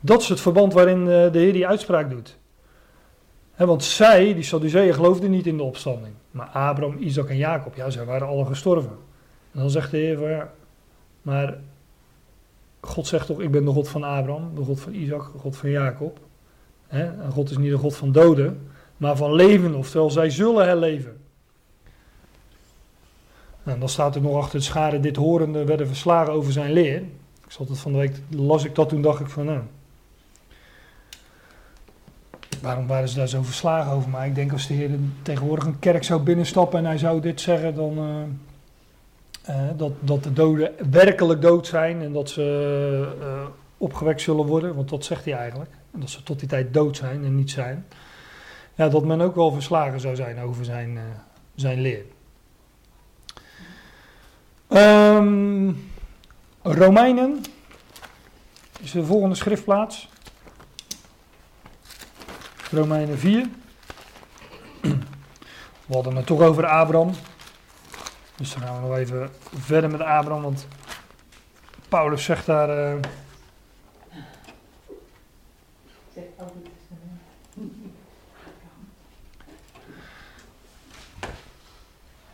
Dat 0.00 0.20
is 0.20 0.28
het 0.28 0.40
verband 0.40 0.72
waarin 0.72 1.00
eh, 1.00 1.32
de 1.32 1.38
Heer 1.38 1.52
die 1.52 1.66
uitspraak 1.66 2.10
doet. 2.10 2.38
want 3.56 3.84
zij, 3.84 4.34
die 4.34 4.42
Sadduceeën, 4.42 4.94
geloofden 4.94 5.30
niet 5.30 5.46
in 5.46 5.56
de 5.56 5.62
opstanding. 5.62 6.14
Maar 6.30 6.46
Abraham, 6.46 6.96
Isaac 6.98 7.28
en 7.28 7.36
Jacob, 7.36 7.74
ja, 7.74 7.90
zij 7.90 8.04
waren 8.04 8.28
alle 8.28 8.44
gestorven. 8.44 8.96
En 9.52 9.60
dan 9.60 9.70
zegt 9.70 9.90
de 9.90 9.96
Heer 9.96 10.48
maar 11.22 11.58
God 12.80 13.06
zegt 13.06 13.26
toch, 13.26 13.40
ik 13.40 13.50
ben 13.50 13.64
de 13.64 13.70
God 13.70 13.88
van 13.88 14.02
Abraham, 14.02 14.54
de 14.54 14.64
God 14.64 14.80
van 14.80 14.92
Isaac, 14.92 15.32
de 15.32 15.38
God 15.38 15.56
van 15.56 15.70
Jacob. 15.70 16.18
en 16.88 17.30
God 17.32 17.50
is 17.50 17.56
niet 17.56 17.70
de 17.70 17.78
God 17.78 17.96
van 17.96 18.12
doden, 18.12 18.72
maar 18.96 19.16
van 19.16 19.34
leven, 19.34 19.74
oftewel 19.74 20.10
zij 20.10 20.30
zullen 20.30 20.66
herleven. 20.66 21.22
Nou, 23.62 23.78
dan 23.78 23.88
staat 23.88 24.14
er 24.14 24.20
nog 24.20 24.36
achter 24.36 24.54
het 24.54 24.64
scharen, 24.64 25.02
dit 25.02 25.16
horende 25.16 25.64
werden 25.64 25.86
verslagen 25.86 26.32
over 26.32 26.52
zijn 26.52 26.72
leer. 26.72 27.02
Ik 27.44 27.50
zat 27.50 27.68
het 27.68 27.78
van 27.78 27.92
de 27.92 27.98
week, 27.98 28.20
las 28.30 28.64
ik 28.64 28.74
dat, 28.74 28.88
toen 28.88 29.02
dacht 29.02 29.20
ik 29.20 29.28
van 29.28 29.44
nou, 29.44 29.60
waarom 32.62 32.86
waren 32.86 33.08
ze 33.08 33.16
daar 33.16 33.28
zo 33.28 33.42
verslagen 33.42 33.92
over? 33.92 34.10
Maar 34.10 34.26
ik 34.26 34.34
denk 34.34 34.52
als 34.52 34.66
de 34.66 34.74
Heer 34.74 34.90
tegenwoordig 35.22 35.64
een 35.64 35.78
kerk 35.78 36.04
zou 36.04 36.22
binnenstappen 36.22 36.78
en 36.78 36.84
hij 36.84 36.98
zou 36.98 37.20
dit 37.20 37.40
zeggen, 37.40 37.74
dan 37.74 37.98
uh, 37.98 39.56
uh, 39.56 39.70
dat, 39.76 39.92
dat 40.00 40.22
de 40.22 40.32
doden 40.32 40.72
werkelijk 40.90 41.42
dood 41.42 41.66
zijn 41.66 42.02
en 42.02 42.12
dat 42.12 42.30
ze 42.30 43.14
uh, 43.20 43.26
opgewekt 43.78 44.20
zullen 44.20 44.46
worden, 44.46 44.74
want 44.74 44.88
dat 44.88 45.04
zegt 45.04 45.24
hij 45.24 45.34
eigenlijk. 45.34 45.70
En 45.92 46.00
dat 46.00 46.10
ze 46.10 46.22
tot 46.22 46.38
die 46.38 46.48
tijd 46.48 46.74
dood 46.74 46.96
zijn 46.96 47.24
en 47.24 47.36
niet 47.36 47.50
zijn. 47.50 47.86
Ja, 48.74 48.88
dat 48.88 49.04
men 49.04 49.20
ook 49.20 49.34
wel 49.34 49.52
verslagen 49.52 50.00
zou 50.00 50.16
zijn 50.16 50.40
over 50.40 50.64
zijn, 50.64 50.98
zijn 51.54 51.80
leer. 51.80 52.04
Um, 54.68 55.90
Romeinen 56.62 57.42
is 58.80 58.90
de 58.90 59.04
volgende 59.04 59.34
schriftplaats. 59.34 60.08
Romeinen 62.70 63.18
4. 63.18 63.48
We 65.86 65.94
hadden 65.94 66.16
het 66.16 66.26
toch 66.26 66.40
over 66.40 66.66
Abraham. 66.66 67.10
Dus 68.36 68.52
dan 68.52 68.62
gaan 68.62 68.82
we 68.82 68.88
nog 68.88 68.96
even 68.96 69.30
verder 69.54 69.90
met 69.90 70.00
Abraham, 70.00 70.42
want 70.42 70.66
Paulus 71.88 72.24
zegt 72.24 72.46
daar. 72.46 72.94
Uh, 72.94 73.00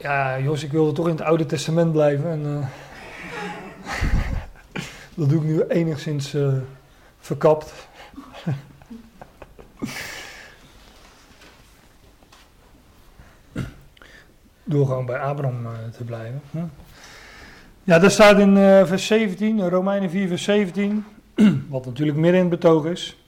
Ja, 0.02 0.38
Jos, 0.38 0.64
ik 0.64 0.70
wilde 0.70 0.92
toch 0.92 1.06
in 1.06 1.12
het 1.12 1.20
Oude 1.20 1.46
Testament 1.46 1.92
blijven. 1.92 2.30
En, 2.30 2.40
uh, 2.40 2.66
dat 5.14 5.28
doe 5.28 5.38
ik 5.38 5.44
nu 5.44 5.62
enigszins 5.62 6.34
uh, 6.34 6.52
verkapt. 7.18 7.72
Door 14.64 14.86
gewoon 14.86 15.06
bij 15.06 15.18
Abraham 15.18 15.66
uh, 15.66 15.72
te 15.96 16.04
blijven. 16.04 16.42
Ja, 17.84 17.98
daar 17.98 18.10
staat 18.10 18.38
in 18.38 18.56
vers 18.86 19.06
17, 19.06 19.68
Romeinen 19.68 20.10
4, 20.10 20.28
vers 20.28 20.42
17. 20.42 21.04
wat 21.68 21.86
natuurlijk 21.86 22.18
midden 22.18 22.40
in 22.40 22.50
het 22.50 22.60
betoog 22.60 22.84
is. 22.84 23.24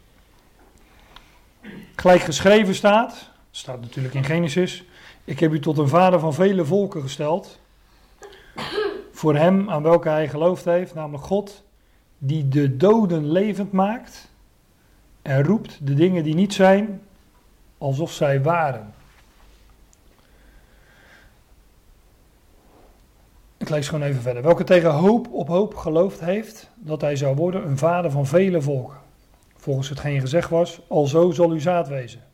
Gelijk 1.97 2.21
geschreven 2.21 2.75
staat. 2.75 3.31
Staat 3.51 3.81
natuurlijk 3.81 4.15
in 4.15 4.25
Genesis. 4.25 4.85
Ik 5.25 5.41
heb 5.41 5.53
u 5.53 5.61
tot 5.61 5.79
een 5.79 5.89
vader 5.89 6.21
van 6.21 6.35
vele 6.35 6.65
volken 6.65 7.03
gesteld. 7.03 7.61
Voor 9.13 9.37
hem 9.37 9.71
aan 9.71 9.83
welke 9.83 10.09
hij 10.09 10.29
geloofd 10.29 10.65
heeft, 10.65 10.95
namelijk 10.95 11.25
God, 11.25 11.65
die 12.19 12.49
de 12.49 12.77
doden 12.77 13.31
levend 13.31 13.73
maakt 13.73 14.31
en 15.23 15.45
roept 15.45 15.87
de 15.87 15.95
dingen 15.95 16.25
die 16.25 16.35
niet 16.35 16.55
zijn, 16.55 17.03
alsof 17.79 18.13
zij 18.13 18.43
waren. 18.43 18.95
Ik 23.57 23.69
lees 23.69 23.89
gewoon 23.89 24.09
even 24.09 24.23
verder. 24.23 24.43
Welke 24.43 24.65
tegen 24.65 24.91
hoop 24.91 25.29
op 25.33 25.49
hoop 25.49 25.75
geloofd 25.75 26.21
heeft 26.21 26.71
dat 26.75 27.01
hij 27.01 27.17
zou 27.17 27.37
worden 27.37 27.67
een 27.67 27.79
vader 27.79 28.11
van 28.11 28.27
vele 28.27 28.63
volken. 28.63 28.97
Volgens 29.57 29.89
hetgeen 29.89 30.21
gezegd 30.21 30.51
was, 30.51 30.81
alzo 30.89 31.31
zal 31.31 31.51
uw 31.51 31.59
zaad 31.59 31.89
wezen. 31.89 32.32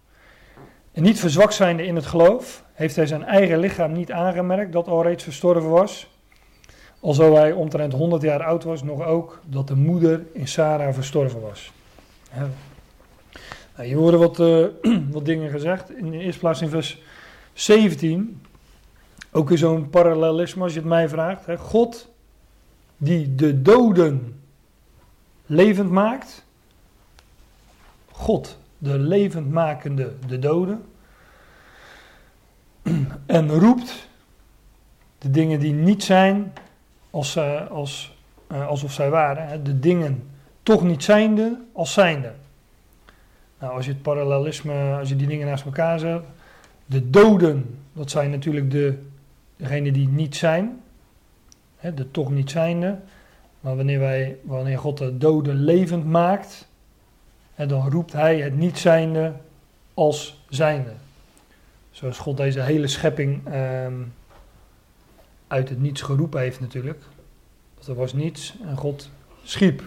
En 0.98 1.04
niet 1.04 1.20
verzwakt 1.20 1.54
zijnde 1.54 1.86
in 1.86 1.96
het 1.96 2.06
geloof, 2.06 2.64
heeft 2.72 2.96
hij 2.96 3.06
zijn 3.06 3.24
eigen 3.24 3.58
lichaam 3.58 3.92
niet 3.92 4.12
aangemerkt 4.12 4.72
dat 4.72 4.88
al 4.88 5.02
reeds 5.02 5.24
verstorven 5.24 5.70
was. 5.70 6.06
Alzo 7.00 7.34
hij 7.34 7.52
omtrent 7.52 7.92
100 7.92 8.22
jaar 8.22 8.44
oud 8.44 8.64
was, 8.64 8.82
nog 8.82 9.04
ook 9.04 9.40
dat 9.46 9.68
de 9.68 9.74
moeder 9.74 10.26
in 10.32 10.48
Sarah 10.48 10.94
verstorven 10.94 11.40
was. 11.40 11.72
Nou, 12.34 13.88
hier 13.88 13.96
worden 13.96 14.20
wat, 14.20 14.38
uh, 14.38 14.66
wat 15.10 15.24
dingen 15.24 15.50
gezegd. 15.50 15.90
In 15.90 16.10
de 16.10 16.18
eerste 16.18 16.40
plaats 16.40 16.60
in 16.60 16.68
vers 16.68 17.02
17. 17.52 18.42
Ook 19.32 19.48
weer 19.48 19.58
zo'n 19.58 19.90
parallelisme 19.90 20.62
als 20.62 20.72
je 20.72 20.78
het 20.78 20.88
mij 20.88 21.08
vraagt. 21.08 21.46
Hè. 21.46 21.56
God 21.56 22.08
die 22.96 23.34
de 23.34 23.62
doden 23.62 24.40
levend 25.46 25.90
maakt. 25.90 26.44
God 28.10 28.58
de 28.78 28.98
levendmakende, 28.98 30.12
de 30.26 30.38
doden. 30.38 30.82
En 33.26 33.50
roept 33.50 34.08
de 35.18 35.30
dingen 35.30 35.60
die 35.60 35.72
niet 35.72 36.04
zijn 36.04 36.52
als, 37.10 37.36
uh, 37.36 37.70
als, 37.70 38.16
uh, 38.52 38.66
alsof 38.66 38.92
zij 38.92 39.10
waren. 39.10 39.64
De 39.64 39.78
dingen 39.78 40.22
toch 40.62 40.82
niet 40.82 41.04
zijnde 41.04 41.60
als 41.72 41.92
zijnde. 41.92 42.32
Nou, 43.58 43.74
als 43.74 43.84
je 43.84 43.92
het 43.92 44.02
parallelisme, 44.02 44.96
als 44.98 45.08
je 45.08 45.16
die 45.16 45.26
dingen 45.26 45.46
naast 45.46 45.64
elkaar 45.64 45.98
zet. 45.98 46.22
De 46.86 47.10
doden, 47.10 47.78
dat 47.92 48.10
zijn 48.10 48.30
natuurlijk 48.30 48.70
de, 48.70 48.98
degenen 49.56 49.92
die 49.92 50.08
niet 50.08 50.36
zijn. 50.36 50.80
De 51.80 52.10
toch 52.10 52.30
niet 52.30 52.50
zijnde. 52.50 52.98
Maar 53.60 53.76
wanneer, 53.76 53.98
wij, 53.98 54.36
wanneer 54.42 54.78
God 54.78 54.98
de 54.98 55.18
doden 55.18 55.56
levend 55.56 56.04
maakt, 56.04 56.68
en 57.58 57.68
dan 57.68 57.90
roept 57.90 58.12
hij 58.12 58.40
het 58.40 58.56
niet 58.56 58.78
zijnde 58.78 59.32
als 59.94 60.44
zijnde. 60.48 60.92
Zoals 61.90 62.18
God 62.18 62.36
deze 62.36 62.60
hele 62.60 62.86
schepping 62.86 63.54
um, 63.54 64.14
uit 65.46 65.68
het 65.68 65.80
niets 65.80 66.00
geroepen 66.02 66.40
heeft 66.40 66.60
natuurlijk. 66.60 67.02
Dat 67.78 67.86
er 67.86 67.94
was 67.94 68.12
niets 68.12 68.54
en 68.66 68.76
God 68.76 69.10
schiep. 69.42 69.82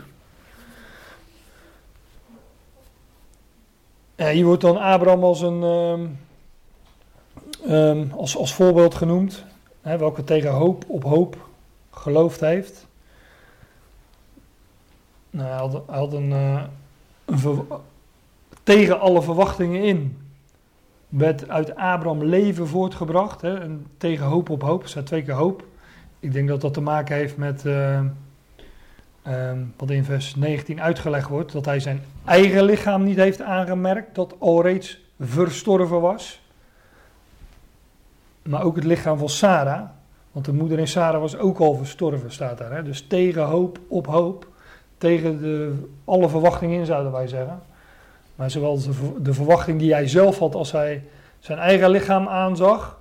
Hier 4.15 4.45
wordt 4.45 4.61
dan 4.61 4.77
Abraham 4.77 5.23
als, 5.23 5.41
een, 5.41 5.63
um, 5.63 6.19
um, 7.67 8.11
als, 8.11 8.37
als 8.37 8.53
voorbeeld 8.53 8.95
genoemd. 8.95 9.43
Hè, 9.81 9.97
welke 9.97 10.23
tegen 10.23 10.51
hoop 10.51 10.83
op 10.87 11.03
hoop 11.03 11.49
geloofd 11.91 12.39
heeft. 12.39 12.87
nou, 15.29 15.81
hij 15.87 15.97
had, 15.97 16.13
een, 16.13 16.31
eh, 16.31 16.63
tegen 18.63 18.99
alle 18.99 19.21
verwachtingen 19.21 19.83
in 19.83 20.17
werd 21.11 21.49
uit 21.49 21.75
Abraham 21.75 22.23
leven 22.23 22.67
voortgebracht. 22.67 23.41
Hè, 23.41 23.59
en 23.59 23.85
tegen 23.97 24.25
hoop 24.25 24.49
op 24.49 24.61
hoop, 24.61 24.83
er 24.83 24.89
staat 24.89 25.05
twee 25.05 25.23
keer 25.23 25.33
hoop. 25.33 25.63
Ik 26.19 26.33
denk 26.33 26.47
dat 26.47 26.61
dat 26.61 26.73
te 26.73 26.81
maken 26.81 27.15
heeft 27.15 27.37
met 27.37 27.65
eh, 27.65 27.99
ehm, 29.21 29.59
wat 29.77 29.89
in 29.89 30.03
vers 30.03 30.35
19 30.35 30.81
uitgelegd 30.81 31.29
wordt, 31.29 31.51
dat 31.51 31.65
hij 31.65 31.79
zijn 31.79 32.01
eigen 32.25 32.63
lichaam 32.63 33.03
niet 33.03 33.17
heeft 33.17 33.41
aangemerkt, 33.41 34.15
dat 34.15 34.35
alreeds 34.39 34.99
verstorven 35.19 36.01
was. 36.01 36.41
Maar 38.41 38.63
ook 38.63 38.75
het 38.75 38.85
lichaam 38.85 39.17
van 39.17 39.29
Sarah, 39.29 39.89
want 40.31 40.45
de 40.45 40.53
moeder 40.53 40.79
in 40.79 40.87
Sarah 40.87 41.21
was 41.21 41.37
ook 41.37 41.59
al 41.59 41.75
verstorven, 41.75 42.31
staat 42.31 42.57
daar. 42.57 42.71
Hè? 42.71 42.83
Dus 42.83 43.01
tegen 43.07 43.43
hoop 43.43 43.79
op 43.87 44.07
hoop, 44.07 44.47
tegen 45.01 45.41
de, 45.41 45.73
alle 46.05 46.29
verwachtingen 46.29 46.79
in, 46.79 46.85
zouden 46.85 47.11
wij 47.11 47.27
zeggen. 47.27 47.61
Maar 48.35 48.51
zowel 48.51 48.77
de, 48.77 48.91
de 49.21 49.33
verwachting 49.33 49.79
die 49.79 49.93
hij 49.93 50.07
zelf 50.07 50.39
had 50.39 50.55
als 50.55 50.71
hij 50.71 51.03
zijn 51.39 51.57
eigen 51.57 51.89
lichaam 51.89 52.27
aanzag, 52.27 52.99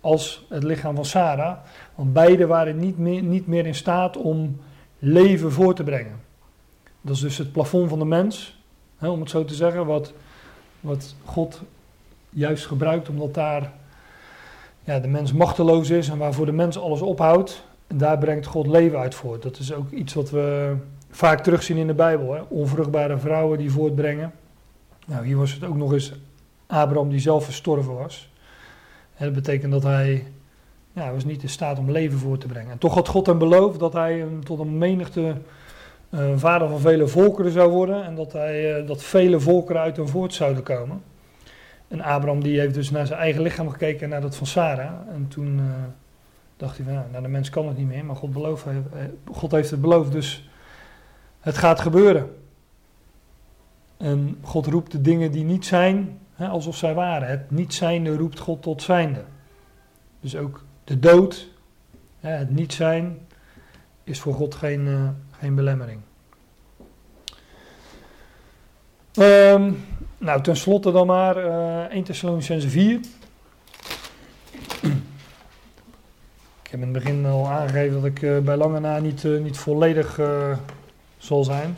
als 0.00 0.46
het 0.48 0.62
lichaam 0.62 0.94
van 0.94 1.04
Sarah. 1.04 1.56
Want 1.94 2.12
beide 2.12 2.46
waren 2.46 2.78
niet 2.78 2.98
meer, 2.98 3.22
niet 3.22 3.46
meer 3.46 3.66
in 3.66 3.74
staat 3.74 4.16
om 4.16 4.60
leven 4.98 5.52
voor 5.52 5.74
te 5.74 5.82
brengen. 5.82 6.20
Dat 7.00 7.14
is 7.14 7.20
dus 7.20 7.38
het 7.38 7.52
plafond 7.52 7.88
van 7.88 7.98
de 7.98 8.04
mens, 8.04 8.62
hè, 8.98 9.08
om 9.08 9.20
het 9.20 9.30
zo 9.30 9.44
te 9.44 9.54
zeggen, 9.54 9.86
wat, 9.86 10.12
wat 10.80 11.14
God 11.24 11.62
juist 12.30 12.66
gebruikt 12.66 13.08
omdat 13.08 13.34
daar 13.34 13.72
ja, 14.84 14.98
de 14.98 15.08
mens 15.08 15.32
machteloos 15.32 15.90
is 15.90 16.08
en 16.08 16.18
waarvoor 16.18 16.46
de 16.46 16.52
mens 16.52 16.78
alles 16.78 17.00
ophoudt. 17.00 17.64
En 17.86 17.98
daar 17.98 18.18
brengt 18.18 18.46
God 18.46 18.66
leven 18.66 18.98
uit 18.98 19.14
voort. 19.14 19.42
Dat 19.42 19.58
is 19.58 19.72
ook 19.72 19.90
iets 19.90 20.14
wat 20.14 20.30
we 20.30 20.76
vaak 21.16 21.42
terugzien 21.42 21.76
in 21.76 21.86
de 21.86 21.94
Bijbel. 21.94 22.34
Hè? 22.34 22.40
Onvruchtbare 22.48 23.18
vrouwen 23.18 23.58
die 23.58 23.70
voortbrengen. 23.70 24.32
Nou, 25.06 25.26
hier 25.26 25.36
was 25.36 25.52
het 25.52 25.64
ook 25.64 25.76
nog 25.76 25.92
eens 25.92 26.12
Abraham 26.66 27.10
die 27.10 27.20
zelf 27.20 27.44
verstorven 27.44 27.94
was. 27.94 28.30
Dat 29.18 29.32
betekent 29.32 29.72
dat 29.72 29.82
hij 29.82 30.26
ja, 30.92 31.12
was 31.12 31.24
niet 31.24 31.42
in 31.42 31.48
staat 31.48 31.78
om 31.78 31.90
leven 31.90 32.18
voor 32.18 32.38
te 32.38 32.46
brengen. 32.46 32.70
En 32.70 32.78
toch 32.78 32.94
had 32.94 33.08
God 33.08 33.26
hem 33.26 33.38
beloofd 33.38 33.78
dat 33.78 33.92
hij 33.92 34.26
tot 34.44 34.58
een 34.58 34.78
menigte 34.78 35.36
eh, 36.10 36.20
vader 36.36 36.68
van 36.68 36.80
vele 36.80 37.06
volkeren 37.06 37.52
zou 37.52 37.70
worden. 37.70 38.04
En 38.04 38.14
dat, 38.14 38.32
hij, 38.32 38.74
eh, 38.74 38.86
dat 38.86 39.02
vele 39.02 39.40
volkeren 39.40 39.82
uit 39.82 39.96
hem 39.96 40.08
voort 40.08 40.34
zouden 40.34 40.62
komen. 40.62 41.02
En 41.88 42.00
Abraham 42.00 42.42
die 42.42 42.60
heeft 42.60 42.74
dus 42.74 42.90
naar 42.90 43.06
zijn 43.06 43.20
eigen 43.20 43.42
lichaam 43.42 43.70
gekeken 43.70 44.02
en 44.02 44.08
naar 44.08 44.20
dat 44.20 44.36
van 44.36 44.46
Sarah. 44.46 44.92
En 45.14 45.28
toen 45.28 45.58
eh, 45.58 45.64
dacht 46.56 46.76
hij 46.76 46.84
van, 46.84 46.94
ja, 46.94 47.06
nou, 47.10 47.22
de 47.22 47.28
mens 47.28 47.50
kan 47.50 47.68
het 47.68 47.76
niet 47.76 47.88
meer. 47.88 48.04
Maar 48.04 48.16
God, 48.16 48.32
belooft, 48.32 48.64
God 49.32 49.50
heeft 49.50 49.70
het 49.70 49.80
beloofd, 49.80 50.12
dus 50.12 50.48
het 51.46 51.58
gaat 51.58 51.80
gebeuren. 51.80 52.36
En 53.96 54.38
God 54.42 54.66
roept 54.66 54.92
de 54.92 55.00
dingen 55.00 55.32
die 55.32 55.44
niet 55.44 55.66
zijn, 55.66 56.18
hè, 56.34 56.48
alsof 56.48 56.76
zij 56.76 56.94
waren. 56.94 57.28
Het 57.28 57.50
niet 57.50 57.74
zijnde 57.74 58.16
roept 58.16 58.38
God 58.38 58.62
tot 58.62 58.82
zijnde. 58.82 59.24
Dus 60.20 60.36
ook 60.36 60.64
de 60.84 60.98
dood, 60.98 61.48
hè, 62.20 62.30
het 62.30 62.50
niet 62.50 62.72
zijn, 62.72 63.18
is 64.04 64.20
voor 64.20 64.34
God 64.34 64.54
geen, 64.54 64.86
eh, 64.86 65.08
geen 65.38 65.54
belemmering. 65.54 66.00
Ehm, 69.14 69.72
nou, 70.18 70.42
tenslotte 70.42 70.92
dan 70.92 71.06
maar 71.06 71.36
eh 71.36 71.94
1 71.96 72.04
Thessalonicense 72.04 72.68
4. 72.68 73.00
Ik 76.62 76.70
heb 76.70 76.80
in 76.80 76.80
het 76.80 76.92
begin 76.92 77.26
al 77.26 77.48
aangegeven 77.48 77.94
dat 77.94 78.04
ik 78.04 78.22
eh, 78.22 78.38
bij 78.38 78.56
lange 78.56 78.80
na 78.80 78.98
niet, 78.98 79.24
niet 79.24 79.58
volledig 79.58 80.18
zal 81.26 81.44
zijn. 81.44 81.76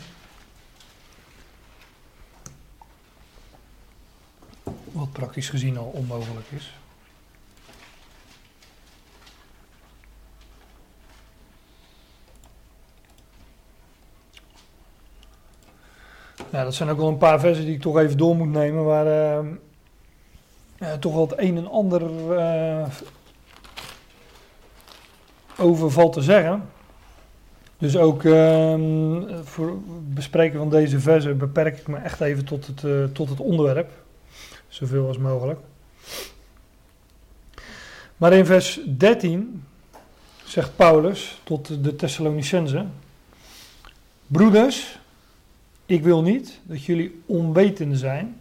Wat 4.91 5.11
praktisch 5.11 5.49
gezien 5.49 5.77
al 5.77 5.91
onmogelijk 5.93 6.51
is. 6.51 6.73
Ja, 16.51 16.63
dat 16.63 16.73
zijn 16.73 16.89
ook 16.89 16.97
wel 16.97 17.07
een 17.07 17.17
paar 17.17 17.39
versen 17.39 17.65
die 17.65 17.75
ik 17.75 17.81
toch 17.81 17.97
even 17.97 18.17
door 18.17 18.35
moet 18.35 18.51
nemen, 18.51 18.83
waar 18.83 19.07
eh, 19.07 19.45
ja, 20.77 20.97
toch 20.97 21.13
wel 21.13 21.27
het 21.27 21.39
een 21.39 21.57
en 21.57 21.67
ander 21.67 22.31
eh, 22.37 22.87
over 25.57 25.91
valt 25.91 26.13
te 26.13 26.21
zeggen. 26.21 26.69
Dus 27.79 27.97
ook 27.97 28.23
ehm, 28.23 29.21
voor 29.43 29.67
het 29.67 30.13
bespreken 30.13 30.57
van 30.57 30.69
deze 30.69 30.99
versen 30.99 31.37
beperk 31.37 31.77
ik 31.77 31.87
me 31.87 31.97
echt 31.97 32.21
even 32.21 32.45
tot 32.45 32.67
het, 32.67 32.83
eh, 32.83 33.03
tot 33.03 33.29
het 33.29 33.39
onderwerp, 33.39 33.91
zoveel 34.67 35.07
als 35.07 35.17
mogelijk. 35.17 35.59
Maar 38.17 38.33
in 38.33 38.45
vers 38.45 38.79
13 38.97 39.63
zegt 40.43 40.75
Paulus 40.75 41.41
tot 41.43 41.83
de 41.83 41.95
Thessalonicense: 41.95 42.85
Broeders, 44.27 44.99
ik 45.85 46.03
wil 46.03 46.21
niet 46.21 46.59
dat 46.63 46.83
jullie 46.83 47.21
onwetende 47.25 47.97
zijn 47.97 48.35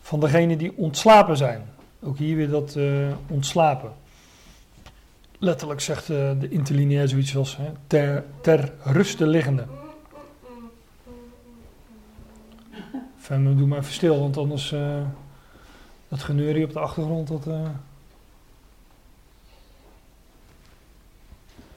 van 0.00 0.20
degene 0.20 0.56
die 0.56 0.72
ontslapen 0.76 1.36
zijn. 1.36 1.62
Ook 2.00 2.18
hier 2.18 2.36
weer 2.36 2.50
dat 2.50 2.76
eh, 2.76 2.84
ontslapen. 3.26 3.92
Letterlijk 5.38 5.80
zegt 5.80 6.10
eh, 6.10 6.30
de 6.40 6.48
interlineair 6.48 7.08
zoiets 7.08 7.36
als 7.36 7.56
hè, 7.56 7.72
ter, 7.86 8.24
ter 8.40 8.72
ruste 8.84 9.26
liggende. 9.26 9.66
Fem, 13.18 13.56
doe 13.56 13.66
maar 13.66 13.78
even 13.78 13.92
stil, 13.92 14.20
want 14.20 14.36
anders 14.36 14.72
eh, 14.72 15.02
dat 16.08 16.22
geneur 16.22 16.54
hier 16.54 16.64
op 16.64 16.72
de 16.72 16.78
achtergrond, 16.78 17.28
dat... 17.28 17.46
eh, 17.46 17.68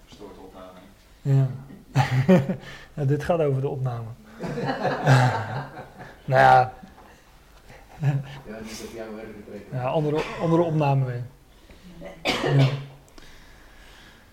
Verstoort 0.05 0.35
de 0.35 0.41
opname. 0.41 0.79
Ja. 1.21 1.47
ja, 2.93 3.05
dit 3.05 3.23
gaat 3.23 3.39
over 3.41 3.61
de 3.61 3.67
opname. 3.67 4.07
nou 6.25 6.41
ja, 6.41 6.73
Ja, 7.99 8.59
niet 8.63 8.83
op 8.87 8.95
jouw 8.95 9.15
werk 9.15 9.65
ja 9.71 9.83
andere, 9.87 10.21
andere 10.41 10.61
opname 10.61 11.05
weer. 11.05 11.23
Ja. 12.57 12.67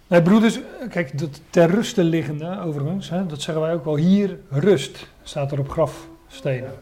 Nee, 0.08 0.22
broeders, 0.22 0.60
kijk, 0.90 1.18
dat 1.18 1.40
ter 1.50 1.70
ruste 1.70 2.04
liggende, 2.04 2.60
overigens, 2.60 3.10
hè, 3.10 3.26
dat 3.26 3.42
zeggen 3.42 3.62
wij 3.62 3.74
ook 3.74 3.84
wel. 3.84 3.96
Hier 3.96 4.38
rust, 4.50 5.08
staat 5.22 5.52
er 5.52 5.58
op 5.58 5.68
grafstenen. 5.70 6.72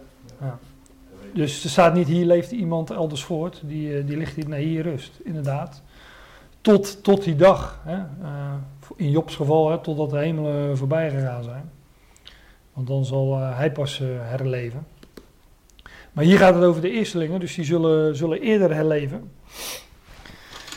Ja. 0.41 0.59
Dus 1.33 1.65
er 1.65 1.71
staat 1.71 1.95
niet, 1.95 2.07
hier 2.07 2.25
leeft 2.25 2.51
iemand 2.51 2.91
elders 2.91 3.25
voort, 3.25 3.63
die, 3.65 3.97
eh, 3.97 4.07
die 4.07 4.17
ligt 4.17 4.35
hier, 4.35 4.49
nee, 4.49 4.67
hier 4.67 4.83
rust, 4.83 5.19
inderdaad. 5.25 5.83
Tot, 6.61 7.03
tot 7.03 7.25
die 7.25 7.37
dag, 7.37 7.81
hè, 7.85 7.97
eh, 7.97 8.53
in 8.97 9.11
Jobs 9.11 9.35
geval, 9.37 9.71
hè, 9.71 9.79
totdat 9.79 10.11
de 10.11 10.19
hemelen 10.19 10.77
voorbij 10.77 11.11
gegaan 11.11 11.43
zijn. 11.43 11.71
Want 12.73 12.87
dan 12.87 13.05
zal 13.05 13.35
eh, 13.35 13.57
hij 13.57 13.73
pas 13.73 13.99
herleven. 14.21 14.87
Maar 16.13 16.25
hier 16.25 16.39
gaat 16.39 16.55
het 16.55 16.65
over 16.65 16.83
de 16.83 16.91
eerstelingen, 16.91 17.41
dus 17.41 17.55
die 17.55 17.65
zullen, 17.65 18.17
zullen 18.17 18.41
eerder 18.41 18.75
herleven. 18.75 19.31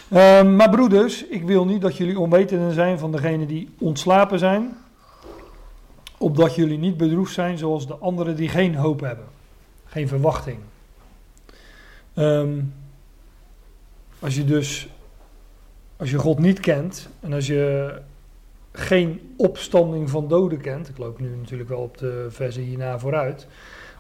Ehm, 0.10 0.56
maar 0.56 0.70
broeders, 0.70 1.26
ik 1.26 1.44
wil 1.44 1.66
niet 1.66 1.82
dat 1.82 1.98
jullie 1.98 2.20
onwetenden 2.20 2.74
zijn 2.74 3.00
van 3.00 3.12
degenen 3.12 3.48
die 3.48 3.70
ontslapen 3.78 4.40
zijn, 4.40 4.78
opdat 6.18 6.56
jullie 6.56 6.78
niet 6.78 6.98
bedroefd 6.98 7.34
zijn 7.34 7.58
zoals 7.58 7.88
de 7.88 7.96
anderen 7.96 8.36
die 8.36 8.50
geen 8.50 8.76
hoop 8.76 9.00
hebben, 9.00 9.26
geen 9.86 10.08
verwachting. 10.08 10.58
Ehm, 12.14 12.62
als 14.20 14.36
je 14.36 14.46
dus, 14.46 14.90
als 15.98 16.12
je 16.12 16.18
God 16.18 16.40
niet 16.40 16.60
kent 16.60 17.10
en 17.20 17.34
als 17.34 17.48
je 17.48 17.94
geen 18.72 19.34
opstanding 19.38 20.10
van 20.10 20.28
doden 20.28 20.62
kent, 20.62 20.90
ik 20.90 20.98
loop 20.98 21.20
nu 21.20 21.36
natuurlijk 21.36 21.70
wel 21.70 21.82
op 21.82 21.98
de 21.98 22.28
versen 22.30 22.62
hierna 22.62 23.00
vooruit, 23.00 23.48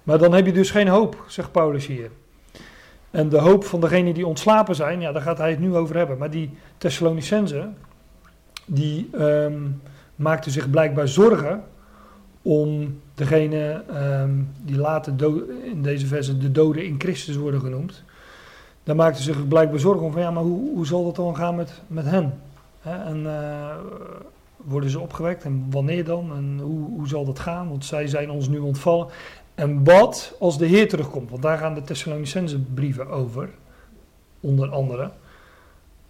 maar 0.03 0.17
dan 0.17 0.33
heb 0.33 0.45
je 0.45 0.53
dus 0.53 0.71
geen 0.71 0.87
hoop, 0.87 1.23
zegt 1.27 1.51
Paulus 1.51 1.87
hier. 1.87 2.11
En 3.11 3.29
de 3.29 3.37
hoop 3.37 3.65
van 3.65 3.81
degenen 3.81 4.13
die 4.13 4.27
ontslapen 4.27 4.75
zijn, 4.75 5.01
ja, 5.01 5.11
daar 5.11 5.21
gaat 5.21 5.37
hij 5.37 5.49
het 5.49 5.59
nu 5.59 5.75
over 5.75 5.95
hebben. 5.95 6.17
Maar 6.17 6.29
die 6.29 6.49
Thessalonicense, 6.77 7.67
die 8.65 9.09
maakten 10.15 10.51
zich 10.51 10.69
blijkbaar 10.69 11.07
zorgen 11.07 11.63
om 12.41 12.99
degene 13.15 13.83
ehm, 13.87 14.31
die 14.61 14.77
later 14.77 15.13
in 15.63 15.81
deze 15.81 16.07
versen 16.07 16.39
de 16.39 16.51
doden 16.51 16.85
in 16.85 16.95
Christus 16.97 17.35
worden 17.35 17.59
genoemd. 17.59 18.03
Daar 18.83 18.95
maakten 18.95 19.23
ze 19.23 19.33
zich 19.33 19.47
blijkbaar 19.47 19.79
zorgen 19.79 20.05
om 20.05 20.11
van 20.11 20.21
ja, 20.21 20.31
maar 20.31 20.43
hoe, 20.43 20.75
hoe 20.75 20.85
zal 20.85 21.03
dat 21.03 21.15
dan 21.15 21.35
gaan 21.35 21.55
met, 21.55 21.81
met 21.87 22.05
hen? 22.05 22.33
En 22.81 23.25
eh, 23.25 23.75
worden 24.57 24.89
ze 24.89 24.99
opgewekt 24.99 25.43
en 25.43 25.65
wanneer 25.69 26.05
dan? 26.05 26.31
En 26.35 26.59
hoe, 26.63 26.89
hoe 26.89 27.07
zal 27.07 27.25
dat 27.25 27.39
gaan? 27.39 27.69
Want 27.69 27.85
zij 27.85 28.07
zijn 28.07 28.29
ons 28.29 28.47
nu 28.47 28.57
ontvallen. 28.57 29.07
En 29.59 29.83
wat 29.83 30.35
als 30.39 30.57
de 30.57 30.65
Heer 30.65 30.89
terugkomt? 30.89 31.29
Want 31.29 31.41
daar 31.41 31.57
gaan 31.57 31.73
de 31.73 31.81
Thessalonicense 31.81 32.59
brieven 32.59 33.07
over, 33.07 33.49
onder 34.39 34.69
andere. 34.69 35.11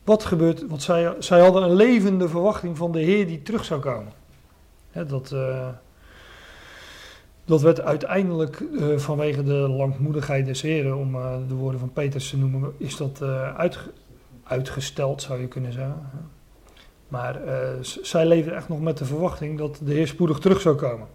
Wat 0.04 0.26
gebeurt? 0.26 0.68
Want 0.68 0.82
zij, 0.82 1.16
zij 1.20 1.40
hadden 1.40 1.64
een 1.64 1.76
levende 1.76 2.30
verwachting 2.30 2.78
van 2.78 2.92
de 2.92 3.00
Heer 3.00 3.28
die 3.28 3.42
terug 3.42 3.66
zou 3.66 3.80
komen. 3.80 4.14
Dat, 5.08 5.32
eh, 5.32 5.68
Dat 7.46 7.62
werd 7.62 7.82
uiteindelijk 7.82 8.60
eh, 8.80 8.98
vanwege 8.98 9.44
de 9.44 9.54
langmoedigheid 9.54 10.46
des 10.46 10.62
heren, 10.62 10.98
om 10.98 11.16
eh, 11.16 11.36
de 11.48 11.56
woorden 11.56 11.80
van 11.80 11.94
Petrus 11.94 12.30
te 12.30 12.38
noemen, 12.38 12.74
is 12.78 12.98
dat 12.98 13.22
uitge- 13.58 13.92
uitgesteld, 14.44 15.22
zou 15.22 15.42
je 15.42 15.48
kunnen 15.48 15.74
zeggen. 15.74 16.10
Maar 17.08 17.40
zij 18.02 18.26
leefden 18.26 18.56
echt 18.56 18.70
nog 18.70 18.82
met 18.82 18.98
de 18.98 19.06
verwachting 19.06 19.58
dat 19.58 19.80
de 19.84 19.94
Heer 19.94 20.08
spoedig 20.08 20.40
terug 20.40 20.62
zou 20.62 20.76
komen. 20.76 21.08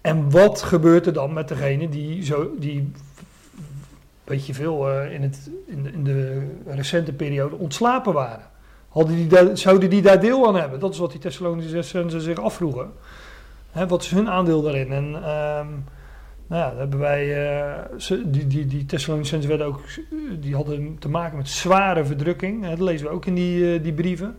En 0.00 0.30
wat 0.30 0.62
gebeurt 0.62 1.06
er 1.06 1.12
dan 1.12 1.32
met 1.32 1.48
degene 1.48 1.88
die, 1.88 2.24
zo, 2.24 2.50
die 2.58 2.92
weet 4.24 4.46
je 4.46 4.54
veel, 4.54 4.90
eh, 4.90 5.12
in, 5.12 5.22
het, 5.22 5.50
in, 5.66 5.82
de, 5.82 5.90
in 5.92 6.04
de 6.04 6.42
recente 6.64 7.12
periode 7.12 7.56
ontslapen 7.56 8.12
waren? 8.12 8.48
Hadden 8.88 9.28
die 9.28 9.56
zouden 9.56 9.90
die 9.90 10.02
daar 10.02 10.20
deel 10.20 10.46
aan 10.46 10.56
hebben? 10.56 10.80
Dat 10.80 10.92
is 10.92 10.98
wat 10.98 11.10
die 11.10 11.20
Thessalonicenzen 11.20 12.20
zich 12.20 12.38
afvroegen. 12.38 12.92
Hè, 13.70 13.86
wat 13.86 14.02
is 14.02 14.10
hun 14.10 14.28
aandeel 14.28 14.62
daarin? 14.62 14.92
En 14.92 15.14
ehm, 15.14 15.68
nou 16.46 16.62
ja, 16.62 16.74
hebben 16.76 16.98
wij, 16.98 17.26
ze, 17.96 18.30
die, 18.30 18.46
die, 18.46 18.66
die 18.66 18.86
Thessalonicenzen 18.86 19.48
werden 19.48 19.66
ook, 19.66 19.80
die 20.40 20.54
hadden 20.54 20.98
te 20.98 21.08
maken 21.08 21.36
met 21.36 21.48
zware 21.48 22.04
verdrukking. 22.04 22.62
Hè, 22.62 22.70
dat 22.70 22.80
lezen 22.80 23.06
we 23.06 23.12
ook 23.12 23.26
in 23.26 23.34
die, 23.34 23.74
eh, 23.74 23.82
die 23.82 23.92
brieven. 23.92 24.36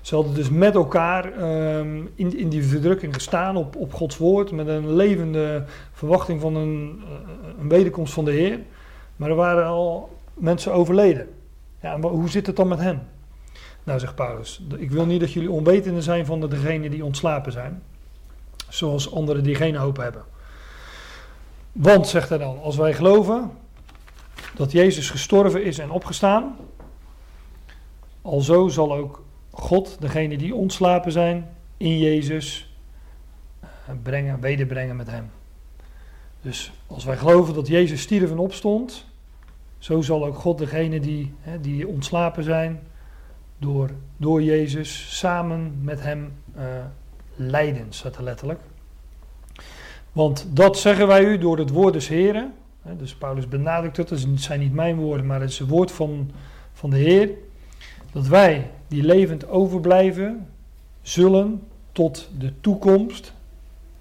Ze 0.00 0.14
hadden 0.14 0.34
dus 0.34 0.50
met 0.50 0.74
elkaar 0.74 1.32
ehm, 1.32 2.00
in, 2.14 2.38
in 2.38 2.48
die 2.48 2.64
verdrukking 2.64 3.14
gestaan 3.14 3.56
op, 3.56 3.76
op 3.76 3.94
Gods 3.94 4.16
woord. 4.16 4.50
Met 4.50 4.66
een 4.66 4.94
levende 4.94 5.64
verwachting 5.92 6.40
van 6.40 6.54
een, 6.54 7.02
eh, 7.04 7.48
een 7.60 7.68
wederkomst 7.68 8.12
van 8.12 8.24
de 8.24 8.30
Heer. 8.30 8.60
Maar 9.16 9.28
er 9.30 9.34
waren 9.34 9.66
al 9.66 10.18
mensen 10.34 10.72
overleden. 10.72 11.28
Ja, 11.82 12.00
hoe 12.00 12.28
zit 12.28 12.46
het 12.46 12.56
dan 12.56 12.68
met 12.68 12.78
hen? 12.78 13.08
Nou, 13.84 13.98
zegt 14.00 14.14
Paulus, 14.14 14.62
ik 14.76 14.90
wil 14.90 15.06
niet 15.06 15.20
dat 15.20 15.32
jullie 15.32 15.50
onwetende 15.50 16.02
zijn 16.02 16.26
van 16.26 16.40
de- 16.40 16.48
degenen 16.48 16.90
die 16.90 17.04
ontslapen 17.04 17.52
zijn. 17.52 17.82
Zoals 18.68 19.14
anderen 19.14 19.42
die 19.42 19.54
geen 19.54 19.76
hoop 19.76 19.96
hebben. 19.96 20.22
Want, 21.72 22.06
zegt 22.06 22.28
hij 22.28 22.38
dan, 22.38 22.60
als 22.62 22.76
wij 22.76 22.94
geloven 22.94 23.50
dat 24.54 24.72
Jezus 24.72 25.10
gestorven 25.10 25.64
is 25.64 25.78
en 25.78 25.90
opgestaan, 25.90 26.56
alzo 28.22 28.68
zal 28.68 28.94
ook 28.94 29.22
God 29.58 29.96
degenen 30.00 30.38
die 30.38 30.54
ontslapen 30.54 31.12
zijn 31.12 31.48
in 31.76 31.98
Jezus 31.98 32.74
eh, 33.60 33.68
brengen, 34.02 34.40
wederbrengen 34.40 34.96
met 34.96 35.10
hem. 35.10 35.30
Dus 36.40 36.72
als 36.86 37.04
wij 37.04 37.16
geloven 37.16 37.54
dat 37.54 37.66
Jezus 37.66 38.00
stierf 38.00 38.30
en 38.30 38.38
opstond, 38.38 39.06
zo 39.78 40.00
zal 40.00 40.26
ook 40.26 40.36
God 40.36 40.58
degenen 40.58 41.02
die, 41.02 41.34
hè, 41.40 41.60
die 41.60 41.88
ontslapen 41.88 42.44
zijn 42.44 42.80
door, 43.58 43.90
door 44.16 44.42
Jezus 44.42 45.18
samen 45.18 45.78
met 45.82 46.02
hem 46.02 46.32
eh 46.54 46.64
lijden, 47.38 47.86
staat 47.88 48.16
er 48.16 48.22
letterlijk. 48.22 48.60
Want 50.12 50.46
dat 50.50 50.78
zeggen 50.78 51.06
wij 51.06 51.24
u 51.24 51.38
door 51.38 51.58
het 51.58 51.70
woord 51.70 51.92
des 51.92 52.08
Heren. 52.08 52.54
Dus 52.82 53.14
Paulus 53.14 53.48
benadrukt 53.48 53.96
het, 53.96 54.10
het 54.10 54.26
zijn 54.34 54.60
niet 54.60 54.72
mijn 54.72 54.96
woorden, 54.96 55.26
maar 55.26 55.40
het 55.40 55.50
is 55.50 55.58
het 55.58 55.68
woord 55.68 55.92
van, 55.92 56.30
van 56.72 56.90
de 56.90 56.96
Heer. 56.96 57.30
Dat 58.18 58.26
wij 58.26 58.70
die 58.88 59.02
levend 59.02 59.48
overblijven, 59.48 60.46
zullen 61.02 61.62
tot 61.92 62.28
de 62.38 62.60
toekomst 62.60 63.32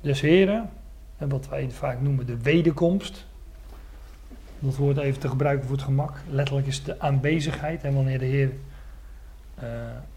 des 0.02 0.22
Heren. 0.22 0.70
En 1.18 1.30
wat 1.30 1.48
wij 1.48 1.72
vaak 1.72 2.02
noemen 2.02 2.26
de 2.26 2.38
wederkomst. 2.38 3.26
Dat 4.60 4.76
woord 4.76 4.98
even 4.98 5.20
te 5.20 5.30
gebruiken 5.30 5.68
voor 5.68 5.76
het 5.76 5.86
gemak. 5.86 6.22
Letterlijk 6.30 6.68
is 6.68 6.84
de 6.84 7.00
aanwezigheid. 7.00 7.84
En 7.84 7.94
wanneer 7.94 8.20
de 8.20 8.26
Heer 8.26 8.52
eh, 9.56 9.68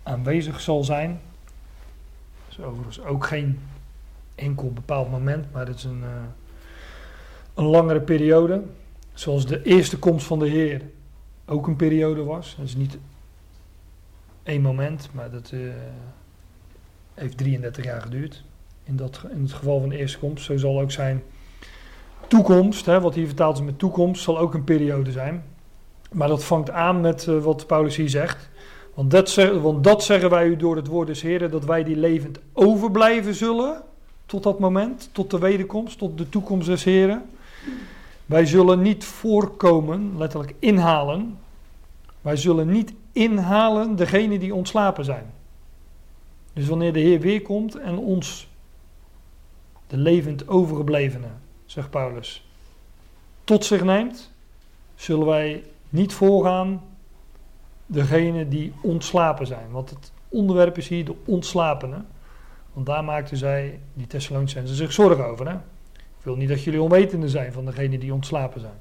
aanwezig 0.02 0.60
zal 0.60 0.84
zijn. 0.84 1.20
Dat 2.48 2.58
is 2.58 2.64
overigens 2.64 3.00
ook 3.00 3.26
geen 3.26 3.58
enkel 4.34 4.72
bepaald 4.72 5.10
moment, 5.10 5.52
maar 5.52 5.66
het 5.66 5.76
is 5.76 5.84
een, 5.84 6.02
eh, 6.02 6.22
een 7.54 7.64
langere 7.64 8.00
periode. 8.00 8.62
Zoals 9.12 9.46
de 9.46 9.62
eerste 9.62 9.98
komst 9.98 10.26
van 10.26 10.38
de 10.38 10.48
Heer 10.48 10.82
ook 11.46 11.66
een 11.66 11.76
periode 11.76 12.22
was. 12.22 12.54
Dat 12.56 12.66
is 12.66 12.76
niet 12.76 12.98
één 14.50 14.62
moment, 14.62 15.08
maar 15.12 15.30
dat 15.30 15.50
eh, 15.52 15.58
heeft 17.14 17.38
33 17.38 17.84
jaar 17.84 18.00
geduurd. 18.00 18.44
In, 18.82 18.96
dat, 18.96 19.24
in 19.32 19.42
het 19.42 19.52
geval 19.52 19.80
van 19.80 19.88
de 19.88 19.96
eerste 19.96 20.18
komst. 20.18 20.44
Zo 20.44 20.56
zal 20.56 20.80
ook 20.80 20.90
zijn 20.90 21.22
toekomst, 22.26 22.86
hè, 22.86 23.00
wat 23.00 23.14
hier 23.14 23.26
vertaald 23.26 23.56
is 23.56 23.64
met 23.64 23.78
toekomst, 23.78 24.22
zal 24.22 24.38
ook 24.38 24.54
een 24.54 24.64
periode 24.64 25.12
zijn. 25.12 25.44
Maar 26.12 26.28
dat 26.28 26.44
vangt 26.44 26.70
aan 26.70 27.00
met 27.00 27.26
eh, 27.28 27.38
wat 27.38 27.66
Paulus 27.66 27.96
hier 27.96 28.08
zegt. 28.08 28.48
Want 28.94 29.10
dat, 29.10 29.30
zeg- 29.30 29.60
want 29.60 29.84
dat 29.84 30.04
zeggen 30.04 30.30
wij 30.30 30.46
u 30.46 30.56
door 30.56 30.76
het 30.76 30.86
woord 30.86 31.06
des 31.06 31.22
Heren, 31.22 31.50
dat 31.50 31.64
wij 31.64 31.84
die 31.84 31.96
levend 31.96 32.38
overblijven 32.52 33.34
zullen 33.34 33.82
tot 34.26 34.42
dat 34.42 34.58
moment, 34.58 35.08
tot 35.12 35.30
de 35.30 35.38
wederkomst, 35.38 35.98
tot 35.98 36.18
de 36.18 36.28
toekomst 36.28 36.66
des 36.66 36.84
Heren. 36.84 37.22
Wij 38.26 38.46
zullen 38.46 38.82
niet 38.82 39.04
voorkomen, 39.04 40.18
letterlijk 40.18 40.54
inhalen. 40.58 41.38
Wij 42.20 42.36
zullen 42.36 42.70
niet 42.70 42.92
inhalen 43.12 43.96
degene 43.96 44.38
die 44.38 44.54
ontslapen 44.54 45.04
zijn. 45.04 45.32
Dus 46.52 46.66
wanneer 46.66 46.92
de 46.92 47.00
Heer 47.00 47.20
weer 47.20 47.42
komt 47.42 47.74
en 47.74 47.98
ons, 47.98 48.48
de 49.86 49.96
levend 49.96 50.48
overgeblevenen, 50.48 51.40
zegt 51.64 51.90
Paulus, 51.90 52.48
tot 53.44 53.64
zich 53.64 53.84
neemt, 53.84 54.30
zullen 54.94 55.26
wij 55.26 55.64
niet 55.88 56.12
voorgaan 56.12 56.82
degene 57.86 58.48
die 58.48 58.72
ontslapen 58.82 59.46
zijn. 59.46 59.70
Want 59.70 59.90
het 59.90 60.12
onderwerp 60.28 60.78
is 60.78 60.88
hier 60.88 61.04
de 61.04 61.14
ontslapenen. 61.24 62.06
Want 62.72 62.86
daar 62.86 63.04
maakten 63.04 63.36
zij, 63.36 63.80
die 63.94 64.06
Thessalonicenzen, 64.06 64.76
zich 64.76 64.92
zorgen 64.92 65.26
over. 65.26 65.48
Hè? 65.48 65.54
Ik 65.94 66.26
wil 66.26 66.36
niet 66.36 66.48
dat 66.48 66.64
jullie 66.64 66.82
onwetende 66.82 67.28
zijn 67.28 67.52
van 67.52 67.64
degene 67.64 67.98
die 67.98 68.14
ontslapen 68.14 68.60
zijn. 68.60 68.78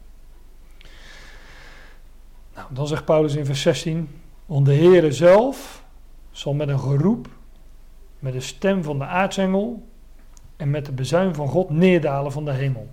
Nou, 2.55 2.67
dan 2.73 2.87
zegt 2.87 3.05
Paulus 3.05 3.35
in 3.35 3.45
vers 3.45 3.61
16, 3.61 4.18
want 4.49 4.65
de 4.65 4.73
Heere 4.73 5.11
zelf 5.11 5.83
zal 6.31 6.53
met 6.53 6.69
een 6.69 6.79
geroep, 6.79 7.27
met 8.19 8.33
de 8.33 8.39
stem 8.39 8.83
van 8.83 8.97
de 8.97 9.05
aartsengel 9.05 9.87
en 10.55 10.69
met 10.69 10.85
de 10.85 10.91
bezuin 10.91 11.35
van 11.35 11.47
God 11.47 11.69
neerdalen 11.69 12.31
van 12.31 12.45
de 12.45 12.51
hemel. 12.51 12.89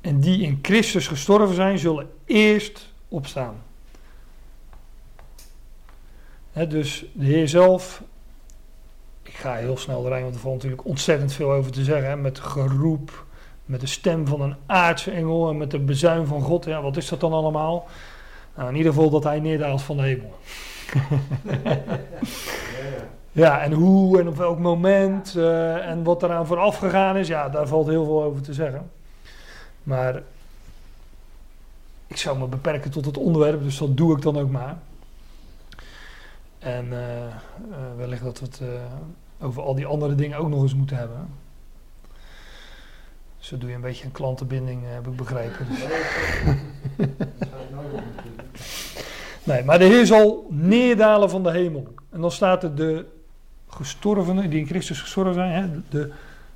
En 0.00 0.20
die 0.20 0.42
in 0.42 0.58
Christus 0.62 1.06
gestorven 1.06 1.54
zijn, 1.54 1.78
zullen 1.78 2.10
eerst 2.24 2.92
opstaan. 3.08 3.62
Dus 6.52 7.04
de 7.12 7.24
Heer 7.24 7.48
zelf, 7.48 8.02
ik 9.22 9.34
ga 9.34 9.54
heel 9.54 9.76
snel 9.76 10.02
doorheen, 10.02 10.22
want 10.22 10.34
er 10.34 10.40
valt 10.40 10.54
natuurlijk 10.54 10.84
ontzettend 10.84 11.32
veel 11.32 11.52
over 11.52 11.72
te 11.72 11.84
zeggen. 11.84 12.20
Met 12.20 12.38
geroep, 12.38 13.26
met 13.64 13.80
de 13.80 13.86
stem 13.86 14.26
van 14.26 14.40
een 14.40 14.56
aardse 14.66 15.10
engel 15.10 15.48
en 15.48 15.56
met 15.56 15.70
de 15.70 15.78
bezuin 15.78 16.26
van 16.26 16.42
God. 16.42 16.64
Ja, 16.64 16.82
wat 16.82 16.96
is 16.96 17.08
dat 17.08 17.20
dan 17.20 17.32
allemaal? 17.32 17.88
Nou, 18.56 18.68
in 18.68 18.76
ieder 18.76 18.92
geval 18.92 19.10
dat 19.10 19.24
hij 19.24 19.40
neerdaalt 19.40 19.82
van 19.82 19.96
de 19.96 20.02
hemel. 20.02 20.34
Ja, 23.34 23.62
en 23.62 23.72
hoe 23.72 24.20
en 24.20 24.28
op 24.28 24.36
welk 24.36 24.58
moment 24.58 25.36
eh, 25.36 25.86
en 25.88 26.02
wat 26.02 26.22
eraan 26.22 26.46
vooraf 26.46 26.76
gegaan 26.76 27.16
is, 27.16 27.28
ja, 27.28 27.48
daar 27.48 27.68
valt 27.68 27.86
heel 27.86 28.04
veel 28.04 28.22
over 28.22 28.42
te 28.42 28.54
zeggen. 28.54 28.90
Maar 29.82 30.22
ik 32.06 32.16
zou 32.16 32.38
me 32.38 32.46
beperken 32.46 32.90
tot 32.90 33.04
het 33.04 33.16
onderwerp, 33.16 33.62
dus 33.62 33.78
dat 33.78 33.96
doe 33.96 34.16
ik 34.16 34.22
dan 34.22 34.38
ook 34.38 34.50
maar. 34.50 34.76
En 36.58 36.92
eh, 36.92 37.26
eh, 37.26 37.32
wellicht 37.96 38.22
dat 38.22 38.40
we 38.40 38.44
het 38.46 38.60
over 39.40 39.62
al 39.62 39.74
die 39.74 39.86
andere 39.86 40.14
dingen 40.14 40.38
ook 40.38 40.48
nog 40.48 40.62
eens 40.62 40.74
moeten 40.74 40.96
hebben. 40.96 41.28
Zo 43.38 43.58
doe 43.58 43.68
je 43.68 43.74
een 43.74 43.80
beetje 43.80 44.04
een 44.04 44.12
klantenbinding, 44.12 44.82
heb 44.84 45.06
ik 45.06 45.16
begrepen. 45.16 45.66
Dus- 45.68 45.84
Nee, 49.44 49.64
maar 49.64 49.78
de 49.78 49.84
Heer 49.84 50.06
zal 50.06 50.46
neerdalen 50.50 51.30
van 51.30 51.42
de 51.42 51.50
hemel. 51.50 51.94
En 52.10 52.20
dan 52.20 52.30
staat 52.30 52.62
er 52.62 52.74
de 52.74 53.06
gestorvenen, 53.68 54.50
die 54.50 54.60
in 54.60 54.66
Christus 54.66 55.00
gestorven 55.00 55.34
zijn, 55.34 55.52
hè, 55.52 55.68
de, 55.88 56.12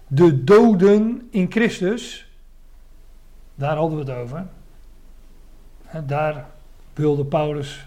de 0.07 0.45
doden 0.45 1.29
in 1.31 1.51
Christus. 1.51 2.31
Daar 3.55 3.77
hadden 3.77 3.99
we 3.99 4.13
het 4.13 4.21
over. 4.23 4.47
Hè, 5.85 6.05
daar 6.05 6.47
wilde 6.95 7.25
Paulus 7.25 7.87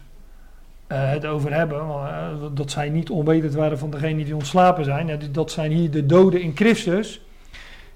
eh, 0.88 1.10
het 1.10 1.26
over 1.26 1.53
hebben. 1.53 1.80
eh, 1.80 2.28
dat 2.53 2.72
zij 2.72 2.90
niet 2.90 3.10
onwetend 3.10 3.53
waren 3.53 3.78
van 3.78 3.90
degenen 3.90 4.26
die 4.26 4.36
ontslapen 4.36 4.84
zijn. 4.84 5.32
Dat 5.32 5.52
zijn 5.52 5.72
hier 5.72 5.91
de 5.91 6.06
doden 6.06 6.41
in 6.41 6.56
Christus. 6.56 7.22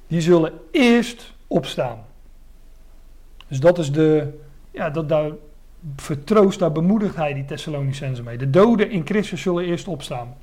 Die 0.08 0.22
zullen 0.22 0.54
eerst 0.72 1.34
opstaan. 1.48 1.98
Dus 3.48 3.60
dat 3.60 3.78
is 3.78 3.92
de. 3.92 4.40
Ja, 4.72 4.90
dat 4.90 5.10
daar 5.10 5.32
vertroost, 5.96 6.60
daar 6.60 6.72
bemoedigt 6.72 7.16
hij 7.16 7.34
die 7.34 7.46
Thessalonicenzen 7.46 8.26
mee. 8.26 8.38
De 8.38 8.50
doden 8.50 8.92
in 8.92 9.06
Christus 9.06 9.42
zullen 9.42 9.66
eerst 9.66 9.88
opstaan. 9.88 10.36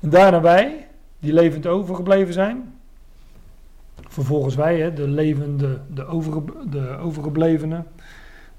En 0.00 0.10
daarna 0.10 0.40
wij, 0.40 0.86
die 1.18 1.32
levend 1.32 1.66
overgebleven 1.66 2.32
zijn. 2.32 2.72
Vervolgens 4.08 4.54
wij, 4.54 4.80
hè, 4.80 4.92
de 4.92 5.08
levende, 5.08 5.80
de, 5.94 6.04
overge, 6.04 6.42
de 6.70 6.96
overgeblevenen. 6.96 7.86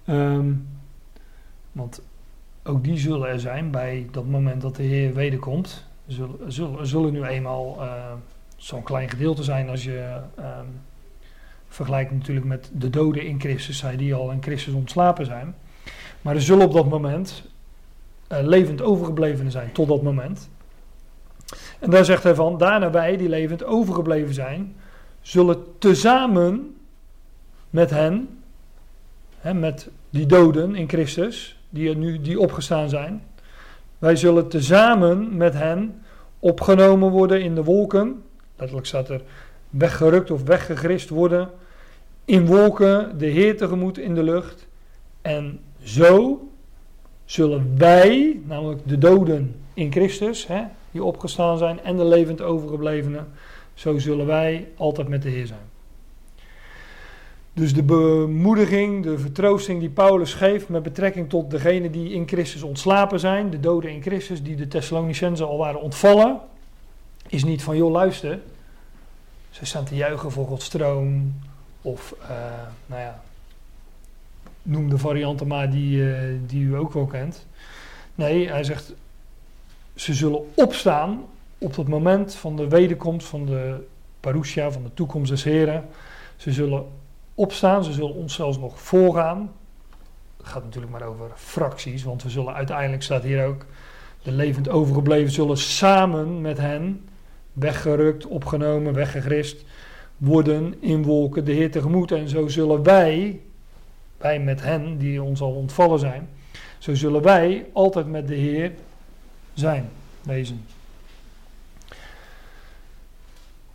Ehm, 0.06 0.54
want 1.72 2.02
ook 2.64 2.84
die 2.84 2.98
zullen 2.98 3.30
er 3.30 3.40
zijn 3.40 3.72
bij 3.72 4.08
dat 4.12 4.26
moment 4.26 4.62
dat 4.62 4.76
de 4.76 4.84
Heer 4.84 5.14
wederkomt. 5.14 5.86
Zullen, 6.08 6.52
zullen, 6.52 6.88
zullen 6.88 7.14
nu 7.14 7.24
eenmaal, 7.24 7.82
eh, 7.82 8.14
zal 8.56 8.78
een 8.78 8.84
klein 8.84 9.10
gedeelte 9.10 9.44
zijn 9.44 9.70
als 9.70 9.84
je 9.84 10.20
ehm, 10.36 10.66
vergelijkt 11.68 12.12
natuurlijk 12.12 12.46
met 12.46 12.72
de 12.74 12.90
doden 12.90 13.26
in 13.26 13.40
Christus, 13.40 13.78
zij 13.78 13.98
die 13.98 14.14
al 14.14 14.32
in 14.32 14.44
Christus 14.44 14.74
ontslapen 14.74 15.26
zijn. 15.26 15.56
Maar 16.22 16.36
er 16.36 16.42
zullen 16.42 16.66
op 16.66 16.74
dat 16.74 16.90
moment 16.90 17.44
eh, 18.28 18.40
levend 18.42 18.82
overgeblevenen 18.82 19.52
zijn, 19.52 19.72
tot 19.72 19.88
dat 19.88 20.02
moment. 20.02 20.50
En 21.80 21.90
daar 21.90 22.06
zegt 22.06 22.24
hij 22.24 22.36
van, 22.36 22.58
daarna 22.58 22.92
wij 22.92 23.18
die 23.18 23.30
levend 23.30 23.64
overgebleven 23.64 24.34
zijn, 24.34 24.76
zullen 25.22 25.64
tezamen 25.78 26.76
met 27.70 27.90
hen, 27.90 28.42
hè, 29.38 29.54
met 29.54 29.90
die 30.10 30.26
doden 30.26 30.76
in 30.76 30.90
Christus, 30.90 31.60
die 31.70 31.90
er 31.90 31.96
nu 31.96 32.22
die 32.22 32.40
opgestaan 32.40 32.90
zijn, 32.90 33.24
wij 34.02 34.16
zullen 34.16 34.48
tezamen 34.48 35.38
met 35.38 35.54
hen 35.54 36.04
opgenomen 36.40 37.10
worden 37.10 37.42
in 37.42 37.56
de 37.56 37.64
wolken. 37.64 38.24
Letterlijk 38.56 38.88
staat 38.88 39.10
er 39.10 39.22
weggerukt 39.70 40.32
of 40.32 40.44
weggegrist 40.44 41.10
worden. 41.10 41.50
In 42.26 42.46
wolken 42.46 43.18
de 43.18 43.26
Heer 43.26 43.58
tegemoet 43.58 43.98
in 43.98 44.16
de 44.16 44.24
lucht. 44.24 44.68
En 45.22 45.60
zo 45.84 46.42
zullen 47.26 47.78
wij, 47.78 48.40
namelijk 48.46 48.82
de 48.86 48.98
doden 48.98 49.56
in 49.74 49.92
Christus, 49.92 50.48
hè, 50.48 50.64
die 50.92 51.04
opgestaan 51.04 51.58
zijn, 51.58 51.80
en 51.84 51.98
de 51.98 52.06
levend 52.06 52.42
overgeblevenen, 52.42 53.28
zo 53.74 53.98
zullen 53.98 54.26
wij 54.26 54.68
altijd 54.76 55.08
met 55.08 55.22
de 55.22 55.30
Heer 55.30 55.48
zijn. 55.48 55.70
Dus 57.54 57.74
de 57.74 57.84
bemoediging, 57.84 59.04
de 59.04 59.20
vertroosting 59.20 59.80
die 59.80 59.90
Paulus 59.90 60.34
geeft 60.34 60.70
met 60.70 60.84
betrekking 60.84 61.30
tot 61.30 61.52
degenen 61.52 61.92
die 61.92 62.12
in 62.12 62.28
Christus 62.28 62.62
ontslapen 62.62 63.20
zijn, 63.20 63.50
de 63.50 63.60
doden 63.60 63.92
in 63.92 64.02
Christus, 64.02 64.44
die 64.44 64.56
de 64.56 64.68
Thessalonicenzen 64.68 65.48
al 65.48 65.58
waren 65.58 65.82
ontvallen, 65.82 66.40
is 67.28 67.44
niet 67.44 67.64
van 67.64 67.78
joh 67.78 67.92
luister, 67.92 68.40
ze 69.50 69.66
staan 69.66 69.86
te 69.86 69.96
juichen 69.96 70.32
voor 70.32 70.48
Gods 70.48 70.70
troon, 70.70 71.34
of 71.82 72.16
uh, 72.22 72.28
nou 72.86 73.02
ja, 73.02 73.22
noem 74.62 74.90
de 74.90 74.98
varianten 74.98 75.48
maar 75.48 75.70
die, 75.70 75.98
uh, 75.98 76.18
die 76.46 76.64
u 76.64 76.76
ook 76.76 76.94
wel 76.94 77.06
kent. 77.06 77.48
Nee, 78.16 78.50
hij 78.50 78.64
zegt, 78.64 78.94
ze 79.96 80.14
zullen 80.14 80.42
opstaan 80.56 81.24
op 81.58 81.76
het 81.76 81.88
moment 81.88 82.36
van 82.36 82.56
de 82.56 82.68
wederkomst 82.68 83.28
van 83.28 83.46
de 83.46 83.88
parousia, 84.20 84.72
van 84.72 84.84
de 84.84 84.94
toekomst 84.94 85.30
des 85.30 85.44
Heren. 85.44 85.86
Ze 86.36 86.52
zullen 86.52 86.86
opstaan, 87.36 87.84
ze 87.84 87.94
zullen 87.94 88.16
ons 88.16 88.34
zelfs 88.34 88.58
nog 88.58 88.82
voorgaan. 88.82 89.52
Het 90.38 90.48
gaat 90.48 90.64
natuurlijk 90.64 90.92
maar 90.92 91.08
over 91.08 91.32
fracties, 91.36 92.04
want 92.04 92.24
we 92.24 92.30
zullen 92.30 92.54
uiteindelijk, 92.54 93.04
staat 93.04 93.24
hier 93.24 93.46
ook, 93.46 93.66
de 94.22 94.32
levend 94.32 94.70
overgebleven 94.70 95.32
zullen 95.32 95.58
samen 95.58 96.42
met 96.42 96.58
hen, 96.58 97.10
weggerukt, 97.54 98.26
opgenomen, 98.26 98.94
weggegrist, 98.94 99.66
worden 100.18 100.76
in 100.82 101.04
wolken 101.04 101.46
de 101.46 101.52
Heer 101.52 101.72
tegemoet. 101.72 102.12
En 102.12 102.30
zo 102.30 102.48
zullen 102.48 102.84
wij, 102.84 103.42
wij 104.22 104.40
met 104.40 104.62
hen 104.62 104.98
die 104.98 105.24
ons 105.24 105.42
al 105.42 105.54
ontvallen 105.54 106.00
zijn, 106.00 106.30
zo 106.78 106.96
zullen 106.96 107.22
wij 107.22 107.66
altijd 107.74 108.08
met 108.08 108.28
de 108.28 108.36
Heer 108.36 108.72
zijn, 109.54 109.90
wezen. 110.22 110.66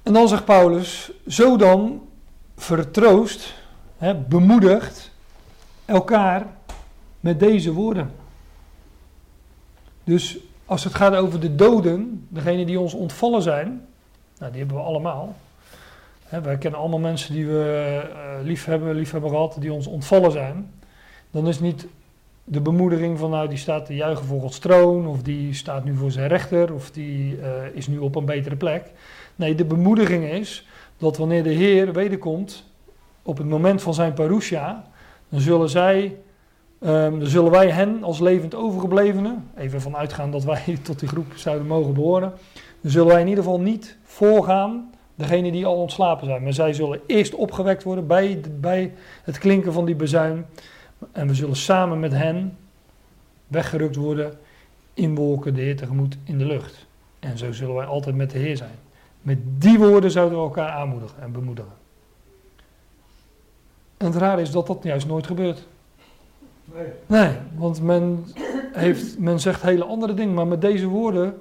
En 0.02 0.12
dan 0.12 0.28
zegt 0.28 0.44
Paulus, 0.44 1.10
zo 1.26 1.56
dan 1.56 2.08
vertroost, 2.56 3.54
hè, 3.98 4.14
bemoedigt 4.14 5.10
elkaar 5.84 6.46
met 7.20 7.40
deze 7.40 7.72
woorden. 7.72 8.10
Dus 10.04 10.38
als 10.64 10.84
het 10.84 10.94
gaat 10.94 11.14
over 11.14 11.40
de 11.40 11.54
doden, 11.54 12.26
degene 12.28 12.64
die 12.64 12.80
ons 12.80 12.94
ontvallen 12.94 13.42
zijn, 13.42 13.86
nou, 14.38 14.50
die 14.50 14.60
hebben 14.60 14.76
we 14.76 14.82
allemaal. 14.82 15.34
Wij 16.30 16.58
kennen 16.58 16.80
allemaal 16.80 16.98
mensen 16.98 17.34
die 17.34 17.46
we 17.46 18.02
uh, 18.08 18.46
lief, 18.46 18.64
hebben, 18.64 18.94
lief 18.94 19.10
hebben 19.10 19.30
gehad, 19.30 19.56
die 19.60 19.72
ons 19.72 19.86
ontvallen 19.86 20.32
zijn. 20.32 20.70
Dan 21.30 21.48
is 21.48 21.60
niet 21.60 21.86
de 22.44 22.60
bemoediging 22.60 23.18
van, 23.18 23.30
nou, 23.30 23.48
die 23.48 23.58
staat 23.58 23.86
te 23.86 23.94
juichen 23.94 24.26
voor 24.26 24.40
Gods 24.40 24.58
troon, 24.58 25.06
of 25.06 25.22
die 25.22 25.54
staat 25.54 25.84
nu 25.84 25.94
voor 25.94 26.10
zijn 26.10 26.28
rechter, 26.28 26.74
of 26.74 26.90
die 26.90 27.38
uh, 27.38 27.46
is 27.72 27.86
nu 27.86 27.98
op 27.98 28.14
een 28.14 28.24
betere 28.24 28.56
plek. 28.56 28.92
Nee, 29.36 29.54
de 29.54 29.64
bemoediging 29.64 30.24
is 30.24 30.66
dat 30.96 31.16
wanneer 31.16 31.42
de 31.42 31.52
Heer 31.52 31.92
wederkomt, 31.92 32.64
op 33.22 33.38
het 33.38 33.46
moment 33.46 33.82
van 33.82 33.94
zijn 33.94 34.12
parousia, 34.12 34.84
dan 35.28 35.40
zullen 35.40 35.68
zij, 35.68 36.16
um, 36.80 37.18
dan 37.18 37.28
zullen 37.28 37.50
wij 37.50 37.70
hen 37.70 38.04
als 38.04 38.20
levend 38.20 38.54
overgeblevenen, 38.54 39.50
even 39.56 39.80
vanuitgaan 39.80 40.30
dat 40.30 40.44
wij 40.44 40.78
tot 40.82 40.98
die 40.98 41.08
groep 41.08 41.32
zouden 41.34 41.66
mogen 41.66 41.94
behoren, 41.94 42.32
dan 42.80 42.90
zullen 42.90 43.08
wij 43.08 43.20
in 43.20 43.28
ieder 43.28 43.44
geval 43.44 43.60
niet 43.60 43.96
voorgaan 44.04 44.90
degene 45.16 45.52
die 45.52 45.66
al 45.66 45.76
ontslapen 45.76 46.26
zijn. 46.26 46.42
Maar 46.42 46.52
zij 46.52 46.72
zullen 46.72 47.00
eerst 47.06 47.34
opgewekt 47.34 47.82
worden 47.82 48.06
bij, 48.06 48.40
bij 48.60 48.94
het 49.22 49.38
klinken 49.38 49.72
van 49.72 49.84
die 49.84 49.94
bezuin. 49.94 50.46
En 51.12 51.26
we 51.26 51.34
zullen 51.34 51.56
samen 51.56 52.00
met 52.00 52.12
hen 52.12 52.56
weggerukt 53.46 53.96
worden 53.96 54.38
in 54.94 55.14
wolken 55.14 55.54
de 55.54 55.60
Heer 55.60 55.76
tegemoet 55.76 56.16
in 56.24 56.38
de 56.38 56.44
lucht. 56.44 56.86
En 57.18 57.38
zo 57.38 57.52
zullen 57.52 57.74
wij 57.74 57.86
altijd 57.86 58.16
met 58.16 58.30
de 58.30 58.38
Heer 58.38 58.56
zijn. 58.56 58.78
Met 59.22 59.38
die 59.42 59.78
woorden 59.78 60.10
zouden 60.10 60.38
we 60.38 60.44
elkaar 60.44 60.70
aanmoedigen 60.70 61.22
en 61.22 61.32
bemoedigen. 61.32 61.72
En 63.96 64.06
het 64.06 64.16
rare 64.16 64.40
is 64.40 64.50
dat 64.50 64.66
dat 64.66 64.78
juist 64.82 65.06
nooit 65.06 65.26
gebeurt. 65.26 65.66
Nee. 66.64 66.86
Nee, 67.06 67.36
want 67.56 67.82
men, 67.82 68.24
heeft, 68.72 69.18
men 69.18 69.40
zegt 69.40 69.62
hele 69.62 69.84
andere 69.84 70.14
dingen, 70.14 70.34
maar 70.34 70.46
met 70.46 70.60
deze 70.60 70.86
woorden, 70.86 71.38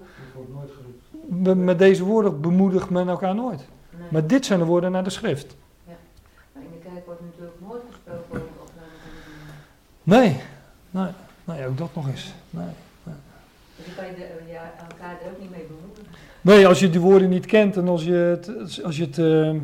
met, 1.28 1.80
deze 1.80 2.04
woorden 2.04 2.42
bemoedigt 2.42 2.90
men 2.90 3.08
elkaar 3.08 3.36
nooit. 3.36 3.68
Nee. 3.90 4.08
Maar 4.12 4.28
dit 4.28 4.46
zijn 4.46 4.60
de 4.60 4.66
woorden 4.66 4.92
naar 4.92 5.04
de 5.04 5.10
schrift. 5.10 5.56
Maar 5.86 6.64
in 6.64 6.70
de 6.72 6.90
kerk 6.90 7.06
wordt 7.06 7.22
natuurlijk 7.22 7.58
nooit 7.68 7.82
gesproken 7.90 8.22
over 8.30 8.40
de 8.40 8.62
opname 8.62 8.88
van 9.02 9.12
de 10.04 10.18
Nee, 10.18 10.40
nee, 10.92 11.12
nee 11.44 11.68
ook 11.68 11.78
dat 11.78 11.96
nog 11.96 12.08
eens. 12.08 12.34
Nee. 12.50 12.66
Dus 13.76 13.96
kan 13.96 14.06
je 14.06 14.14
de, 14.16 14.52
ja, 14.52 14.72
elkaar 14.90 15.18
er 15.24 15.32
ook 15.32 15.40
niet 15.40 15.52
mee 15.52 15.66
bemoedigen. 15.68 16.12
nee, 16.42 16.68
als 16.68 16.80
je 16.80 16.90
die 16.90 17.00
woorden 17.00 17.30
niet 17.30 17.46
kent 17.46 17.78
en 17.78 17.88
als 17.88 18.04
je 18.04 18.14
het, 18.14 18.84
als 18.84 18.98
je 18.98 19.04
het 19.04 19.18
eh, 19.18 19.56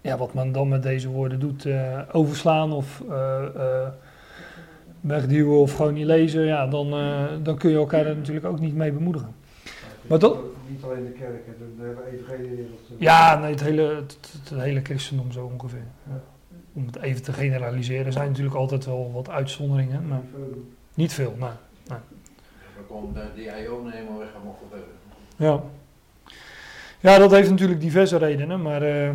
ja, 0.00 0.16
wat 0.16 0.34
men 0.34 0.52
dan 0.52 0.68
met 0.68 0.82
deze 0.82 1.08
woorden 1.08 1.40
doet, 1.40 1.66
eh, 1.66 1.98
overslaan 2.12 2.72
of 2.72 3.02
eh, 3.10 3.44
eh, 3.44 3.88
wegduwen 5.00 5.58
of 5.58 5.72
gewoon 5.72 5.94
niet 5.94 6.06
lezen, 6.06 6.44
ja, 6.44 6.66
dan, 6.66 6.90
dan 7.42 7.56
kun 7.58 7.70
je 7.70 7.76
elkaar 7.76 8.06
er 8.06 8.16
natuurlijk 8.16 8.46
ook 8.46 8.60
niet 8.60 8.74
mee 8.74 8.92
bemoedigen. 8.92 9.34
Maar 10.10 10.18
dat- 10.18 10.38
Niet 10.68 10.82
alleen 10.82 11.04
de 11.04 11.10
kerk, 11.10 11.46
hè, 11.46 11.52
de, 11.58 11.76
de 11.76 11.82
hele 11.82 12.18
evangeliewereld. 12.22 12.78
eh. 12.90 12.98
Ja, 12.98 13.38
nee, 13.38 13.50
het 13.50 13.60
hele, 13.60 13.82
het, 13.82 14.18
het- 14.20 14.50
het 14.50 14.60
hele 14.60 14.80
christendom 14.82 15.32
zo 15.32 15.50
ongeveer. 15.54 15.84
Ja. 16.08 16.20
Om 16.72 16.86
het 16.86 16.96
even 17.00 17.22
te 17.22 17.32
generaliseren, 17.32 18.06
er 18.06 18.12
zijn 18.12 18.28
natuurlijk 18.28 18.56
altijd 18.56 18.84
wel 18.84 19.10
wat 19.14 19.28
uitzonderingen, 19.30 20.06
maar 20.08 20.20
niet 20.94 21.12
veel. 21.12 21.34
Maar, 21.38 21.56
Dan 21.86 21.98
komt 22.88 23.16
die 23.34 23.44
Ionen 23.64 23.92
helemaal 23.92 24.18
weg 24.18 24.28
ja. 25.36 25.60
ja, 27.00 27.18
dat 27.18 27.30
heeft 27.30 27.50
natuurlijk 27.50 27.80
diverse 27.80 28.16
redenen, 28.16 28.62
maar, 28.62 28.82
eh, 28.82 29.10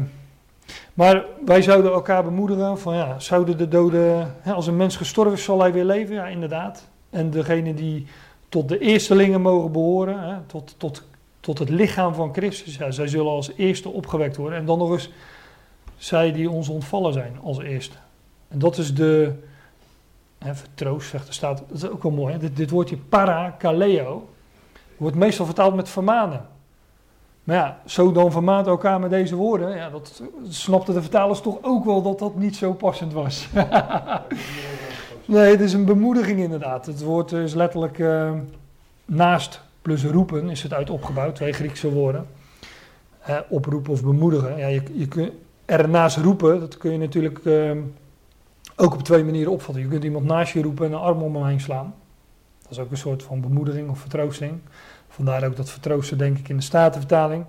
maar 0.93 1.25
wij 1.45 1.61
zouden 1.61 1.91
elkaar 1.91 2.23
bemoedigen 2.23 2.79
van 2.79 2.95
ja, 2.95 3.19
zouden 3.19 3.57
de 3.57 3.67
doden, 3.67 4.35
hè, 4.39 4.53
als 4.53 4.67
een 4.67 4.77
mens 4.77 4.97
gestorven 4.97 5.33
is, 5.33 5.43
zal 5.43 5.59
hij 5.59 5.73
weer 5.73 5.85
leven? 5.85 6.15
Ja, 6.15 6.25
inderdaad. 6.27 6.87
En 7.09 7.29
degene 7.29 7.73
die 7.73 8.07
tot 8.55 8.69
de 8.69 8.79
eerstelingen 8.79 9.41
mogen 9.41 9.71
behoren, 9.71 10.19
hè, 10.19 10.37
tot, 10.45 10.75
tot, 10.77 11.03
tot 11.39 11.59
het 11.59 11.69
lichaam 11.69 12.13
van 12.13 12.33
Christus, 12.33 12.75
ja, 12.75 12.91
zij 12.91 13.07
zullen 13.07 13.31
als 13.31 13.51
eerste 13.55 13.89
opgewekt 13.89 14.35
worden. 14.35 14.59
En 14.59 14.65
dan 14.65 14.77
nog 14.77 14.91
eens 14.91 15.09
zij 15.97 16.31
die 16.31 16.49
ons 16.49 16.69
ontvallen 16.69 17.13
zijn 17.13 17.37
als 17.43 17.59
eerste. 17.59 17.95
En 18.47 18.59
dat 18.59 18.77
is 18.77 18.93
de, 18.93 19.33
hè, 20.37 20.55
vertroost 20.55 21.09
zegt 21.09 21.27
de 21.27 21.33
staat, 21.33 21.63
dat 21.67 21.77
is 21.77 21.89
ook 21.89 22.03
wel 22.03 22.11
mooi, 22.11 22.33
hè, 22.33 22.39
dit, 22.39 22.55
dit 22.55 22.69
woordje 22.69 22.97
parakaleo 22.97 24.29
wordt 24.97 25.15
meestal 25.15 25.45
vertaald 25.45 25.75
met 25.75 25.89
vermanen. 25.89 26.45
Maar 27.43 27.55
ja, 27.55 27.81
zo 27.85 28.11
dan 28.11 28.31
vermaant 28.31 28.67
elkaar 28.67 28.99
met 28.99 29.09
deze 29.09 29.35
woorden, 29.35 29.75
ja, 29.75 29.89
dat 29.89 30.21
snapte 30.49 30.93
de 30.93 31.01
vertalers 31.01 31.41
toch 31.41 31.57
ook 31.61 31.85
wel 31.85 32.01
dat 32.01 32.19
dat 32.19 32.35
niet 32.35 32.55
zo 32.55 32.73
passend 32.73 33.13
was. 33.13 33.47
nee, 35.25 35.51
het 35.51 35.61
is 35.61 35.73
een 35.73 35.85
bemoediging 35.85 36.39
inderdaad. 36.39 36.85
Het 36.85 37.01
woord 37.01 37.31
is 37.31 37.53
letterlijk 37.53 37.99
eh, 37.99 38.31
naast 39.05 39.61
plus 39.81 40.03
roepen 40.03 40.49
is 40.49 40.63
het 40.63 40.73
uit 40.73 40.89
opgebouwd, 40.89 41.35
twee 41.35 41.53
Griekse 41.53 41.91
woorden. 41.91 42.27
Eh, 43.21 43.37
oproepen 43.49 43.91
of 43.91 44.03
bemoedigen. 44.03 44.57
Ja, 44.57 44.67
je, 44.67 44.81
je 44.93 45.31
ernaast 45.65 46.17
roepen, 46.17 46.59
dat 46.59 46.77
kun 46.77 46.91
je 46.91 46.97
natuurlijk 46.97 47.39
eh, 47.45 47.71
ook 48.75 48.93
op 48.93 49.03
twee 49.03 49.23
manieren 49.23 49.51
opvatten. 49.51 49.83
Je 49.83 49.89
kunt 49.89 50.03
iemand 50.03 50.25
naast 50.25 50.53
je 50.53 50.61
roepen 50.61 50.85
en 50.85 50.91
een 50.91 50.99
arm 50.99 51.21
om 51.21 51.35
hem 51.35 51.45
heen 51.45 51.61
slaan. 51.61 51.93
Dat 52.61 52.71
is 52.71 52.79
ook 52.79 52.91
een 52.91 52.97
soort 52.97 53.23
van 53.23 53.41
bemoediging 53.41 53.89
of 53.89 53.99
vertroosting. 53.99 54.59
Vandaar 55.09 55.45
ook 55.45 55.55
dat 55.55 55.69
vertroosten 55.69 56.17
denk 56.17 56.37
ik 56.37 56.49
in 56.49 56.57
de 56.57 56.63
Statenvertaling. 56.63 57.45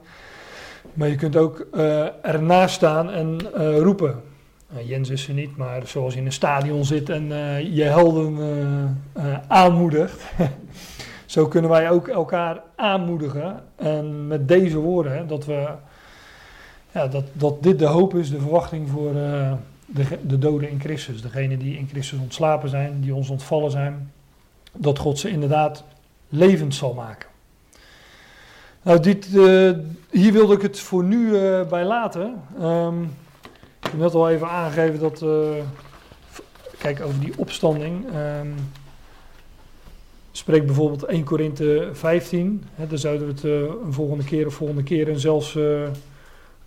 Maar 0.92 1.08
je 1.08 1.14
kunt 1.14 1.36
ook 1.36 1.66
ernaast 2.22 2.74
staan 2.74 3.10
en 3.10 3.40
roepen. 3.78 4.22
Eh, 4.74 4.88
Jens 4.88 5.10
is 5.10 5.28
er 5.28 5.34
niet, 5.34 5.56
maar 5.56 5.86
zoals 5.86 6.14
je 6.14 6.20
in 6.20 6.26
een 6.26 6.32
stadion 6.32 6.84
zit 6.84 7.08
en 7.08 7.32
eh, 7.32 7.74
je 7.76 7.82
helden 7.82 8.38
eh, 9.12 9.34
aanmoedigt. 9.48 10.24
Zo 11.26 11.48
kunnen 11.48 11.70
wij 11.70 11.90
ook 11.90 12.08
elkaar 12.08 12.62
aanmoedigen. 12.74 13.62
En 13.76 14.26
met 14.26 14.48
deze 14.48 14.78
woorden, 14.78 15.16
hè, 15.16 15.26
dat 15.26 15.44
we 15.44 15.68
ja, 16.92 17.06
dat, 17.06 17.24
dat 17.32 17.62
dit 17.62 17.78
de 17.78 17.86
hoop 17.86 18.14
is, 18.14 18.30
de 18.30 18.40
verwachting 18.40 18.88
voor 18.88 19.12
de, 19.86 20.04
de 20.22 20.38
doden 20.38 20.70
in 20.70 20.80
Christus. 20.80 21.22
Degenen 21.22 21.58
die 21.58 21.78
in 21.78 21.88
Christus 21.88 22.18
ontslapen 22.18 22.68
zijn, 22.68 23.00
die 23.00 23.14
ons 23.14 23.28
ontvallen 23.30 23.70
zijn. 23.70 24.12
Dat 24.72 24.98
God 24.98 25.18
ze 25.18 25.28
inderdaad 25.28 25.84
levend 26.28 26.74
zal 26.74 26.94
maken. 26.94 27.28
Nou, 28.82 29.00
dit, 29.00 29.26
hier 30.10 30.32
wilde 30.32 30.54
ik 30.54 30.62
het 30.62 30.80
voor 30.80 31.04
nu 31.04 31.36
eh, 31.36 31.68
bij 31.68 31.84
laten. 31.84 32.42
Ehm, 32.60 32.94
ik 33.82 33.90
heb 33.90 34.00
net 34.00 34.14
al 34.14 34.30
even 34.30 34.48
aangegeven 34.48 35.00
dat. 35.00 35.22
eh, 35.22 35.64
kijk, 36.78 37.00
over 37.00 37.20
die 37.20 37.32
opstanding. 37.36 38.12
ehm 38.12 38.48
spreekt 40.32 40.66
bijvoorbeeld 40.66 41.04
1 41.04 41.24
Korinthe 41.24 41.88
15. 41.92 42.64
Hè, 42.74 42.86
daar 42.86 42.98
zouden 42.98 43.26
we 43.26 43.32
het 43.32 43.44
eh, 43.44 43.84
een 43.84 43.92
volgende 43.92 44.24
keer 44.24 44.46
of 44.46 44.54
volgende 44.54 44.82
keren 44.82 45.20
zelfs 45.20 45.56
eh, 45.56 45.88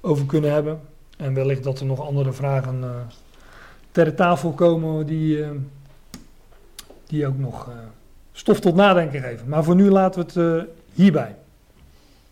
over 0.02 0.26
kunnen 0.26 0.52
hebben. 0.52 0.80
En 1.18 1.34
wellicht 1.34 1.64
dat 1.64 1.80
er 1.80 1.86
nog 1.86 2.02
andere 2.02 2.32
vragen 2.32 2.84
ter 3.92 4.16
tafel 4.16 4.52
komen 4.52 5.06
die, 5.06 5.46
die 7.08 7.28
ook 7.28 7.38
nog 7.38 7.70
stof 8.32 8.60
tot 8.60 8.76
nadenken 8.76 9.22
geven. 9.22 9.50
Maar 9.50 9.64
voor 9.64 9.76
nu 9.76 9.90
laten 9.90 10.26
we 10.26 10.42
het 10.42 10.68
hierbij. 10.94 11.36